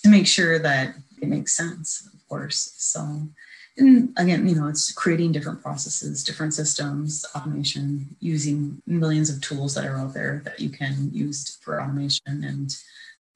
to 0.02 0.08
make 0.08 0.26
sure 0.26 0.58
that 0.58 0.94
it 1.20 1.28
makes 1.28 1.56
sense 1.56 2.08
of 2.12 2.22
course. 2.32 2.72
So, 2.78 3.28
and 3.76 4.08
again, 4.16 4.48
you 4.48 4.54
know, 4.54 4.68
it's 4.68 4.90
creating 4.90 5.32
different 5.32 5.62
processes, 5.62 6.24
different 6.24 6.54
systems, 6.54 7.26
automation, 7.36 8.16
using 8.20 8.80
millions 8.86 9.28
of 9.28 9.42
tools 9.42 9.74
that 9.74 9.84
are 9.84 9.98
out 9.98 10.14
there 10.14 10.40
that 10.46 10.58
you 10.58 10.70
can 10.70 11.10
use 11.12 11.58
for 11.62 11.82
automation. 11.82 12.42
And 12.42 12.74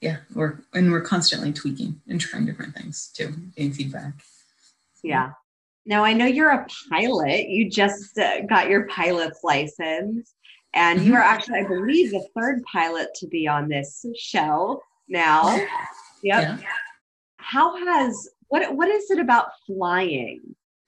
yeah, 0.01 0.19
we're 0.35 0.61
and 0.73 0.91
we're 0.91 1.03
constantly 1.03 1.53
tweaking 1.53 2.01
and 2.09 2.19
trying 2.19 2.47
different 2.47 2.75
things 2.75 3.11
too, 3.15 3.35
getting 3.55 3.73
feedback. 3.73 4.15
Yeah. 5.03 5.33
Now 5.87 6.05
I 6.05 6.13
know 6.13 6.27
you're 6.27 6.51
a 6.51 6.67
pilot. 6.91 7.49
You 7.49 7.71
just 7.71 8.19
uh, 8.19 8.43
got 8.43 8.69
your 8.69 8.89
pilot's 8.89 9.41
license, 9.45 10.35
and 10.75 11.01
you 11.01 11.13
mm-hmm. 11.13 11.17
are 11.17 11.23
actually, 11.23 11.61
I 11.61 11.69
believe, 11.69 12.11
the 12.11 12.27
third 12.37 12.63
pilot 12.71 13.09
to 13.17 13.29
be 13.29 13.47
on 13.47 13.69
this 13.69 14.05
show 14.19 14.83
now. 15.09 15.57
Yep. 16.23 16.43
Yeah. 16.43 16.59
How 17.37 17.77
has 17.77 18.29
what 18.49 18.75
what 18.75 18.89
is 18.89 19.11
it 19.11 19.21
about 19.21 19.51
flying? 19.67 20.41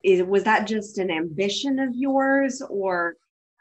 Is 0.03 0.23
was 0.23 0.45
that 0.45 0.67
just 0.67 0.99
an 0.99 1.11
ambition 1.11 1.79
of 1.79 1.91
yours, 1.95 2.61
or 2.69 3.15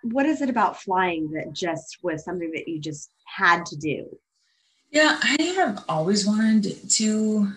what 0.03 0.25
is 0.25 0.41
it 0.41 0.49
about 0.49 0.81
flying 0.81 1.31
that 1.31 1.53
just 1.53 1.97
was 2.01 2.23
something 2.23 2.51
that 2.51 2.67
you 2.67 2.79
just 2.79 3.11
had 3.25 3.65
to 3.67 3.75
do? 3.75 4.07
Yeah, 4.91 5.19
I 5.21 5.41
have 5.55 5.83
always 5.89 6.25
wanted 6.25 6.89
to 6.91 7.53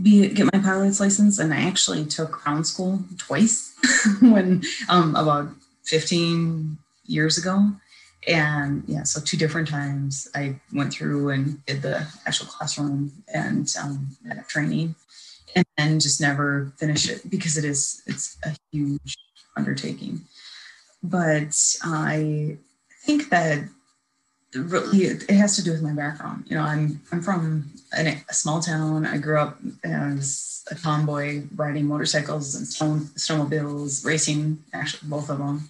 be 0.00 0.28
get 0.28 0.52
my 0.52 0.60
pilot's 0.60 1.00
license, 1.00 1.38
and 1.38 1.52
I 1.52 1.62
actually 1.62 2.04
took 2.04 2.32
ground 2.32 2.66
school 2.66 3.00
twice 3.18 3.74
when 4.20 4.62
um, 4.88 5.14
about 5.16 5.48
15 5.84 6.78
years 7.06 7.38
ago. 7.38 7.70
And 8.28 8.82
yeah, 8.88 9.04
so 9.04 9.20
two 9.20 9.36
different 9.36 9.68
times 9.68 10.28
I 10.34 10.56
went 10.72 10.92
through 10.92 11.28
and 11.30 11.64
did 11.64 11.82
the 11.82 12.06
actual 12.26 12.46
classroom 12.46 13.12
and 13.32 13.72
um, 13.80 14.16
training 14.48 14.96
and 15.56 15.64
then 15.76 15.98
just 15.98 16.20
never 16.20 16.72
finish 16.76 17.08
it 17.08 17.28
because 17.28 17.56
it 17.56 17.64
is 17.64 18.02
it's 18.06 18.36
a 18.44 18.54
huge 18.70 19.16
undertaking 19.56 20.20
but 21.02 21.56
i 21.82 22.56
think 23.02 23.30
that 23.30 23.64
really 24.56 25.04
it 25.04 25.30
has 25.30 25.56
to 25.56 25.62
do 25.62 25.72
with 25.72 25.82
my 25.82 25.92
background 25.92 26.44
you 26.48 26.56
know 26.56 26.62
i'm 26.62 27.00
i'm 27.12 27.22
from 27.22 27.70
a, 27.96 28.16
small 28.30 28.60
town 28.60 29.06
i 29.06 29.16
grew 29.16 29.38
up 29.38 29.58
as 29.84 30.64
a 30.70 30.74
tomboy 30.74 31.42
riding 31.54 31.86
motorcycles 31.86 32.54
and 32.54 32.66
snowmobiles 32.66 34.04
racing 34.04 34.58
actually 34.72 35.08
both 35.08 35.30
of 35.30 35.38
them 35.38 35.68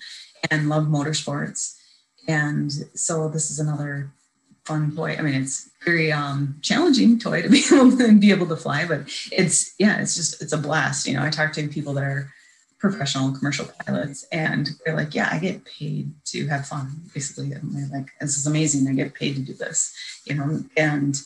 and 0.50 0.68
love 0.68 0.84
motorsports 0.84 1.76
and 2.28 2.72
so 2.94 3.28
this 3.28 3.50
is 3.50 3.60
another 3.60 4.10
fun 4.66 4.94
toy. 4.94 5.16
I 5.16 5.22
mean, 5.22 5.34
it's 5.34 5.70
very 5.84 6.10
um, 6.12 6.56
challenging 6.60 7.18
toy 7.18 7.40
to 7.42 7.48
be 7.48 7.62
able 7.72 7.96
to 7.96 8.18
be 8.18 8.32
able 8.32 8.46
to 8.48 8.56
fly, 8.56 8.84
but 8.86 9.02
it's 9.32 9.74
yeah, 9.78 10.00
it's 10.00 10.16
just 10.16 10.42
it's 10.42 10.52
a 10.52 10.58
blast. 10.58 11.06
You 11.06 11.14
know, 11.14 11.22
I 11.22 11.30
talk 11.30 11.52
to 11.52 11.68
people 11.68 11.94
that 11.94 12.04
are 12.04 12.32
professional 12.78 13.32
commercial 13.32 13.68
pilots, 13.84 14.26
and 14.32 14.70
they're 14.84 14.96
like, 14.96 15.14
"Yeah, 15.14 15.28
I 15.30 15.38
get 15.38 15.64
paid 15.64 16.12
to 16.26 16.46
have 16.48 16.66
fun." 16.66 17.02
Basically, 17.14 17.52
and 17.52 17.74
they're 17.74 17.98
like, 17.98 18.10
"This 18.20 18.36
is 18.36 18.46
amazing. 18.46 18.88
I 18.88 18.92
get 18.92 19.14
paid 19.14 19.36
to 19.36 19.42
do 19.42 19.54
this." 19.54 19.92
You 20.24 20.34
know, 20.34 20.64
and 20.76 21.20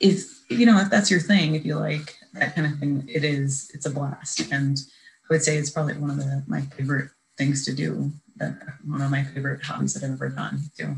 if 0.00 0.24
you 0.48 0.66
know 0.66 0.78
if 0.78 0.90
that's 0.90 1.10
your 1.10 1.20
thing, 1.20 1.54
if 1.54 1.64
you 1.64 1.76
like 1.76 2.16
that 2.34 2.54
kind 2.54 2.66
of 2.66 2.78
thing, 2.78 3.08
it 3.08 3.24
is 3.24 3.70
it's 3.74 3.86
a 3.86 3.90
blast, 3.90 4.40
and 4.52 4.78
I 5.24 5.34
would 5.34 5.42
say 5.42 5.56
it's 5.56 5.70
probably 5.70 5.94
one 5.94 6.10
of 6.10 6.16
the 6.18 6.42
my 6.46 6.62
favorite 6.62 7.10
things 7.36 7.64
to 7.66 7.74
do. 7.74 8.12
That 8.36 8.56
one 8.84 9.02
of 9.02 9.10
my 9.10 9.24
favorite 9.24 9.64
hobbies 9.64 9.94
that 9.94 10.04
I've 10.04 10.12
ever 10.12 10.28
done 10.28 10.60
too. 10.78 10.96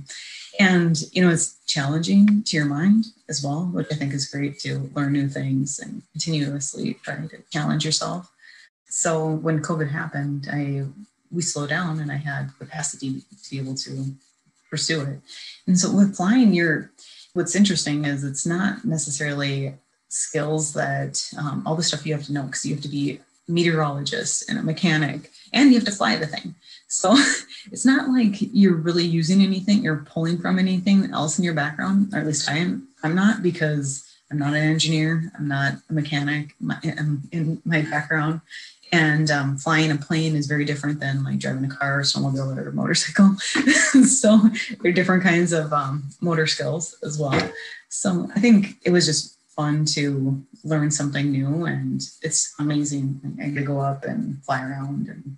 And, 0.58 1.00
you 1.12 1.24
know, 1.24 1.30
it's 1.30 1.58
challenging 1.66 2.42
to 2.44 2.56
your 2.56 2.66
mind 2.66 3.06
as 3.28 3.42
well, 3.42 3.70
which 3.72 3.86
I 3.90 3.94
think 3.94 4.12
is 4.12 4.28
great 4.28 4.58
to 4.60 4.90
learn 4.94 5.12
new 5.12 5.28
things 5.28 5.78
and 5.78 6.02
continuously 6.12 6.98
try 7.02 7.16
to 7.16 7.42
challenge 7.50 7.84
yourself. 7.84 8.30
So 8.90 9.30
when 9.30 9.62
COVID 9.62 9.90
happened, 9.90 10.48
I 10.52 10.84
we 11.32 11.42
slowed 11.42 11.70
down 11.70 12.00
and 12.00 12.10
I 12.10 12.16
had 12.16 12.50
capacity 12.58 13.20
to 13.20 13.50
be 13.50 13.58
able 13.58 13.76
to 13.76 14.14
pursue 14.68 15.02
it. 15.02 15.20
And 15.66 15.78
so 15.78 15.94
with 15.94 16.16
flying, 16.16 16.52
you're 16.52 16.90
what's 17.34 17.54
interesting 17.54 18.04
is 18.04 18.24
it's 18.24 18.46
not 18.46 18.84
necessarily 18.84 19.74
skills 20.08 20.72
that 20.72 21.24
um, 21.38 21.62
all 21.64 21.76
the 21.76 21.82
stuff 21.82 22.04
you 22.04 22.12
have 22.12 22.24
to 22.24 22.32
know 22.32 22.42
because 22.42 22.64
you 22.64 22.74
have 22.74 22.82
to 22.82 22.88
be 22.88 23.20
a 23.48 23.52
meteorologist 23.52 24.50
and 24.50 24.58
a 24.58 24.62
mechanic 24.62 25.30
and 25.52 25.70
you 25.70 25.76
have 25.76 25.84
to 25.84 25.92
fly 25.92 26.16
the 26.16 26.26
thing. 26.26 26.54
So 26.88 27.14
it's 27.72 27.86
not 27.86 28.10
like 28.10 28.36
you're 28.40 28.74
really 28.74 29.04
using 29.04 29.40
anything, 29.42 29.84
you're 29.84 30.04
pulling 30.08 30.38
from 30.38 30.58
anything 30.58 31.12
else 31.12 31.38
in 31.38 31.44
your 31.44 31.54
background, 31.54 32.12
or 32.12 32.18
at 32.18 32.26
least 32.26 32.50
I 32.50 32.56
am. 32.56 32.88
I'm 33.04 33.14
not 33.14 33.42
because 33.42 34.04
I'm 34.30 34.38
not 34.38 34.54
an 34.54 34.62
engineer, 34.62 35.30
I'm 35.38 35.48
not 35.48 35.74
a 35.88 35.92
mechanic 35.92 36.54
I'm 36.68 37.22
in 37.32 37.62
my 37.64 37.82
background. 37.82 38.40
And 38.92 39.30
um, 39.30 39.56
flying 39.56 39.90
a 39.92 39.96
plane 39.96 40.34
is 40.34 40.46
very 40.46 40.64
different 40.64 40.98
than 40.98 41.22
like 41.22 41.38
driving 41.38 41.64
a 41.64 41.68
car, 41.68 42.00
or 42.00 42.02
snowmobile, 42.02 42.56
or 42.56 42.68
a 42.68 42.72
motorcycle. 42.72 43.36
so 44.04 44.38
there 44.80 44.90
are 44.90 44.94
different 44.94 45.22
kinds 45.22 45.52
of 45.52 45.72
um, 45.72 46.04
motor 46.20 46.46
skills 46.46 46.96
as 47.04 47.18
well. 47.18 47.40
So 47.88 48.28
I 48.34 48.40
think 48.40 48.76
it 48.84 48.90
was 48.90 49.06
just 49.06 49.38
fun 49.54 49.84
to 49.84 50.44
learn 50.64 50.90
something 50.90 51.30
new, 51.30 51.66
and 51.66 52.02
it's 52.22 52.54
amazing. 52.58 53.20
I 53.40 53.50
to 53.50 53.62
go 53.62 53.78
up 53.78 54.04
and 54.04 54.42
fly 54.44 54.62
around 54.62 55.08
and 55.08 55.36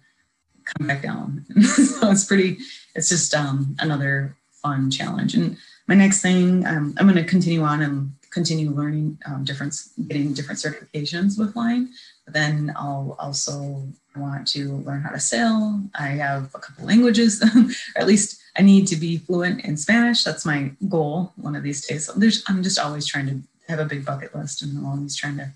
come 0.64 0.86
back 0.86 1.02
down. 1.02 1.44
so 1.62 2.10
it's 2.10 2.24
pretty. 2.24 2.58
It's 2.94 3.08
just 3.08 3.34
um, 3.34 3.76
another 3.80 4.36
fun 4.62 4.90
challenge. 4.90 5.34
And 5.34 5.56
my 5.88 5.94
next 5.94 6.22
thing, 6.22 6.64
um, 6.66 6.94
I'm 6.96 7.06
going 7.06 7.22
to 7.22 7.28
continue 7.28 7.62
on 7.62 7.82
and 7.82 8.12
continue 8.30 8.70
learning 8.70 9.18
um, 9.26 9.44
different, 9.44 9.74
getting 10.08 10.32
different 10.32 10.60
certifications 10.60 11.38
with 11.38 11.52
flying. 11.52 11.88
Then 12.26 12.72
I'll 12.76 13.16
also 13.18 13.82
want 14.16 14.46
to 14.48 14.76
learn 14.78 15.02
how 15.02 15.10
to 15.10 15.20
sail. 15.20 15.82
I 15.94 16.08
have 16.08 16.54
a 16.54 16.58
couple 16.58 16.86
languages, 16.86 17.42
or 17.96 18.00
at 18.00 18.06
least 18.06 18.40
I 18.56 18.62
need 18.62 18.86
to 18.88 18.96
be 18.96 19.18
fluent 19.18 19.64
in 19.64 19.76
Spanish. 19.76 20.24
That's 20.24 20.44
my 20.44 20.72
goal 20.88 21.32
one 21.36 21.56
of 21.56 21.62
these 21.62 21.86
days. 21.86 22.06
So 22.06 22.14
I'm 22.48 22.62
just 22.62 22.78
always 22.78 23.06
trying 23.06 23.26
to 23.26 23.40
have 23.68 23.78
a 23.78 23.84
big 23.84 24.04
bucket 24.04 24.34
list 24.34 24.62
and 24.62 24.76
I'm 24.76 24.86
always 24.86 25.16
trying 25.16 25.38
to 25.38 25.50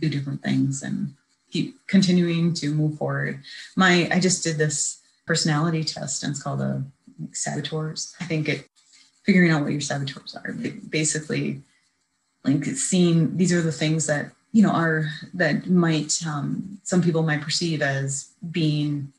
do 0.00 0.08
different 0.08 0.42
things 0.42 0.82
and 0.82 1.14
keep 1.50 1.76
continuing 1.86 2.54
to 2.54 2.74
move 2.74 2.98
forward. 2.98 3.40
My, 3.76 4.08
I 4.10 4.20
just 4.20 4.42
did 4.42 4.58
this 4.58 5.00
personality 5.26 5.84
test 5.84 6.22
and 6.22 6.32
it's 6.32 6.42
called 6.42 6.60
a 6.60 6.84
saboteurs. 7.32 8.14
I 8.20 8.24
think 8.24 8.48
it 8.48 8.68
figuring 9.24 9.52
out 9.52 9.62
what 9.62 9.72
your 9.72 9.80
saboteurs 9.80 10.34
are. 10.34 10.52
Basically, 10.88 11.62
like 12.44 12.64
seeing 12.64 13.36
these 13.36 13.52
are 13.52 13.62
the 13.62 13.70
things 13.70 14.06
that 14.06 14.32
you 14.52 14.62
know 14.62 14.70
are 14.70 15.08
that 15.34 15.66
might 15.66 16.24
um, 16.26 16.78
some 16.82 17.02
people 17.02 17.22
might 17.22 17.40
perceive 17.40 17.82
as 17.82 18.30
being 18.50 19.12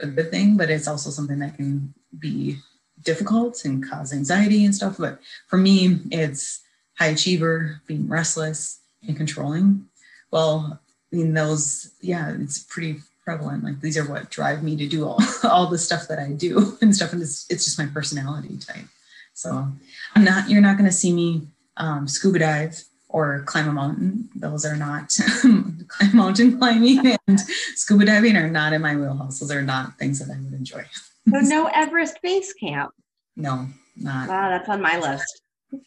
a 0.00 0.06
good 0.06 0.30
thing, 0.30 0.56
but 0.56 0.70
it's 0.70 0.88
also 0.88 1.10
something 1.10 1.38
that 1.38 1.56
can 1.56 1.94
be 2.18 2.58
difficult 3.02 3.64
and 3.64 3.88
cause 3.88 4.12
anxiety 4.12 4.64
and 4.64 4.74
stuff. 4.74 4.96
But 4.98 5.20
for 5.46 5.56
me, 5.56 6.00
it's 6.10 6.60
high 6.98 7.06
achiever, 7.06 7.80
being 7.86 8.08
restless 8.08 8.80
and 9.06 9.16
controlling. 9.16 9.86
Well, 10.30 10.80
I 11.12 11.16
mean, 11.16 11.34
those, 11.34 11.92
yeah, 12.00 12.34
it's 12.38 12.60
pretty 12.60 13.00
prevalent. 13.24 13.64
Like 13.64 13.80
these 13.80 13.96
are 13.96 14.08
what 14.08 14.30
drive 14.30 14.62
me 14.62 14.76
to 14.76 14.86
do 14.86 15.06
all, 15.06 15.20
all 15.44 15.66
the 15.66 15.78
stuff 15.78 16.08
that 16.08 16.18
I 16.18 16.32
do 16.32 16.76
and 16.80 16.94
stuff. 16.94 17.12
And 17.12 17.22
it's, 17.22 17.46
it's 17.50 17.64
just 17.64 17.78
my 17.78 17.86
personality 17.86 18.58
type. 18.58 18.86
So 19.34 19.68
I'm 20.14 20.24
not, 20.24 20.50
you're 20.50 20.60
not 20.60 20.76
going 20.76 20.88
to 20.88 20.96
see 20.96 21.12
me 21.12 21.48
um, 21.76 22.06
scuba 22.06 22.40
dive 22.40 22.84
or 23.12 23.42
climb 23.46 23.68
a 23.68 23.72
mountain. 23.72 24.28
Those 24.34 24.64
are 24.64 24.76
not 24.76 25.16
mountain 26.14 26.58
climbing 26.58 27.16
and 27.26 27.40
scuba 27.74 28.04
diving 28.04 28.36
are 28.36 28.48
not 28.48 28.72
in 28.72 28.82
my 28.82 28.96
wheelhouse. 28.96 29.40
Those 29.40 29.50
are 29.50 29.62
not 29.62 29.98
things 29.98 30.18
that 30.20 30.34
I 30.34 30.38
would 30.40 30.52
enjoy. 30.52 30.84
so 31.28 31.40
no 31.40 31.66
Everest 31.66 32.18
base 32.22 32.52
camp. 32.52 32.92
No, 33.36 33.66
not. 33.96 34.28
Wow, 34.28 34.48
that's 34.50 34.68
on 34.68 34.80
my 34.80 34.98
list. 34.98 35.42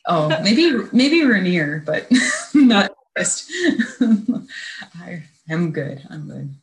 Oh, 0.08 0.30
maybe 0.44 0.72
maybe 0.92 1.24
Rainier, 1.24 1.84
but 1.86 2.08
not 2.54 2.92
Everest. 3.16 3.52
I 5.00 5.24
am 5.50 5.72
good. 5.72 6.06
I'm 6.10 6.28
good. 6.28 6.54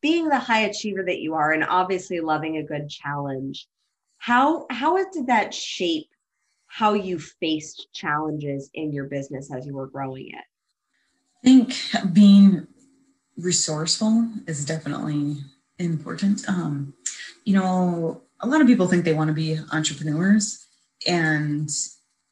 Being 0.00 0.28
the 0.28 0.38
high 0.38 0.60
achiever 0.60 1.02
that 1.04 1.18
you 1.18 1.34
are, 1.34 1.52
and 1.52 1.64
obviously 1.64 2.20
loving 2.20 2.58
a 2.58 2.62
good 2.62 2.88
challenge, 2.88 3.66
how 4.18 4.66
how 4.70 4.96
did 5.12 5.26
that 5.26 5.52
shape 5.52 6.07
how 6.68 6.94
you 6.94 7.18
faced 7.18 7.88
challenges 7.92 8.70
in 8.74 8.92
your 8.92 9.06
business 9.06 9.52
as 9.52 9.66
you 9.66 9.74
were 9.74 9.86
growing 9.86 10.28
it? 10.28 10.44
I 11.44 11.44
think 11.44 11.74
being 12.12 12.66
resourceful 13.36 14.28
is 14.46 14.64
definitely 14.64 15.38
important. 15.78 16.48
Um, 16.48 16.94
you 17.44 17.54
know, 17.54 18.22
a 18.40 18.46
lot 18.46 18.60
of 18.60 18.66
people 18.66 18.86
think 18.86 19.04
they 19.04 19.14
want 19.14 19.28
to 19.28 19.34
be 19.34 19.58
entrepreneurs, 19.72 20.66
and 21.06 21.70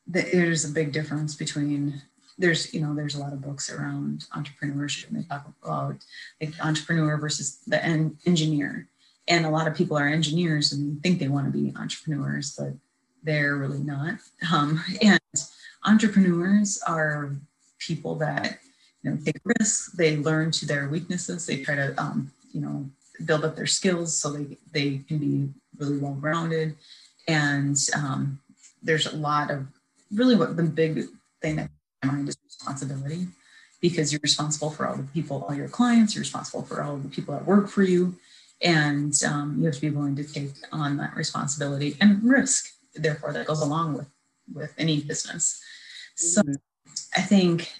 there's 0.06 0.64
a 0.64 0.72
big 0.72 0.92
difference 0.92 1.34
between 1.34 2.02
there's 2.38 2.72
you 2.74 2.80
know 2.80 2.94
there's 2.94 3.14
a 3.14 3.20
lot 3.20 3.32
of 3.32 3.40
books 3.40 3.70
around 3.70 4.26
entrepreneurship 4.36 5.08
and 5.08 5.18
they 5.18 5.26
talk 5.26 5.46
about 5.62 5.96
like 6.40 6.52
entrepreneur 6.64 7.16
versus 7.16 7.58
the 7.66 7.82
en- 7.84 8.16
engineer 8.26 8.88
and 9.26 9.46
a 9.46 9.50
lot 9.50 9.66
of 9.66 9.74
people 9.74 9.96
are 9.96 10.06
engineers 10.06 10.72
and 10.72 11.02
think 11.02 11.18
they 11.18 11.28
want 11.28 11.46
to 11.46 11.58
be 11.58 11.72
entrepreneurs 11.76 12.54
but 12.56 12.74
they're 13.26 13.56
really 13.56 13.80
not. 13.80 14.14
Um, 14.50 14.82
and 15.02 15.20
entrepreneurs 15.84 16.80
are 16.86 17.32
people 17.78 18.14
that 18.16 18.58
you 19.02 19.10
know 19.10 19.18
take 19.24 19.40
risks. 19.44 19.92
They 19.92 20.16
learn 20.16 20.50
to 20.52 20.66
their 20.66 20.88
weaknesses. 20.88 21.44
They 21.44 21.62
try 21.62 21.74
to 21.74 22.00
um, 22.00 22.32
you 22.52 22.60
know 22.60 22.88
build 23.24 23.44
up 23.44 23.56
their 23.56 23.66
skills 23.66 24.16
so 24.16 24.32
they 24.32 24.56
they 24.72 24.98
can 25.08 25.18
be 25.18 25.48
really 25.76 25.98
well 25.98 26.16
rounded. 26.20 26.76
And 27.28 27.76
um, 27.94 28.40
there's 28.82 29.06
a 29.06 29.16
lot 29.16 29.50
of 29.50 29.66
really 30.14 30.36
what 30.36 30.56
the 30.56 30.62
big 30.62 31.06
thing 31.42 31.56
that 31.56 31.70
I 32.02 32.06
mind 32.06 32.28
is 32.28 32.38
responsibility 32.44 33.26
because 33.80 34.12
you're 34.12 34.20
responsible 34.22 34.70
for 34.70 34.86
all 34.86 34.96
the 34.96 35.02
people, 35.02 35.44
all 35.48 35.54
your 35.54 35.68
clients. 35.68 36.14
You're 36.14 36.22
responsible 36.22 36.62
for 36.62 36.82
all 36.82 36.96
the 36.96 37.08
people 37.08 37.34
that 37.34 37.44
work 37.44 37.68
for 37.68 37.82
you, 37.82 38.14
and 38.62 39.12
um, 39.24 39.56
you 39.58 39.66
have 39.66 39.74
to 39.74 39.80
be 39.80 39.90
willing 39.90 40.14
to 40.16 40.24
take 40.24 40.52
on 40.70 40.96
that 40.98 41.16
responsibility 41.16 41.96
and 42.00 42.22
risk 42.22 42.75
therefore 42.96 43.32
that 43.32 43.46
goes 43.46 43.60
along 43.60 43.94
with 43.94 44.08
with 44.52 44.72
any 44.78 45.00
business. 45.00 45.62
So 46.14 46.42
mm-hmm. 46.42 46.54
i 47.16 47.20
think 47.20 47.72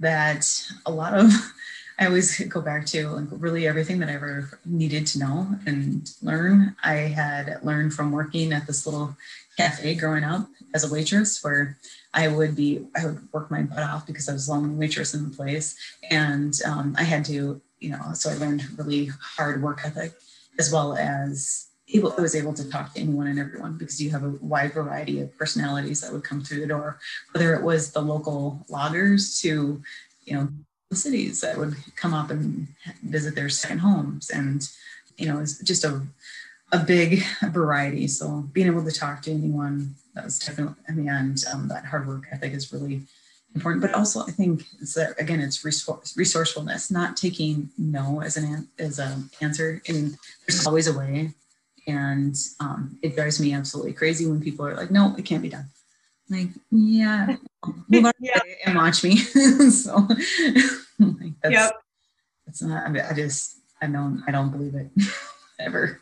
that 0.00 0.46
a 0.86 0.90
lot 0.90 1.14
of 1.14 1.32
i 1.98 2.06
always 2.06 2.38
go 2.46 2.60
back 2.60 2.86
to 2.86 3.08
like 3.08 3.26
really 3.30 3.66
everything 3.66 3.98
that 3.98 4.08
i 4.08 4.12
ever 4.12 4.60
needed 4.64 5.06
to 5.08 5.18
know 5.18 5.48
and 5.66 6.10
learn. 6.22 6.76
I 6.84 6.94
had 6.94 7.58
learned 7.64 7.94
from 7.94 8.12
working 8.12 8.52
at 8.52 8.66
this 8.66 8.86
little 8.86 9.16
cafe 9.56 9.94
growing 9.94 10.24
up 10.24 10.46
as 10.74 10.84
a 10.84 10.92
waitress 10.92 11.42
where 11.42 11.76
i 12.14 12.28
would 12.28 12.54
be 12.54 12.86
i 12.96 13.04
would 13.04 13.32
work 13.32 13.50
my 13.50 13.62
butt 13.62 13.82
off 13.82 14.06
because 14.06 14.28
i 14.28 14.32
was 14.32 14.46
the 14.46 14.52
only 14.52 14.74
waitress 14.74 15.14
in 15.14 15.28
the 15.28 15.36
place. 15.36 15.76
And 16.10 16.54
um, 16.64 16.94
i 16.98 17.02
had 17.02 17.24
to 17.26 17.60
you 17.80 17.90
know 17.90 18.12
so 18.14 18.30
i 18.30 18.34
learned 18.34 18.78
really 18.78 19.06
hard 19.36 19.62
work 19.62 19.80
ethic 19.84 20.12
as 20.58 20.72
well 20.72 20.96
as 20.96 21.67
able 21.92 22.14
I 22.16 22.20
was 22.20 22.34
able 22.34 22.52
to 22.54 22.68
talk 22.68 22.94
to 22.94 23.00
anyone 23.00 23.26
and 23.26 23.38
everyone 23.38 23.78
because 23.78 24.00
you 24.00 24.10
have 24.10 24.24
a 24.24 24.30
wide 24.40 24.72
variety 24.72 25.20
of 25.20 25.36
personalities 25.38 26.00
that 26.00 26.12
would 26.12 26.24
come 26.24 26.42
through 26.42 26.60
the 26.60 26.66
door, 26.66 26.98
whether 27.32 27.54
it 27.54 27.62
was 27.62 27.92
the 27.92 28.00
local 28.00 28.64
loggers 28.68 29.40
to, 29.40 29.82
you 30.24 30.34
know, 30.34 30.48
the 30.90 30.96
cities 30.96 31.40
that 31.40 31.56
would 31.56 31.76
come 31.96 32.14
up 32.14 32.30
and 32.30 32.68
visit 33.02 33.34
their 33.34 33.48
second 33.48 33.78
homes. 33.78 34.30
And, 34.30 34.68
you 35.16 35.26
know, 35.26 35.40
it's 35.40 35.62
just 35.62 35.84
a 35.84 36.02
a 36.72 36.78
big 36.78 37.22
variety. 37.50 38.06
So 38.08 38.44
being 38.52 38.66
able 38.66 38.84
to 38.84 38.92
talk 38.92 39.22
to 39.22 39.32
anyone 39.32 39.94
that 40.14 40.24
was 40.24 40.38
definitely 40.38 40.74
in 40.88 41.02
the 41.02 41.10
end, 41.10 41.44
um, 41.52 41.68
that 41.68 41.86
hard 41.86 42.06
work 42.06 42.24
ethic 42.30 42.52
is 42.52 42.72
really 42.72 43.02
important. 43.54 43.80
But 43.80 43.94
also, 43.94 44.20
I 44.20 44.30
think 44.30 44.64
it's 44.80 44.94
that 44.94 45.18
again, 45.18 45.40
it's 45.40 45.64
resource, 45.64 46.16
resourcefulness, 46.16 46.90
not 46.90 47.16
taking 47.16 47.70
no 47.78 48.20
as 48.20 48.36
an 48.36 48.68
as 48.78 48.98
an 48.98 49.30
answer. 49.40 49.80
And 49.88 50.18
there's 50.46 50.66
always 50.66 50.88
a 50.88 50.98
way 50.98 51.32
and 51.88 52.36
um, 52.60 52.98
it 53.02 53.16
drives 53.16 53.40
me 53.40 53.54
absolutely 53.54 53.94
crazy 53.94 54.26
when 54.26 54.40
people 54.40 54.66
are 54.66 54.76
like, 54.76 54.90
no, 54.90 55.14
it 55.16 55.24
can't 55.24 55.42
be 55.42 55.48
done. 55.48 55.64
I'm 56.30 56.38
like, 56.38 56.48
yeah, 56.70 57.36
move 57.88 58.12
yeah. 58.20 58.38
and 58.66 58.76
watch 58.76 59.02
me. 59.02 59.16
so 59.70 59.96
like, 60.98 61.32
that's, 61.42 61.52
yep. 61.52 61.72
that's 62.46 62.62
not, 62.62 62.84
I, 62.84 62.90
mean, 62.90 63.02
I 63.10 63.14
just, 63.14 63.60
I 63.80 63.86
don't, 63.86 64.22
I 64.28 64.30
don't 64.30 64.50
believe 64.50 64.74
it 64.74 64.90
ever. 65.58 66.00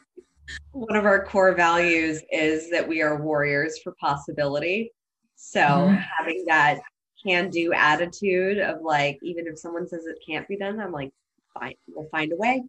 One 0.72 0.96
of 0.96 1.04
our 1.06 1.24
core 1.24 1.54
values 1.54 2.20
is 2.32 2.68
that 2.70 2.86
we 2.86 3.00
are 3.00 3.22
warriors 3.22 3.78
for 3.78 3.94
possibility. 4.00 4.92
So 5.36 5.60
mm-hmm. 5.60 5.94
having 5.94 6.44
that 6.48 6.80
can 7.24 7.48
do 7.48 7.72
attitude 7.72 8.58
of 8.58 8.82
like, 8.82 9.18
even 9.22 9.46
if 9.46 9.58
someone 9.58 9.86
says 9.86 10.06
it 10.06 10.18
can't 10.26 10.48
be 10.48 10.56
done, 10.56 10.80
I'm 10.80 10.92
like, 10.92 11.12
fine, 11.58 11.74
we'll 11.88 12.08
find 12.08 12.32
a 12.32 12.36
way. 12.36 12.64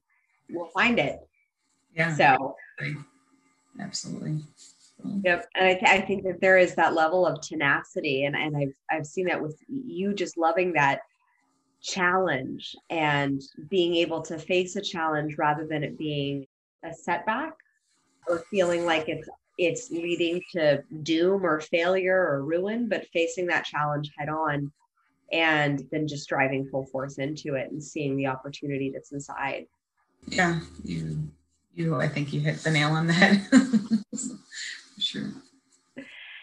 We'll 0.49 0.70
find 0.70 0.99
it. 0.99 1.20
Yeah. 1.97 2.15
So 2.15 2.55
absolutely. 3.79 4.43
Yep, 5.23 5.47
and 5.55 5.67
I, 5.67 5.73
th- 5.73 5.85
I 5.85 6.01
think 6.01 6.23
that 6.23 6.41
there 6.41 6.57
is 6.57 6.75
that 6.75 6.93
level 6.93 7.25
of 7.25 7.41
tenacity, 7.41 8.25
and 8.25 8.35
and 8.35 8.55
I've 8.55 8.73
I've 8.89 9.05
seen 9.05 9.25
that 9.27 9.41
with 9.41 9.57
you 9.67 10.13
just 10.13 10.37
loving 10.37 10.73
that 10.73 11.01
challenge 11.81 12.75
and 12.89 13.41
being 13.69 13.95
able 13.95 14.21
to 14.23 14.37
face 14.39 14.75
a 14.75 14.81
challenge 14.81 15.37
rather 15.37 15.65
than 15.67 15.83
it 15.83 15.97
being 15.97 16.45
a 16.83 16.93
setback 16.93 17.53
or 18.27 18.43
feeling 18.51 18.85
like 18.85 19.07
it's 19.07 19.27
it's 19.57 19.89
leading 19.89 20.41
to 20.51 20.83
doom 21.01 21.45
or 21.45 21.59
failure 21.59 22.27
or 22.27 22.43
ruin, 22.43 22.87
but 22.87 23.07
facing 23.07 23.47
that 23.47 23.65
challenge 23.65 24.11
head 24.17 24.29
on 24.29 24.71
and 25.31 25.83
then 25.91 26.07
just 26.07 26.29
driving 26.29 26.67
full 26.67 26.85
force 26.85 27.17
into 27.17 27.55
it 27.55 27.71
and 27.71 27.83
seeing 27.83 28.15
the 28.15 28.27
opportunity 28.27 28.91
that's 28.93 29.11
inside. 29.11 29.65
Yeah, 30.27 30.59
you 30.83 31.29
you 31.78 31.95
I 31.95 32.07
think 32.07 32.34
you 32.34 32.41
hit 32.41 32.57
the 32.57 32.71
nail 32.71 32.89
on 32.89 33.07
the 33.07 33.13
head. 33.13 33.45
sure. 34.99 35.32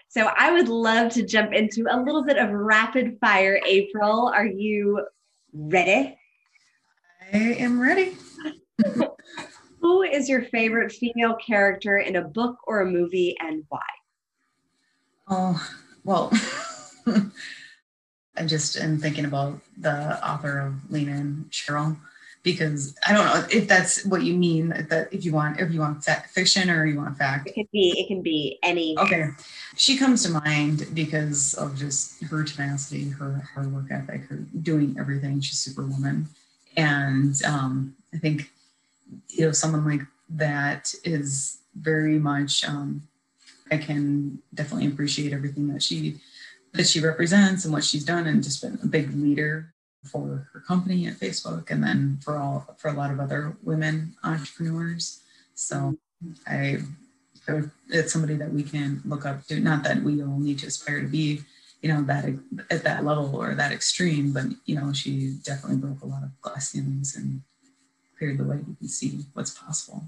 So 0.08 0.30
I 0.36 0.52
would 0.52 0.68
love 0.68 1.12
to 1.14 1.26
jump 1.26 1.52
into 1.52 1.86
a 1.90 1.98
little 2.00 2.24
bit 2.24 2.38
of 2.38 2.50
rapid 2.50 3.18
fire. 3.20 3.60
April, 3.66 4.32
are 4.32 4.46
you 4.46 5.04
ready? 5.52 6.16
I 7.32 7.36
am 7.36 7.80
ready. 7.80 8.16
Who 9.80 10.02
is 10.02 10.28
your 10.28 10.42
favorite 10.42 10.92
female 10.92 11.34
character 11.34 11.98
in 11.98 12.16
a 12.16 12.22
book 12.22 12.58
or 12.66 12.80
a 12.80 12.86
movie 12.86 13.36
and 13.40 13.64
why? 13.68 13.80
Oh, 15.26 15.68
well, 16.04 16.32
I 18.36 18.44
just 18.46 18.76
am 18.76 18.98
thinking 18.98 19.24
about 19.24 19.58
the 19.76 20.24
author 20.26 20.60
of 20.60 20.90
Lean 20.90 21.08
In 21.08 21.46
Sheryl, 21.50 21.96
because 22.44 22.94
I 23.08 23.14
don't 23.14 23.24
know 23.24 23.46
if 23.50 23.66
that's 23.66 24.04
what 24.04 24.22
you 24.22 24.34
mean. 24.34 24.70
If 24.72 24.90
that 24.90 25.12
if 25.12 25.24
you 25.24 25.32
want 25.32 25.58
if 25.58 25.72
you 25.72 25.80
want 25.80 26.04
fiction 26.04 26.70
or 26.70 26.86
you 26.86 26.98
want 26.98 27.16
fact. 27.16 27.48
It 27.48 27.54
can 27.54 27.66
be 27.72 27.94
it 27.98 28.06
can 28.06 28.22
be 28.22 28.58
any. 28.62 28.96
Okay, 28.98 29.30
she 29.76 29.96
comes 29.96 30.22
to 30.22 30.30
mind 30.30 30.86
because 30.94 31.54
of 31.54 31.76
just 31.76 32.22
her 32.24 32.44
tenacity, 32.44 33.08
her 33.08 33.42
hard 33.54 33.72
work 33.72 33.86
ethic, 33.90 34.28
her 34.28 34.36
doing 34.62 34.94
everything. 35.00 35.40
She's 35.40 35.58
superwoman, 35.58 36.28
and 36.76 37.34
um, 37.44 37.96
I 38.14 38.18
think 38.18 38.52
you 39.30 39.46
know 39.46 39.52
someone 39.52 39.84
like 39.84 40.02
that 40.30 40.94
is 41.02 41.58
very 41.74 42.18
much. 42.18 42.68
Um, 42.68 43.02
I 43.72 43.78
can 43.78 44.38
definitely 44.52 44.86
appreciate 44.88 45.32
everything 45.32 45.68
that 45.68 45.82
she 45.82 46.20
that 46.74 46.86
she 46.86 47.00
represents 47.00 47.64
and 47.64 47.72
what 47.72 47.84
she's 47.84 48.04
done, 48.04 48.26
and 48.26 48.44
just 48.44 48.60
been 48.60 48.78
a 48.82 48.86
big 48.86 49.14
leader 49.16 49.73
for 50.04 50.48
her 50.52 50.60
company 50.60 51.06
at 51.06 51.14
Facebook, 51.14 51.70
and 51.70 51.82
then 51.82 52.18
for 52.22 52.36
all 52.36 52.74
for 52.78 52.88
a 52.88 52.92
lot 52.92 53.10
of 53.10 53.20
other 53.20 53.56
women 53.62 54.14
entrepreneurs. 54.22 55.20
So 55.54 55.96
I 56.46 56.78
it's 57.88 58.12
somebody 58.12 58.36
that 58.36 58.52
we 58.52 58.62
can 58.62 59.02
look 59.04 59.26
up 59.26 59.46
to. 59.46 59.60
Not 59.60 59.82
that 59.84 60.02
we 60.02 60.22
all 60.22 60.38
need 60.38 60.58
to 60.60 60.66
aspire 60.66 61.00
to 61.02 61.08
be, 61.08 61.42
you 61.82 61.88
know, 61.92 62.02
that 62.02 62.24
at 62.70 62.84
that 62.84 63.04
level 63.04 63.34
or 63.36 63.54
that 63.54 63.72
extreme, 63.72 64.32
but 64.32 64.44
you 64.64 64.76
know, 64.76 64.92
she 64.92 65.36
definitely 65.42 65.78
broke 65.78 66.02
a 66.02 66.06
lot 66.06 66.22
of 66.22 66.30
glass 66.40 66.70
ceilings 66.70 67.16
and 67.16 67.42
cleared 68.18 68.38
the 68.38 68.44
way 68.44 68.56
we 68.66 68.74
can 68.76 68.88
see 68.88 69.20
what's 69.34 69.50
possible. 69.50 70.04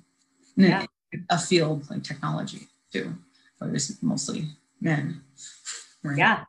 Yeah. 0.57 0.87
A 1.31 1.39
field 1.39 1.89
like 1.91 2.03
technology 2.03 2.69
too, 2.93 3.15
where 3.59 3.71
there's 3.71 4.03
mostly 4.03 4.49
men. 4.81 5.23
Right? 6.03 6.19
Yeah, 6.19 6.45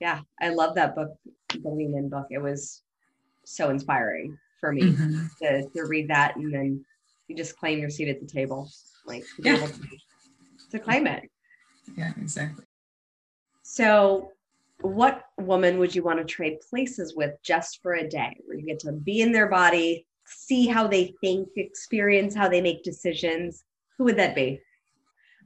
yeah, 0.00 0.20
I 0.40 0.50
love 0.50 0.74
that 0.74 0.94
book, 0.94 1.10
the 1.50 1.68
Lean 1.68 1.96
In 1.96 2.08
book. 2.08 2.26
It 2.30 2.38
was 2.38 2.82
so 3.44 3.70
inspiring 3.70 4.36
for 4.60 4.72
me 4.72 4.82
mm-hmm. 4.82 5.26
to, 5.42 5.68
to 5.68 5.86
read 5.86 6.08
that 6.08 6.36
and 6.36 6.52
then 6.52 6.84
you 7.28 7.36
just 7.36 7.56
claim 7.56 7.78
your 7.78 7.90
seat 7.90 8.08
at 8.08 8.20
the 8.20 8.26
table, 8.26 8.70
like 9.06 9.24
to 9.36 9.42
yeah. 9.42 9.66
to, 9.66 9.72
to 10.72 10.78
claim 10.78 11.06
it. 11.06 11.28
Yeah, 11.96 12.12
exactly. 12.20 12.64
So, 13.62 14.32
what 14.80 15.24
woman 15.38 15.78
would 15.78 15.94
you 15.94 16.02
want 16.02 16.18
to 16.18 16.24
trade 16.24 16.58
places 16.68 17.14
with 17.16 17.32
just 17.42 17.80
for 17.82 17.94
a 17.94 18.08
day, 18.08 18.36
where 18.44 18.58
you 18.58 18.66
get 18.66 18.78
to 18.80 18.92
be 18.92 19.22
in 19.22 19.32
their 19.32 19.48
body, 19.48 20.06
see 20.26 20.66
how 20.66 20.86
they 20.86 21.14
think, 21.20 21.48
experience 21.56 22.34
how 22.34 22.48
they 22.48 22.60
make 22.60 22.84
decisions? 22.84 23.64
Who 23.98 24.04
would 24.04 24.18
that 24.18 24.34
be? 24.34 24.60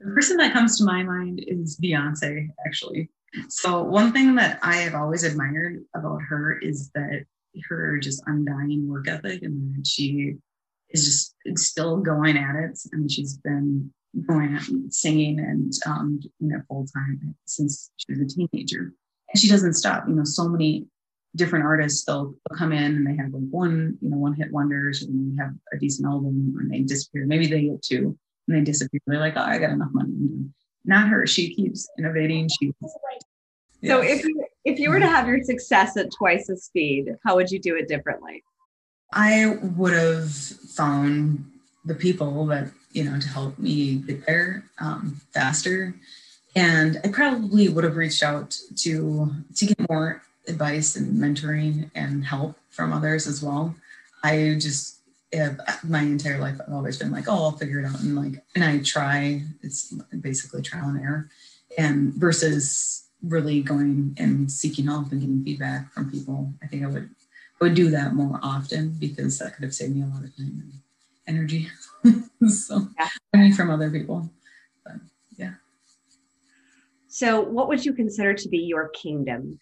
The 0.00 0.12
person 0.12 0.36
that 0.38 0.52
comes 0.52 0.78
to 0.78 0.84
my 0.84 1.02
mind 1.02 1.44
is 1.46 1.78
Beyonce, 1.78 2.48
actually. 2.66 3.10
So 3.48 3.82
one 3.82 4.12
thing 4.12 4.34
that 4.36 4.58
I 4.62 4.76
have 4.76 4.94
always 4.94 5.24
admired 5.24 5.84
about 5.94 6.20
her 6.28 6.58
is 6.58 6.90
that 6.94 7.24
her 7.68 7.98
just 7.98 8.22
undying 8.26 8.88
work 8.88 9.08
ethic 9.08 9.42
and 9.42 9.76
that 9.76 9.86
she 9.86 10.36
is 10.90 11.04
just 11.04 11.34
still 11.56 11.98
going 11.98 12.36
at 12.36 12.56
it. 12.56 12.78
I 12.92 12.96
and 12.96 13.10
she's 13.10 13.36
been 13.36 13.92
going 14.26 14.54
at 14.56 14.62
singing 14.92 15.38
and 15.38 15.72
um, 15.86 16.20
doing 16.20 16.52
it 16.52 16.62
full 16.68 16.86
time 16.86 17.34
since 17.46 17.90
she 17.96 18.12
was 18.12 18.20
a 18.20 18.26
teenager. 18.26 18.92
And 19.32 19.40
she 19.40 19.48
doesn't 19.48 19.74
stop. 19.74 20.08
You 20.08 20.14
know, 20.14 20.24
so 20.24 20.48
many 20.48 20.86
different 21.36 21.64
artists 21.64 22.04
they'll, 22.04 22.34
they'll 22.48 22.58
come 22.58 22.72
in 22.72 22.96
and 22.96 23.06
they 23.06 23.14
have 23.22 23.32
like 23.32 23.48
one, 23.50 23.96
you 24.00 24.10
know, 24.10 24.16
one 24.16 24.34
hit 24.34 24.50
wonders 24.50 25.02
and 25.02 25.38
they 25.38 25.42
have 25.42 25.52
a 25.72 25.78
decent 25.78 26.08
album 26.08 26.56
and 26.58 26.70
they 26.70 26.80
disappear. 26.80 27.26
Maybe 27.26 27.46
they 27.46 27.62
get 27.62 27.82
two 27.82 28.18
and 28.48 28.56
they 28.56 28.62
disappear. 28.62 29.00
They're 29.06 29.20
like, 29.20 29.36
oh, 29.36 29.42
I 29.42 29.58
got 29.58 29.70
enough 29.70 29.90
money 29.92 30.10
not 30.84 31.08
her. 31.08 31.26
She 31.26 31.54
keeps 31.54 31.88
innovating. 31.98 32.48
She. 32.48 32.72
So 33.84 34.02
if 34.02 34.24
you 34.24 34.44
if 34.64 34.78
you 34.78 34.90
were 34.90 35.00
to 35.00 35.06
have 35.06 35.26
your 35.26 35.42
success 35.42 35.96
at 35.96 36.10
twice 36.12 36.46
the 36.46 36.56
speed, 36.56 37.16
how 37.24 37.36
would 37.36 37.50
you 37.50 37.58
do 37.58 37.76
it 37.76 37.88
differently? 37.88 38.42
I 39.12 39.58
would 39.76 39.94
have 39.94 40.32
found 40.32 41.44
the 41.84 41.94
people 41.94 42.46
that 42.46 42.68
you 42.92 43.04
know 43.04 43.18
to 43.18 43.28
help 43.28 43.58
me 43.58 43.96
get 43.96 44.26
there 44.26 44.64
um, 44.78 45.20
faster, 45.32 45.94
and 46.54 47.00
I 47.04 47.08
probably 47.08 47.68
would 47.68 47.84
have 47.84 47.96
reached 47.96 48.22
out 48.22 48.58
to 48.76 49.34
to 49.56 49.66
get 49.66 49.88
more 49.88 50.22
advice 50.46 50.96
and 50.96 51.16
mentoring 51.16 51.90
and 51.94 52.24
help 52.24 52.56
from 52.70 52.92
others 52.92 53.26
as 53.26 53.42
well. 53.42 53.74
I 54.22 54.56
just 54.58 54.99
my 55.84 56.02
entire 56.02 56.38
life 56.38 56.60
I've 56.66 56.72
always 56.72 56.98
been 56.98 57.12
like, 57.12 57.24
oh, 57.28 57.44
I'll 57.44 57.52
figure 57.52 57.80
it 57.80 57.86
out, 57.86 58.00
and 58.00 58.16
like, 58.16 58.42
and 58.54 58.64
I 58.64 58.78
try. 58.78 59.42
It's 59.62 59.92
basically 60.20 60.62
trial 60.62 60.88
and 60.88 61.00
error, 61.00 61.28
and 61.78 62.14
versus 62.14 63.08
really 63.22 63.62
going 63.62 64.16
and 64.18 64.50
seeking 64.50 64.86
help 64.86 65.12
and 65.12 65.20
getting 65.20 65.44
feedback 65.44 65.92
from 65.92 66.10
people. 66.10 66.52
I 66.62 66.66
think 66.66 66.84
I 66.84 66.88
would 66.88 67.10
I 67.60 67.64
would 67.64 67.74
do 67.74 67.90
that 67.90 68.14
more 68.14 68.40
often 68.42 68.96
because 68.98 69.38
that 69.38 69.54
could 69.54 69.64
have 69.64 69.74
saved 69.74 69.94
me 69.94 70.02
a 70.02 70.06
lot 70.06 70.24
of 70.24 70.36
time 70.36 70.62
and 70.62 70.72
energy. 71.26 71.68
so 72.48 72.88
yeah. 72.98 73.08
learning 73.34 73.52
from 73.54 73.70
other 73.70 73.90
people, 73.90 74.28
but 74.84 74.94
yeah. 75.36 75.54
So, 77.08 77.40
what 77.40 77.68
would 77.68 77.84
you 77.84 77.92
consider 77.92 78.34
to 78.34 78.48
be 78.48 78.58
your 78.58 78.88
kingdom? 78.88 79.58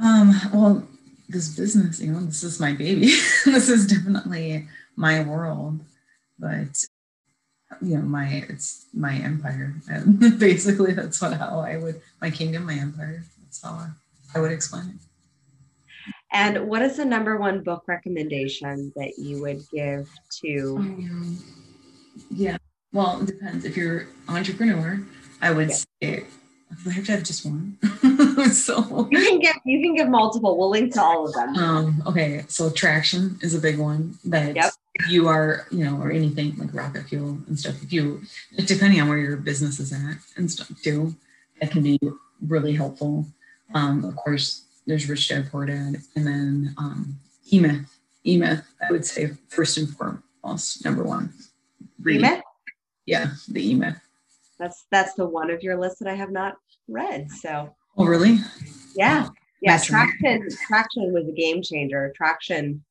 Um, 0.00 0.34
well, 0.52 0.88
this 1.32 1.56
business, 1.56 2.00
you 2.00 2.12
know, 2.12 2.20
this 2.20 2.42
is 2.42 2.60
my 2.60 2.72
baby. 2.72 3.06
this 3.44 3.68
is 3.68 3.86
definitely 3.86 4.68
my 4.96 5.22
world. 5.22 5.80
But 6.38 6.84
you 7.80 7.96
know, 7.96 8.02
my 8.02 8.44
it's 8.48 8.86
my 8.92 9.14
empire. 9.16 9.74
And 9.88 10.18
basically 10.38 10.92
that's 10.92 11.20
what 11.20 11.34
how 11.34 11.60
I 11.60 11.76
would 11.78 12.00
my 12.20 12.30
kingdom, 12.30 12.66
my 12.66 12.74
empire. 12.74 13.24
That's 13.42 13.62
how 13.62 13.70
I, 13.70 13.88
I 14.34 14.40
would 14.40 14.52
explain 14.52 14.88
it. 14.90 14.96
And 16.32 16.66
what 16.66 16.82
is 16.82 16.96
the 16.96 17.04
number 17.04 17.36
one 17.36 17.62
book 17.62 17.84
recommendation 17.86 18.92
that 18.96 19.18
you 19.18 19.40
would 19.42 19.62
give 19.70 20.08
to? 20.40 20.76
Um, 20.78 21.38
yeah, 22.30 22.56
well, 22.92 23.20
it 23.20 23.26
depends. 23.26 23.64
If 23.64 23.76
you're 23.76 24.06
entrepreneur, 24.28 25.00
I 25.40 25.50
would 25.50 25.68
yeah. 25.68 25.76
say 26.02 26.24
I 26.86 26.90
have 26.90 27.04
to 27.06 27.12
have 27.12 27.22
just 27.22 27.44
one. 27.44 27.78
so 28.52 29.08
you 29.10 29.18
can 29.18 29.38
give 29.38 29.56
you 29.64 29.80
can 29.80 29.94
give 29.94 30.08
multiple. 30.08 30.58
We'll 30.58 30.70
link 30.70 30.92
to 30.94 31.02
all 31.02 31.26
of 31.26 31.34
them. 31.34 31.56
Um, 31.56 32.02
okay, 32.06 32.44
so 32.48 32.70
traction 32.70 33.38
is 33.42 33.54
a 33.54 33.58
big 33.58 33.78
one 33.78 34.18
that 34.24 34.56
yep. 34.56 34.72
you 35.08 35.28
are, 35.28 35.66
you 35.70 35.84
know, 35.84 36.00
or 36.00 36.10
anything 36.10 36.56
like 36.56 36.74
rocket 36.74 37.04
fuel 37.08 37.38
and 37.46 37.58
stuff. 37.58 37.82
If 37.82 37.92
you, 37.92 38.22
depending 38.66 39.00
on 39.00 39.08
where 39.08 39.18
your 39.18 39.36
business 39.36 39.78
is 39.78 39.92
at 39.92 40.16
and 40.36 40.50
stuff 40.50 40.70
too, 40.82 41.14
that 41.60 41.70
can 41.70 41.82
be 41.82 41.98
really 42.46 42.74
helpful. 42.74 43.26
Um, 43.74 44.04
of 44.04 44.16
course, 44.16 44.64
there's 44.86 45.08
Rich 45.08 45.28
Dad 45.28 45.48
Poor 45.50 45.66
Dad, 45.66 45.96
and 46.16 46.26
then 46.26 46.74
um, 46.76 47.18
E-Myth. 47.50 47.98
E-Myth, 48.24 48.64
I 48.80 48.90
would 48.90 49.04
say 49.04 49.32
first 49.48 49.78
and 49.78 49.88
foremost, 49.88 50.84
number 50.84 51.02
one. 51.02 51.32
E-Myth? 52.06 52.42
Yeah, 53.06 53.32
the 53.48 53.70
E-Myth. 53.70 54.00
That's 54.58 54.84
that's 54.90 55.14
the 55.14 55.26
one 55.26 55.50
of 55.50 55.62
your 55.62 55.78
list 55.78 55.98
that 56.00 56.08
I 56.08 56.14
have 56.14 56.30
not 56.30 56.56
read. 56.88 57.30
So. 57.30 57.74
Oh 57.96 58.06
really? 58.06 58.38
Yeah. 58.94 59.28
Yeah. 59.60 59.78
Traction. 59.78 60.48
Traction 60.66 61.12
was 61.12 61.28
a 61.28 61.32
game 61.32 61.62
changer. 61.62 62.12
Traction. 62.16 62.84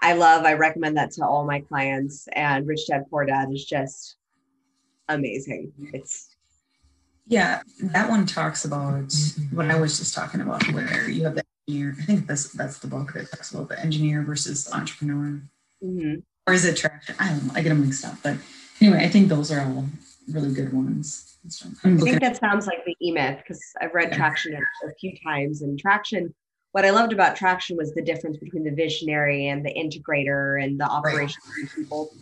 I 0.00 0.12
love. 0.12 0.44
I 0.44 0.54
recommend 0.54 0.96
that 0.96 1.10
to 1.12 1.24
all 1.24 1.44
my 1.46 1.60
clients. 1.60 2.28
And 2.32 2.66
Rich 2.66 2.86
Dad 2.88 3.04
Poor 3.10 3.24
Dad 3.24 3.50
is 3.52 3.64
just 3.64 4.16
amazing. 5.08 5.72
It's. 5.92 6.30
Yeah, 7.26 7.62
that 7.80 8.10
one 8.10 8.26
talks 8.26 8.66
about 8.66 9.10
what 9.50 9.70
I 9.70 9.80
was 9.80 9.98
just 9.98 10.14
talking 10.14 10.42
about, 10.42 10.62
where 10.72 11.08
you 11.08 11.24
have 11.24 11.34
the 11.34 11.42
engineer. 11.66 11.96
I 11.98 12.04
think 12.04 12.26
this 12.26 12.52
that's 12.52 12.80
the 12.80 12.86
book 12.86 13.14
that 13.14 13.30
talks 13.30 13.50
about 13.54 13.70
the 13.70 13.80
engineer 13.80 14.22
versus 14.22 14.64
the 14.64 14.76
entrepreneur. 14.76 15.40
Mm-hmm. 15.82 16.16
Or 16.46 16.52
is 16.52 16.66
it 16.66 16.76
traction? 16.76 17.16
I 17.18 17.30
don't 17.30 17.46
know. 17.46 17.52
I 17.54 17.62
get 17.62 17.70
them 17.70 17.82
mixed 17.82 18.04
up. 18.04 18.16
But 18.22 18.36
anyway, 18.80 19.02
I 19.02 19.08
think 19.08 19.30
those 19.30 19.50
are 19.50 19.62
all 19.62 19.86
really 20.28 20.52
good 20.52 20.72
ones. 20.72 21.38
Hmm. 21.82 21.98
I 21.98 22.00
think 22.00 22.20
that 22.20 22.36
sounds 22.36 22.66
like 22.66 22.84
the 22.84 22.96
E-Myth 23.02 23.38
because 23.38 23.62
I've 23.80 23.94
read 23.94 24.10
yeah. 24.10 24.16
Traction 24.16 24.54
a 24.54 24.94
few 24.94 25.14
times. 25.22 25.62
And 25.62 25.78
Traction, 25.78 26.34
what 26.72 26.84
I 26.84 26.90
loved 26.90 27.12
about 27.12 27.36
Traction 27.36 27.76
was 27.76 27.92
the 27.94 28.02
difference 28.02 28.38
between 28.38 28.64
the 28.64 28.70
visionary 28.70 29.48
and 29.48 29.64
the 29.64 29.74
integrator 29.74 30.62
and 30.62 30.78
the 30.78 30.86
operational 30.86 31.46
right. 31.58 31.70
people. 31.74 32.12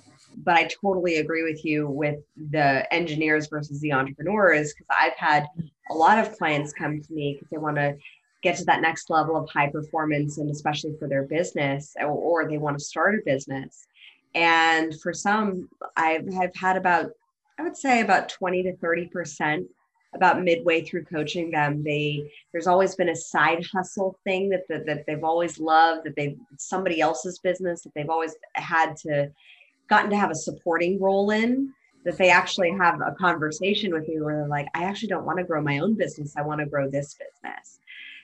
But 0.44 0.56
I 0.56 0.68
totally 0.82 1.16
agree 1.16 1.42
with 1.42 1.64
you 1.64 1.88
with 1.88 2.18
the 2.50 2.90
engineers 2.92 3.48
versus 3.48 3.80
the 3.80 3.92
entrepreneurs 3.92 4.72
because 4.72 4.86
I've 4.98 5.16
had 5.16 5.46
a 5.90 5.94
lot 5.94 6.18
of 6.18 6.36
clients 6.38 6.72
come 6.72 7.00
to 7.00 7.12
me 7.12 7.34
because 7.34 7.48
they 7.50 7.58
want 7.58 7.76
to 7.76 7.96
get 8.42 8.56
to 8.56 8.64
that 8.64 8.80
next 8.80 9.08
level 9.08 9.36
of 9.36 9.48
high 9.48 9.70
performance 9.70 10.38
and 10.38 10.50
especially 10.50 10.94
for 10.98 11.08
their 11.08 11.22
business 11.24 11.94
or, 12.00 12.06
or 12.06 12.48
they 12.48 12.58
want 12.58 12.78
to 12.78 12.84
start 12.84 13.14
a 13.14 13.18
business 13.24 13.86
and 14.34 14.98
for 15.00 15.12
some 15.12 15.68
i've, 15.96 16.26
I've 16.40 16.54
had 16.54 16.76
about 16.76 17.12
i 17.58 17.62
would 17.62 17.76
say 17.76 18.00
about 18.00 18.28
20 18.28 18.62
to 18.64 18.76
30 18.76 19.06
percent 19.08 19.66
about 20.14 20.42
midway 20.42 20.82
through 20.82 21.04
coaching 21.04 21.50
them 21.50 21.82
they 21.82 22.30
there's 22.52 22.66
always 22.66 22.94
been 22.94 23.08
a 23.08 23.16
side 23.16 23.64
hustle 23.72 24.18
thing 24.24 24.48
that, 24.50 24.62
that, 24.68 24.84
that 24.86 25.04
they've 25.06 25.24
always 25.24 25.58
loved 25.58 26.04
that 26.04 26.14
they've 26.16 26.36
somebody 26.58 27.00
else's 27.00 27.38
business 27.38 27.82
that 27.82 27.92
they've 27.94 28.10
always 28.10 28.34
had 28.54 28.94
to 28.96 29.30
gotten 29.88 30.10
to 30.10 30.16
have 30.16 30.30
a 30.30 30.34
supporting 30.34 31.00
role 31.00 31.30
in 31.30 31.72
that 32.04 32.18
they 32.18 32.30
actually 32.30 32.70
have 32.70 33.00
a 33.00 33.14
conversation 33.18 33.92
with 33.92 34.06
me 34.08 34.20
where 34.20 34.36
they're 34.36 34.48
like 34.48 34.66
i 34.74 34.84
actually 34.84 35.08
don't 35.08 35.24
want 35.24 35.38
to 35.38 35.44
grow 35.44 35.62
my 35.62 35.78
own 35.78 35.94
business 35.94 36.34
i 36.36 36.42
want 36.42 36.60
to 36.60 36.66
grow 36.66 36.90
this 36.90 37.14
business. 37.14 37.78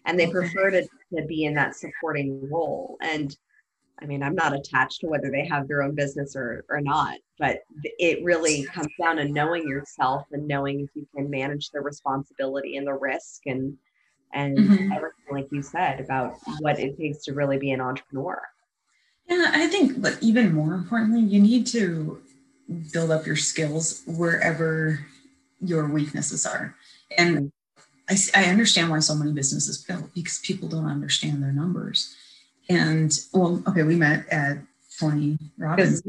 And 0.04 0.18
they 0.18 0.30
prefer 0.30 0.70
to, 0.70 0.82
to 0.82 1.22
be 1.26 1.44
in 1.44 1.54
that 1.54 1.76
supporting 1.76 2.48
role. 2.50 2.96
And 3.02 3.36
i 4.02 4.06
mean 4.06 4.22
i'm 4.22 4.34
not 4.34 4.54
attached 4.54 5.00
to 5.00 5.06
whether 5.06 5.30
they 5.30 5.46
have 5.46 5.68
their 5.68 5.82
own 5.82 5.94
business 5.94 6.34
or, 6.36 6.64
or 6.68 6.80
not 6.80 7.16
but 7.38 7.60
it 7.82 8.22
really 8.24 8.64
comes 8.64 8.92
down 9.00 9.16
to 9.16 9.28
knowing 9.28 9.66
yourself 9.66 10.26
and 10.32 10.46
knowing 10.46 10.80
if 10.80 10.90
you 10.94 11.06
can 11.14 11.28
manage 11.30 11.70
the 11.70 11.80
responsibility 11.80 12.76
and 12.76 12.86
the 12.86 12.94
risk 12.94 13.42
and 13.46 13.76
and 14.34 14.58
mm-hmm. 14.58 14.92
everything 14.92 15.24
like 15.30 15.48
you 15.50 15.62
said 15.62 16.00
about 16.00 16.36
what 16.60 16.78
it 16.78 16.96
takes 16.98 17.24
to 17.24 17.32
really 17.32 17.58
be 17.58 17.70
an 17.70 17.80
entrepreneur 17.80 18.40
yeah 19.28 19.50
i 19.54 19.66
think 19.66 20.00
but 20.00 20.16
even 20.20 20.54
more 20.54 20.74
importantly 20.74 21.20
you 21.20 21.40
need 21.40 21.66
to 21.66 22.20
build 22.92 23.10
up 23.10 23.26
your 23.26 23.36
skills 23.36 24.02
wherever 24.06 25.06
your 25.60 25.88
weaknesses 25.88 26.44
are 26.46 26.74
and 27.16 27.38
mm. 27.38 27.52
I, 28.08 28.16
I 28.34 28.44
understand 28.46 28.90
why 28.90 29.00
so 29.00 29.14
many 29.14 29.32
businesses 29.32 29.84
fail 29.84 30.08
because 30.14 30.38
people 30.38 30.68
don't 30.68 30.86
understand 30.86 31.42
their 31.42 31.52
numbers. 31.52 32.16
And 32.68 33.12
well, 33.32 33.62
okay, 33.68 33.82
we 33.82 33.96
met 33.96 34.28
at 34.28 34.58
Tony 34.98 35.38
Robbins. 35.56 36.02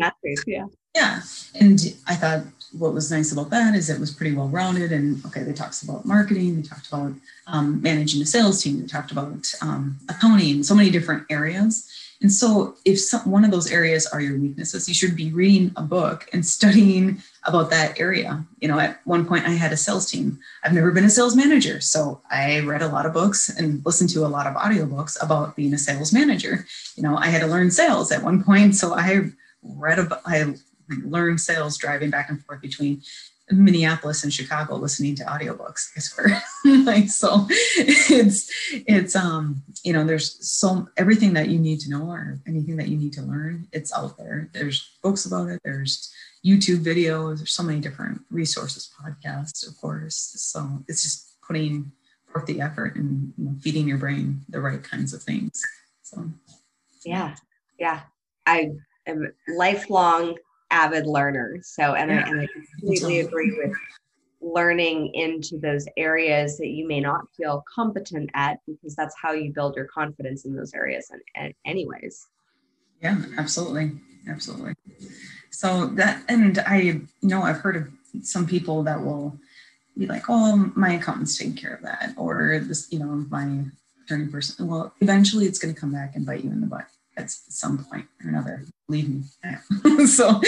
yeah. 0.45 0.65
Yeah. 0.95 1.21
And 1.55 1.79
I 2.07 2.15
thought 2.15 2.43
what 2.77 2.93
was 2.93 3.11
nice 3.11 3.31
about 3.31 3.49
that 3.51 3.75
is 3.75 3.89
it 3.89 3.99
was 3.99 4.11
pretty 4.11 4.35
well 4.35 4.49
rounded. 4.49 4.91
And 4.91 5.23
okay, 5.25 5.43
they 5.43 5.53
talked 5.53 5.81
about 5.83 6.05
marketing, 6.05 6.55
they 6.61 6.67
talked 6.67 6.87
about 6.87 7.13
um, 7.47 7.81
managing 7.81 8.21
a 8.21 8.25
sales 8.25 8.61
team, 8.61 8.81
they 8.81 8.87
talked 8.87 9.11
about 9.11 9.51
um, 9.61 9.97
accounting, 10.09 10.63
so 10.63 10.75
many 10.75 10.89
different 10.89 11.25
areas. 11.29 11.89
And 12.21 12.31
so, 12.31 12.75
if 12.83 12.99
some, 12.99 13.29
one 13.29 13.45
of 13.45 13.51
those 13.51 13.71
areas 13.71 14.05
are 14.05 14.19
your 14.19 14.37
weaknesses, 14.37 14.89
you 14.89 14.93
should 14.93 15.15
be 15.15 15.31
reading 15.31 15.71
a 15.77 15.81
book 15.81 16.27
and 16.33 16.45
studying 16.45 17.21
about 17.45 17.69
that 17.69 17.99
area. 17.99 18.45
You 18.59 18.67
know, 18.67 18.77
at 18.77 18.99
one 19.05 19.25
point, 19.25 19.45
I 19.45 19.51
had 19.51 19.71
a 19.71 19.77
sales 19.77 20.11
team. 20.11 20.39
I've 20.63 20.73
never 20.73 20.91
been 20.91 21.05
a 21.05 21.09
sales 21.09 21.35
manager. 21.35 21.79
So, 21.79 22.21
I 22.29 22.59
read 22.59 22.81
a 22.81 22.89
lot 22.89 23.05
of 23.05 23.13
books 23.13 23.49
and 23.49 23.85
listened 23.85 24.09
to 24.11 24.25
a 24.25 24.27
lot 24.27 24.47
of 24.47 24.55
audiobooks 24.55 25.21
about 25.23 25.55
being 25.55 25.73
a 25.73 25.77
sales 25.77 26.11
manager. 26.11 26.65
You 26.95 27.03
know, 27.03 27.15
I 27.15 27.27
had 27.27 27.41
to 27.41 27.47
learn 27.47 27.71
sales 27.71 28.11
at 28.11 28.23
one 28.23 28.43
point. 28.43 28.75
So, 28.75 28.93
I 28.93 29.29
read 29.63 29.99
about, 29.99 30.21
I 30.25 30.55
learned 31.03 31.39
sales 31.39 31.77
driving 31.77 32.09
back 32.09 32.29
and 32.29 32.43
forth 32.43 32.61
between 32.61 33.01
Minneapolis 33.51 34.23
and 34.23 34.33
Chicago 34.33 34.75
listening 34.75 35.15
to 35.15 35.23
audiobooks. 35.23 35.89
I 35.95 35.99
swear. 35.99 36.43
like 36.85 37.09
so 37.09 37.47
it's 37.49 38.51
it's 38.71 39.15
um 39.15 39.63
you 39.83 39.93
know 39.93 40.05
there's 40.05 40.37
so 40.47 40.87
everything 40.97 41.33
that 41.33 41.49
you 41.49 41.57
need 41.57 41.79
to 41.81 41.89
know 41.89 42.09
or 42.09 42.39
anything 42.47 42.77
that 42.77 42.89
you 42.89 42.97
need 42.97 43.13
to 43.13 43.21
learn, 43.21 43.67
it's 43.71 43.93
out 43.93 44.17
there. 44.17 44.49
There's 44.53 44.97
books 45.01 45.25
about 45.25 45.49
it, 45.49 45.61
there's 45.63 46.13
YouTube 46.45 46.83
videos, 46.83 47.37
there's 47.37 47.51
so 47.51 47.63
many 47.63 47.79
different 47.79 48.21
resources, 48.29 48.89
podcasts, 49.01 49.67
of 49.67 49.75
course. 49.77 50.33
So 50.37 50.83
it's 50.87 51.03
just 51.03 51.41
putting 51.41 51.91
forth 52.31 52.45
the 52.45 52.61
effort 52.61 52.95
and 52.95 53.33
you 53.37 53.45
know, 53.45 53.55
feeding 53.61 53.87
your 53.87 53.97
brain 53.97 54.41
the 54.49 54.61
right 54.61 54.83
kinds 54.83 55.13
of 55.13 55.23
things. 55.23 55.61
So 56.03 56.29
yeah, 57.03 57.35
yeah. 57.79 58.01
I 58.45 58.71
am 59.07 59.33
lifelong 59.47 60.35
avid 60.71 61.05
learner. 61.05 61.59
So, 61.63 61.93
and, 61.95 62.11
yeah. 62.11 62.23
I, 62.25 62.29
and 62.29 62.41
I 62.41 62.47
completely 62.79 63.19
agree 63.19 63.51
with 63.57 63.73
learning 64.41 65.13
into 65.13 65.59
those 65.59 65.85
areas 65.97 66.57
that 66.57 66.67
you 66.67 66.87
may 66.87 66.99
not 66.99 67.21
feel 67.35 67.63
competent 67.73 68.29
at 68.33 68.59
because 68.65 68.95
that's 68.95 69.15
how 69.21 69.33
you 69.33 69.51
build 69.51 69.75
your 69.75 69.85
confidence 69.85 70.45
in 70.45 70.55
those 70.55 70.73
areas 70.73 71.09
and, 71.11 71.21
and 71.35 71.53
anyways. 71.65 72.27
Yeah 73.01 73.17
absolutely. 73.37 73.91
Absolutely. 74.27 74.75
So 75.49 75.87
that 75.87 76.23
and 76.29 76.59
i 76.59 76.77
you 76.77 77.07
know 77.21 77.41
i've 77.41 77.57
heard 77.57 77.75
of 77.75 77.87
some 78.21 78.45
people 78.45 78.83
that 78.83 79.03
will 79.03 79.37
be 79.97 80.05
like 80.05 80.23
oh 80.29 80.71
my 80.75 80.93
accountant's 80.93 81.37
taking 81.37 81.55
care 81.55 81.73
of 81.73 81.81
that 81.81 82.13
or 82.15 82.59
this 82.63 82.87
you 82.91 82.99
know 82.99 83.25
my 83.29 83.65
attorney 84.05 84.27
person 84.27 84.67
well 84.67 84.93
eventually 85.01 85.45
it's 85.45 85.59
going 85.59 85.73
to 85.73 85.79
come 85.79 85.91
back 85.91 86.15
and 86.15 86.25
bite 86.25 86.43
you 86.43 86.51
in 86.51 86.61
the 86.61 86.67
butt 86.67 86.85
at 87.19 87.31
some 87.31 87.83
point 87.85 88.05
or 88.23 88.29
another. 88.29 88.65
Believe 88.87 89.09
me. 89.09 90.05
so 90.07 90.41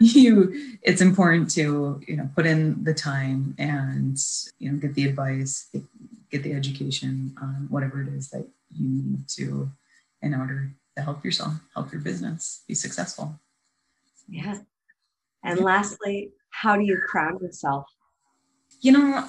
you 0.00 0.78
it's 0.82 1.00
important 1.00 1.50
to 1.50 2.00
you 2.06 2.16
know 2.16 2.28
put 2.34 2.44
in 2.44 2.82
the 2.82 2.94
time 2.94 3.54
and 3.58 4.18
you 4.58 4.70
know 4.70 4.78
get 4.78 4.94
the 4.94 5.06
advice, 5.06 5.68
get, 5.72 5.82
get 6.30 6.42
the 6.42 6.52
education 6.52 7.34
on 7.40 7.66
whatever 7.70 8.02
it 8.02 8.08
is 8.08 8.30
that 8.30 8.46
you 8.70 8.88
need 8.88 9.28
to 9.28 9.70
in 10.22 10.34
order 10.34 10.70
to 10.96 11.02
help 11.02 11.24
yourself, 11.24 11.54
help 11.74 11.92
your 11.92 12.00
business 12.00 12.62
be 12.68 12.74
successful. 12.74 13.38
Yeah. 14.28 14.58
And 15.44 15.60
lastly, 15.60 16.30
how 16.50 16.76
do 16.76 16.84
you 16.84 16.98
crown 16.98 17.38
yourself? 17.40 17.86
You 18.80 18.92
know, 18.92 19.28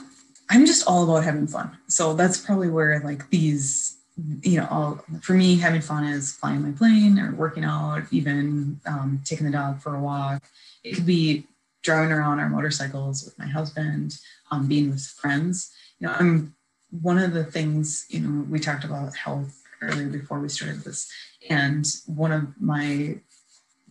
I'm 0.50 0.66
just 0.66 0.88
all 0.88 1.04
about 1.04 1.24
having 1.24 1.48
fun. 1.48 1.78
So 1.88 2.14
that's 2.14 2.38
probably 2.38 2.70
where 2.70 3.00
like 3.04 3.30
these 3.30 3.98
you 4.42 4.60
know, 4.60 4.68
all 4.70 5.06
for 5.22 5.34
me, 5.34 5.56
having 5.56 5.82
fun 5.82 6.06
is 6.06 6.34
flying 6.34 6.62
my 6.62 6.72
plane 6.72 7.18
or 7.20 7.34
working 7.34 7.64
out, 7.64 8.04
even 8.12 8.80
um, 8.86 9.22
taking 9.26 9.46
the 9.46 9.52
dog 9.52 9.82
for 9.82 9.96
a 9.96 10.00
walk. 10.00 10.44
It 10.84 10.96
could 10.96 11.06
be 11.06 11.48
driving 11.82 12.12
around 12.12 12.40
our 12.40 12.50
motorcycles 12.50 13.26
with 13.26 13.38
my 13.40 13.48
husband, 13.48 14.18
um, 14.52 14.68
being 14.68 14.92
with 14.92 15.06
friends. 15.06 15.72
You 16.00 16.08
know, 16.08 16.16
I'm 16.18 16.56
one 17.02 17.18
of 17.18 17.34
the 17.34 17.44
things, 17.44 18.06
you 18.10 18.20
know, 18.20 18.46
we 18.50 18.60
talked 18.60 18.84
about 18.84 19.16
health 19.16 19.62
earlier 19.82 20.08
before 20.08 20.40
we 20.40 20.50
started 20.50 20.84
this. 20.84 21.12
And 21.50 21.86
one 22.06 22.32
of 22.32 22.62
my 22.62 23.18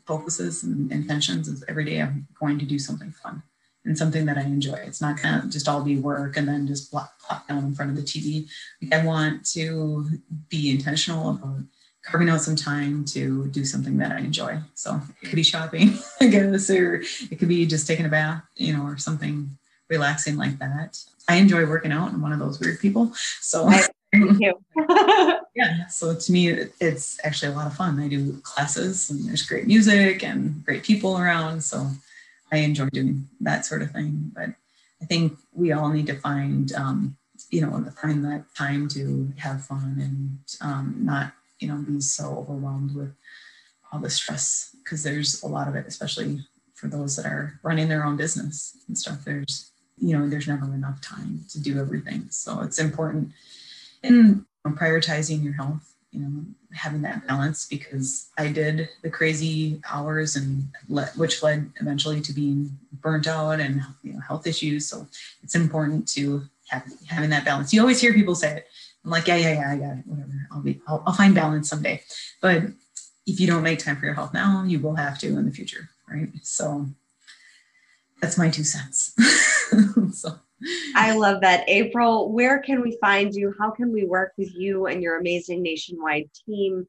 focuses 0.07 0.63
and 0.63 0.91
intentions 0.93 1.49
is 1.49 1.65
every 1.69 1.85
day 1.85 2.01
I'm 2.01 2.27
going 2.39 2.59
to 2.59 2.65
do 2.65 2.79
something 2.79 3.13
fun 3.13 3.43
and 3.85 3.99
something 3.99 4.27
that 4.27 4.39
I 4.39 4.43
enjoy. 4.43 4.75
It's 4.75 5.01
not 5.01 5.19
to 5.19 5.43
just 5.49 5.69
all 5.69 5.83
be 5.83 5.99
work 5.99 6.37
and 6.37 6.47
then 6.47 6.67
just 6.67 6.91
plop, 6.91 7.19
plop 7.19 7.49
down 7.49 7.65
in 7.65 7.75
front 7.75 7.91
of 7.91 7.97
the 7.97 8.03
TV. 8.03 8.49
Like 8.81 9.01
I 9.01 9.05
want 9.05 9.45
to 9.53 10.09
be 10.49 10.71
intentional 10.71 11.31
about 11.31 11.61
carving 12.03 12.29
out 12.29 12.41
some 12.41 12.57
time 12.57 13.05
to 13.05 13.47
do 13.49 13.65
something 13.65 13.99
that 13.99 14.13
I 14.13 14.19
enjoy. 14.19 14.59
So 14.75 15.01
it 15.23 15.27
could 15.27 15.37
be 15.37 15.43
shopping, 15.43 15.99
I 16.21 16.27
guess, 16.27 16.71
or 16.71 17.03
it 17.31 17.39
could 17.39 17.49
be 17.49 17.67
just 17.67 17.87
taking 17.87 18.07
a 18.07 18.09
bath, 18.09 18.43
you 18.57 18.77
know, 18.77 18.85
or 18.85 18.99
something 18.99 19.57
relaxing 19.89 20.37
like 20.37 20.59
that. 20.59 21.03
I 21.29 21.37
enjoy 21.37 21.67
working 21.67 21.93
out. 21.93 22.13
I'm 22.13 22.23
one 22.23 22.33
of 22.33 22.39
those 22.39 22.59
weird 22.61 22.81
people. 22.81 23.13
So 23.41 23.71
yeah. 25.55 25.87
So 25.89 26.15
to 26.15 26.33
me, 26.33 26.49
it's 26.81 27.19
actually 27.25 27.53
a 27.53 27.55
lot 27.55 27.67
of 27.67 27.75
fun. 27.75 28.01
I 28.01 28.09
do 28.09 28.39
classes 28.43 29.11
and 29.11 29.25
there's 29.25 29.43
great 29.43 29.67
music 29.67 30.25
and 30.25 30.65
great 30.65 30.83
people 30.83 31.19
around. 31.19 31.63
So 31.63 31.89
I 32.53 32.59
enjoy 32.59 32.89
doing 32.93 33.29
that 33.41 33.65
sort 33.65 33.83
of 33.83 33.91
thing. 33.91 34.31
But 34.35 34.51
I 35.01 35.07
think 35.07 35.39
we 35.53 35.73
all 35.73 35.89
need 35.89 36.07
to 36.09 36.19
find, 36.19 36.73
um, 36.75 37.17
you 37.51 37.63
know, 37.63 37.85
find 38.01 38.25
that 38.25 38.45
time 38.55 38.89
to 38.89 39.33
have 39.39 39.65
fun 39.65 39.97
and 40.01 40.39
um, 40.61 40.97
not, 41.01 41.33
you 41.59 41.69
know, 41.69 41.77
be 41.77 42.01
so 42.01 42.37
overwhelmed 42.39 42.95
with 42.95 43.15
all 43.91 44.01
the 44.01 44.11
stress 44.11 44.77
because 44.85 45.03
there's 45.03 45.43
a 45.43 45.47
lot 45.49 45.69
of 45.69 45.75
it, 45.75 45.87
especially 45.87 46.41
for 46.75 46.89
those 46.89 47.17
that 47.17 47.27
are 47.27 47.59
running 47.63 47.89
their 47.89 48.05
own 48.05 48.17
business 48.17 48.77
and 48.87 48.97
stuff. 48.97 49.25
There's, 49.25 49.71
you 49.99 50.17
know, 50.17 50.29
there's 50.29 50.49
never 50.49 50.67
enough 50.75 51.01
time 51.01 51.45
to 51.51 51.61
do 51.61 51.81
everything. 51.81 52.27
So 52.31 52.61
it's 52.61 52.79
important 52.79 53.33
in 54.03 54.47
prioritizing 54.67 55.43
your 55.43 55.55
health 55.55 55.92
you 56.13 56.21
know 56.21 56.45
having 56.73 57.03
that 57.03 57.27
balance 57.27 57.67
because 57.67 58.31
I 58.39 58.49
did 58.49 58.89
the 59.03 59.11
crazy 59.11 59.81
hours 59.91 60.37
and 60.37 60.69
let, 60.89 61.17
which 61.17 61.43
led 61.43 61.71
eventually 61.81 62.21
to 62.21 62.33
being 62.33 62.79
burnt 63.01 63.27
out 63.27 63.61
and 63.61 63.83
you 64.03 64.15
know, 64.15 64.21
health 64.21 64.47
issues. 64.47 64.87
So 64.87 65.07
it's 65.43 65.55
important 65.55 66.09
to 66.09 66.43
have 66.69 66.85
having 67.09 67.31
that 67.31 67.45
balance. 67.45 67.73
You 67.73 67.81
always 67.81 68.01
hear 68.01 68.15
people 68.15 68.35
say 68.35 68.59
it. 68.59 68.69
I'm 69.05 69.11
like, 69.11 69.27
yeah, 69.27 69.37
yeah, 69.37 69.55
yeah, 69.55 69.73
I 69.73 69.77
got 69.77 69.99
it. 69.99 70.07
Whatever. 70.07 70.49
I'll 70.53 70.61
be, 70.61 70.81
I'll, 70.87 71.03
I'll 71.07 71.13
find 71.15 71.35
balance 71.35 71.69
someday. 71.69 72.03
But 72.41 72.63
if 73.27 73.41
you 73.41 73.47
don't 73.47 73.63
make 73.63 73.81
time 73.81 73.97
for 73.97 74.05
your 74.05 74.15
health 74.15 74.33
now, 74.33 74.65
you 74.65 74.79
will 74.79 74.95
have 74.95 75.19
to 75.21 75.27
in 75.27 75.45
the 75.45 75.53
future, 75.53 75.91
right? 76.09 76.29
So 76.43 76.87
that's 78.21 78.39
my 78.39 78.49
two 78.49 78.65
cents. 78.65 79.15
so. 80.13 80.39
I 80.95 81.15
love 81.15 81.41
that. 81.41 81.69
April, 81.69 82.33
where 82.33 82.61
can 82.61 82.81
we 82.81 82.97
find 83.01 83.35
you? 83.35 83.55
How 83.59 83.71
can 83.71 83.93
we 83.93 84.05
work 84.05 84.33
with 84.37 84.55
you 84.55 84.87
and 84.87 85.03
your 85.03 85.19
amazing 85.19 85.63
nationwide 85.63 86.31
team 86.47 86.87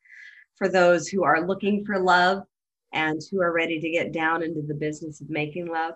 for 0.55 0.69
those 0.69 1.07
who 1.07 1.24
are 1.24 1.45
looking 1.45 1.86
for 1.86 1.99
love 1.99 2.43
and 2.91 3.21
who 3.32 3.41
are 3.41 3.51
ready 3.51 3.80
to 3.80 3.89
get 3.89 4.11
down 4.11 4.43
into 4.43 4.61
the 4.61 4.74
business 4.74 5.21
of 5.21 5.30
making 5.30 5.67
love? 5.67 5.95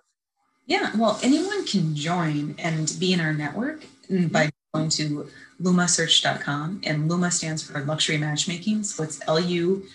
Yeah, 0.66 0.92
well, 0.98 1.20
anyone 1.24 1.66
can 1.66 1.96
join 1.96 2.56
and 2.60 2.94
be 3.00 3.14
in 3.14 3.22
our 3.22 3.34
network 3.34 3.86
mm-hmm. 4.10 4.28
by 4.28 4.50
going 4.74 4.90
to 4.90 5.30
lumasearch.com 5.62 6.82
and 6.84 7.10
Luma 7.10 7.32
stands 7.32 7.64
for 7.64 7.80
luxury 7.84 8.18
matchmaking. 8.18 8.84
So 8.84 9.04
it's 9.04 9.26
L 9.28 9.40
U 9.40 9.86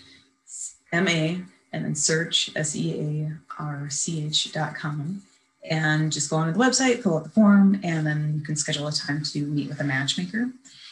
M 0.91 1.07
A 1.07 1.41
and 1.71 1.85
then 1.85 1.95
search 1.95 2.51
S 2.55 2.75
E 2.75 2.99
A 2.99 3.31
R 3.59 3.89
C 3.89 4.25
H.com. 4.25 5.21
And 5.69 6.11
just 6.11 6.29
go 6.29 6.37
onto 6.37 6.53
the 6.53 6.59
website, 6.59 7.01
fill 7.01 7.17
out 7.17 7.23
the 7.23 7.29
form, 7.29 7.79
and 7.83 8.05
then 8.05 8.33
you 8.35 8.41
can 8.41 8.55
schedule 8.55 8.87
a 8.87 8.91
time 8.91 9.23
to 9.23 9.45
meet 9.45 9.69
with 9.69 9.79
a 9.79 9.83
matchmaker. 9.83 10.49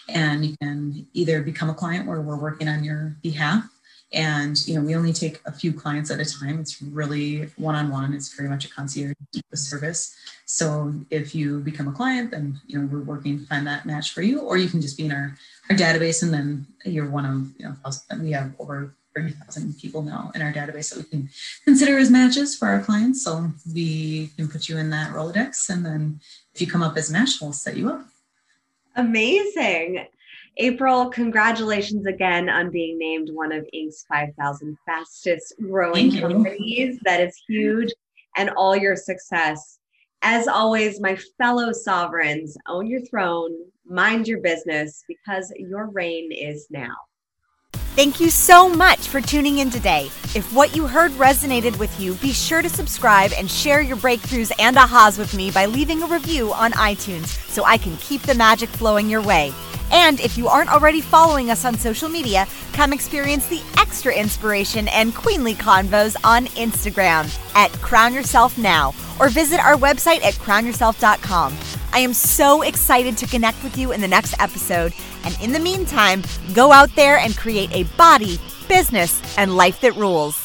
And 0.08 0.46
you 0.46 0.56
can 0.62 1.08
either 1.14 1.42
become 1.42 1.70
a 1.70 1.74
client 1.74 2.08
where 2.08 2.22
we're 2.22 2.38
working 2.38 2.68
on 2.68 2.84
your 2.84 3.16
behalf 3.22 3.70
and 4.14 4.68
you 4.68 4.76
know 4.76 4.82
we 4.82 4.96
only 4.96 5.14
take 5.14 5.40
a 5.46 5.52
few 5.52 5.72
clients 5.72 6.12
at 6.12 6.20
a 6.20 6.26
time 6.26 6.60
it's 6.60 6.82
really 6.82 7.50
one-on-one 7.56 8.14
it's 8.14 8.34
very 8.36 8.50
much 8.50 8.66
a 8.66 8.70
concierge 8.70 9.14
service 9.54 10.16
so 10.46 10.94
if 11.10 11.34
you 11.34 11.60
become 11.60 11.88
a 11.88 11.92
client 11.92 12.32
then 12.32 12.60
you 12.68 12.78
know 12.78 12.86
we're 12.88 13.02
working 13.02 13.40
to 13.40 13.46
find 13.46 13.66
that 13.66 13.86
match 13.86 14.14
for 14.14 14.22
you 14.22 14.40
or 14.40 14.58
you 14.58 14.68
can 14.68 14.82
just 14.82 14.98
be 14.98 15.06
in 15.06 15.12
our, 15.12 15.36
our 15.70 15.76
database 15.76 16.24
and 16.24 16.34
then 16.34 16.68
you're 16.84 17.10
one 17.10 17.26
of 17.26 17.48
you 17.58 17.66
know 17.66 17.76
we 18.20 18.32
have 18.32 18.52
over 18.60 18.94
30,000 19.16 19.78
people 19.80 20.02
now 20.02 20.32
in 20.36 20.42
our 20.42 20.54
database 20.54 20.94
that 20.94 21.00
we 21.00 21.04
can 21.10 21.30
consider 21.66 21.98
as 21.98 22.10
matches 22.10 22.56
for 22.56 22.68
our 22.68 22.82
clients 22.82 23.24
so 23.24 23.52
we 23.74 24.30
can 24.38 24.48
put 24.48 24.70
you 24.70 24.78
in 24.78 24.90
that 24.90 25.12
rolodex 25.12 25.70
and 25.70 25.86
then 25.86 26.20
if 26.54 26.62
you 26.62 26.68
come 26.68 26.84
up 26.84 26.98
as 26.98 27.10
a 27.10 27.14
match 27.14 27.42
we'll 27.42 27.54
set 27.54 27.78
you 27.78 27.90
up 27.90 28.06
amazing 28.96 30.06
April, 30.58 31.10
congratulations 31.10 32.06
again 32.06 32.50
on 32.50 32.72
being 32.72 33.00
named 33.00 33.30
one 33.32 33.52
of 33.52 33.66
Inc.'s 33.74 34.06
5,000 34.10 34.78
fastest 34.86 35.54
growing 35.62 36.20
companies. 36.20 37.00
That 37.06 37.22
is 37.22 37.42
huge. 37.48 37.92
And 38.38 38.50
all 38.52 38.76
your 38.76 38.96
success. 38.96 39.80
As 40.22 40.48
always, 40.48 41.02
my 41.02 41.18
fellow 41.38 41.72
sovereigns, 41.72 42.56
own 42.68 42.88
your 42.88 43.02
throne, 43.02 43.52
mind 43.86 44.28
your 44.28 44.40
business, 44.42 45.04
because 45.08 45.52
your 45.58 45.90
reign 45.90 46.32
is 46.32 46.68
now. 46.70 46.96
Thank 47.94 48.22
you 48.22 48.30
so 48.30 48.70
much 48.70 49.10
for 49.10 49.20
tuning 49.20 49.58
in 49.58 49.70
today. 49.70 50.06
If 50.34 50.54
what 50.54 50.74
you 50.74 50.88
heard 50.88 51.12
resonated 51.12 51.78
with 51.78 52.00
you, 52.00 52.14
be 52.16 52.32
sure 52.32 52.62
to 52.62 52.70
subscribe 52.70 53.34
and 53.38 53.52
share 53.52 53.82
your 53.82 53.98
breakthroughs 53.98 54.50
and 54.60 54.78
ahas 54.78 55.20
with 55.20 55.34
me 55.34 55.52
by 55.52 55.66
leaving 55.66 56.02
a 56.02 56.08
review 56.08 56.54
on 56.54 56.72
iTunes 56.72 57.28
so 57.50 57.66
I 57.66 57.78
can 57.78 57.98
keep 57.98 58.22
the 58.22 58.34
magic 58.34 58.70
flowing 58.70 59.10
your 59.10 59.22
way. 59.22 59.54
And 59.92 60.22
if 60.22 60.38
you 60.38 60.48
aren't 60.48 60.72
already 60.72 61.02
following 61.02 61.52
us 61.52 61.66
on 61.66 61.78
social 61.78 62.08
media, 62.08 62.48
come 62.72 62.94
experience 62.94 63.48
the 63.48 63.62
extra 63.78 64.14
inspiration 64.16 64.88
and 64.88 65.14
queenly 65.14 65.54
convos 65.54 66.16
on 66.24 66.46
Instagram 66.46 67.30
at 67.56 67.74
Crown 67.82 68.14
Yourself 68.14 68.58
Now 68.58 68.94
or 69.20 69.28
visit 69.28 69.60
our 69.60 69.76
website 69.76 70.24
at 70.24 70.36
crownyourself.com. 70.36 71.81
I 71.94 72.00
am 72.00 72.14
so 72.14 72.62
excited 72.62 73.18
to 73.18 73.28
connect 73.28 73.62
with 73.64 73.78
you 73.78 73.92
in 73.92 74.00
the 74.02 74.08
next 74.08 74.34
episode. 74.40 74.94
And 75.24 75.38
in 75.42 75.52
the 75.52 75.60
meantime, 75.60 76.24
go 76.54 76.72
out 76.72 76.94
there 76.96 77.18
and 77.18 77.36
create 77.36 77.72
a 77.74 77.84
body, 77.98 78.40
business, 78.68 79.22
and 79.38 79.58
life 79.58 79.82
that 79.82 79.96
rules. 79.96 80.41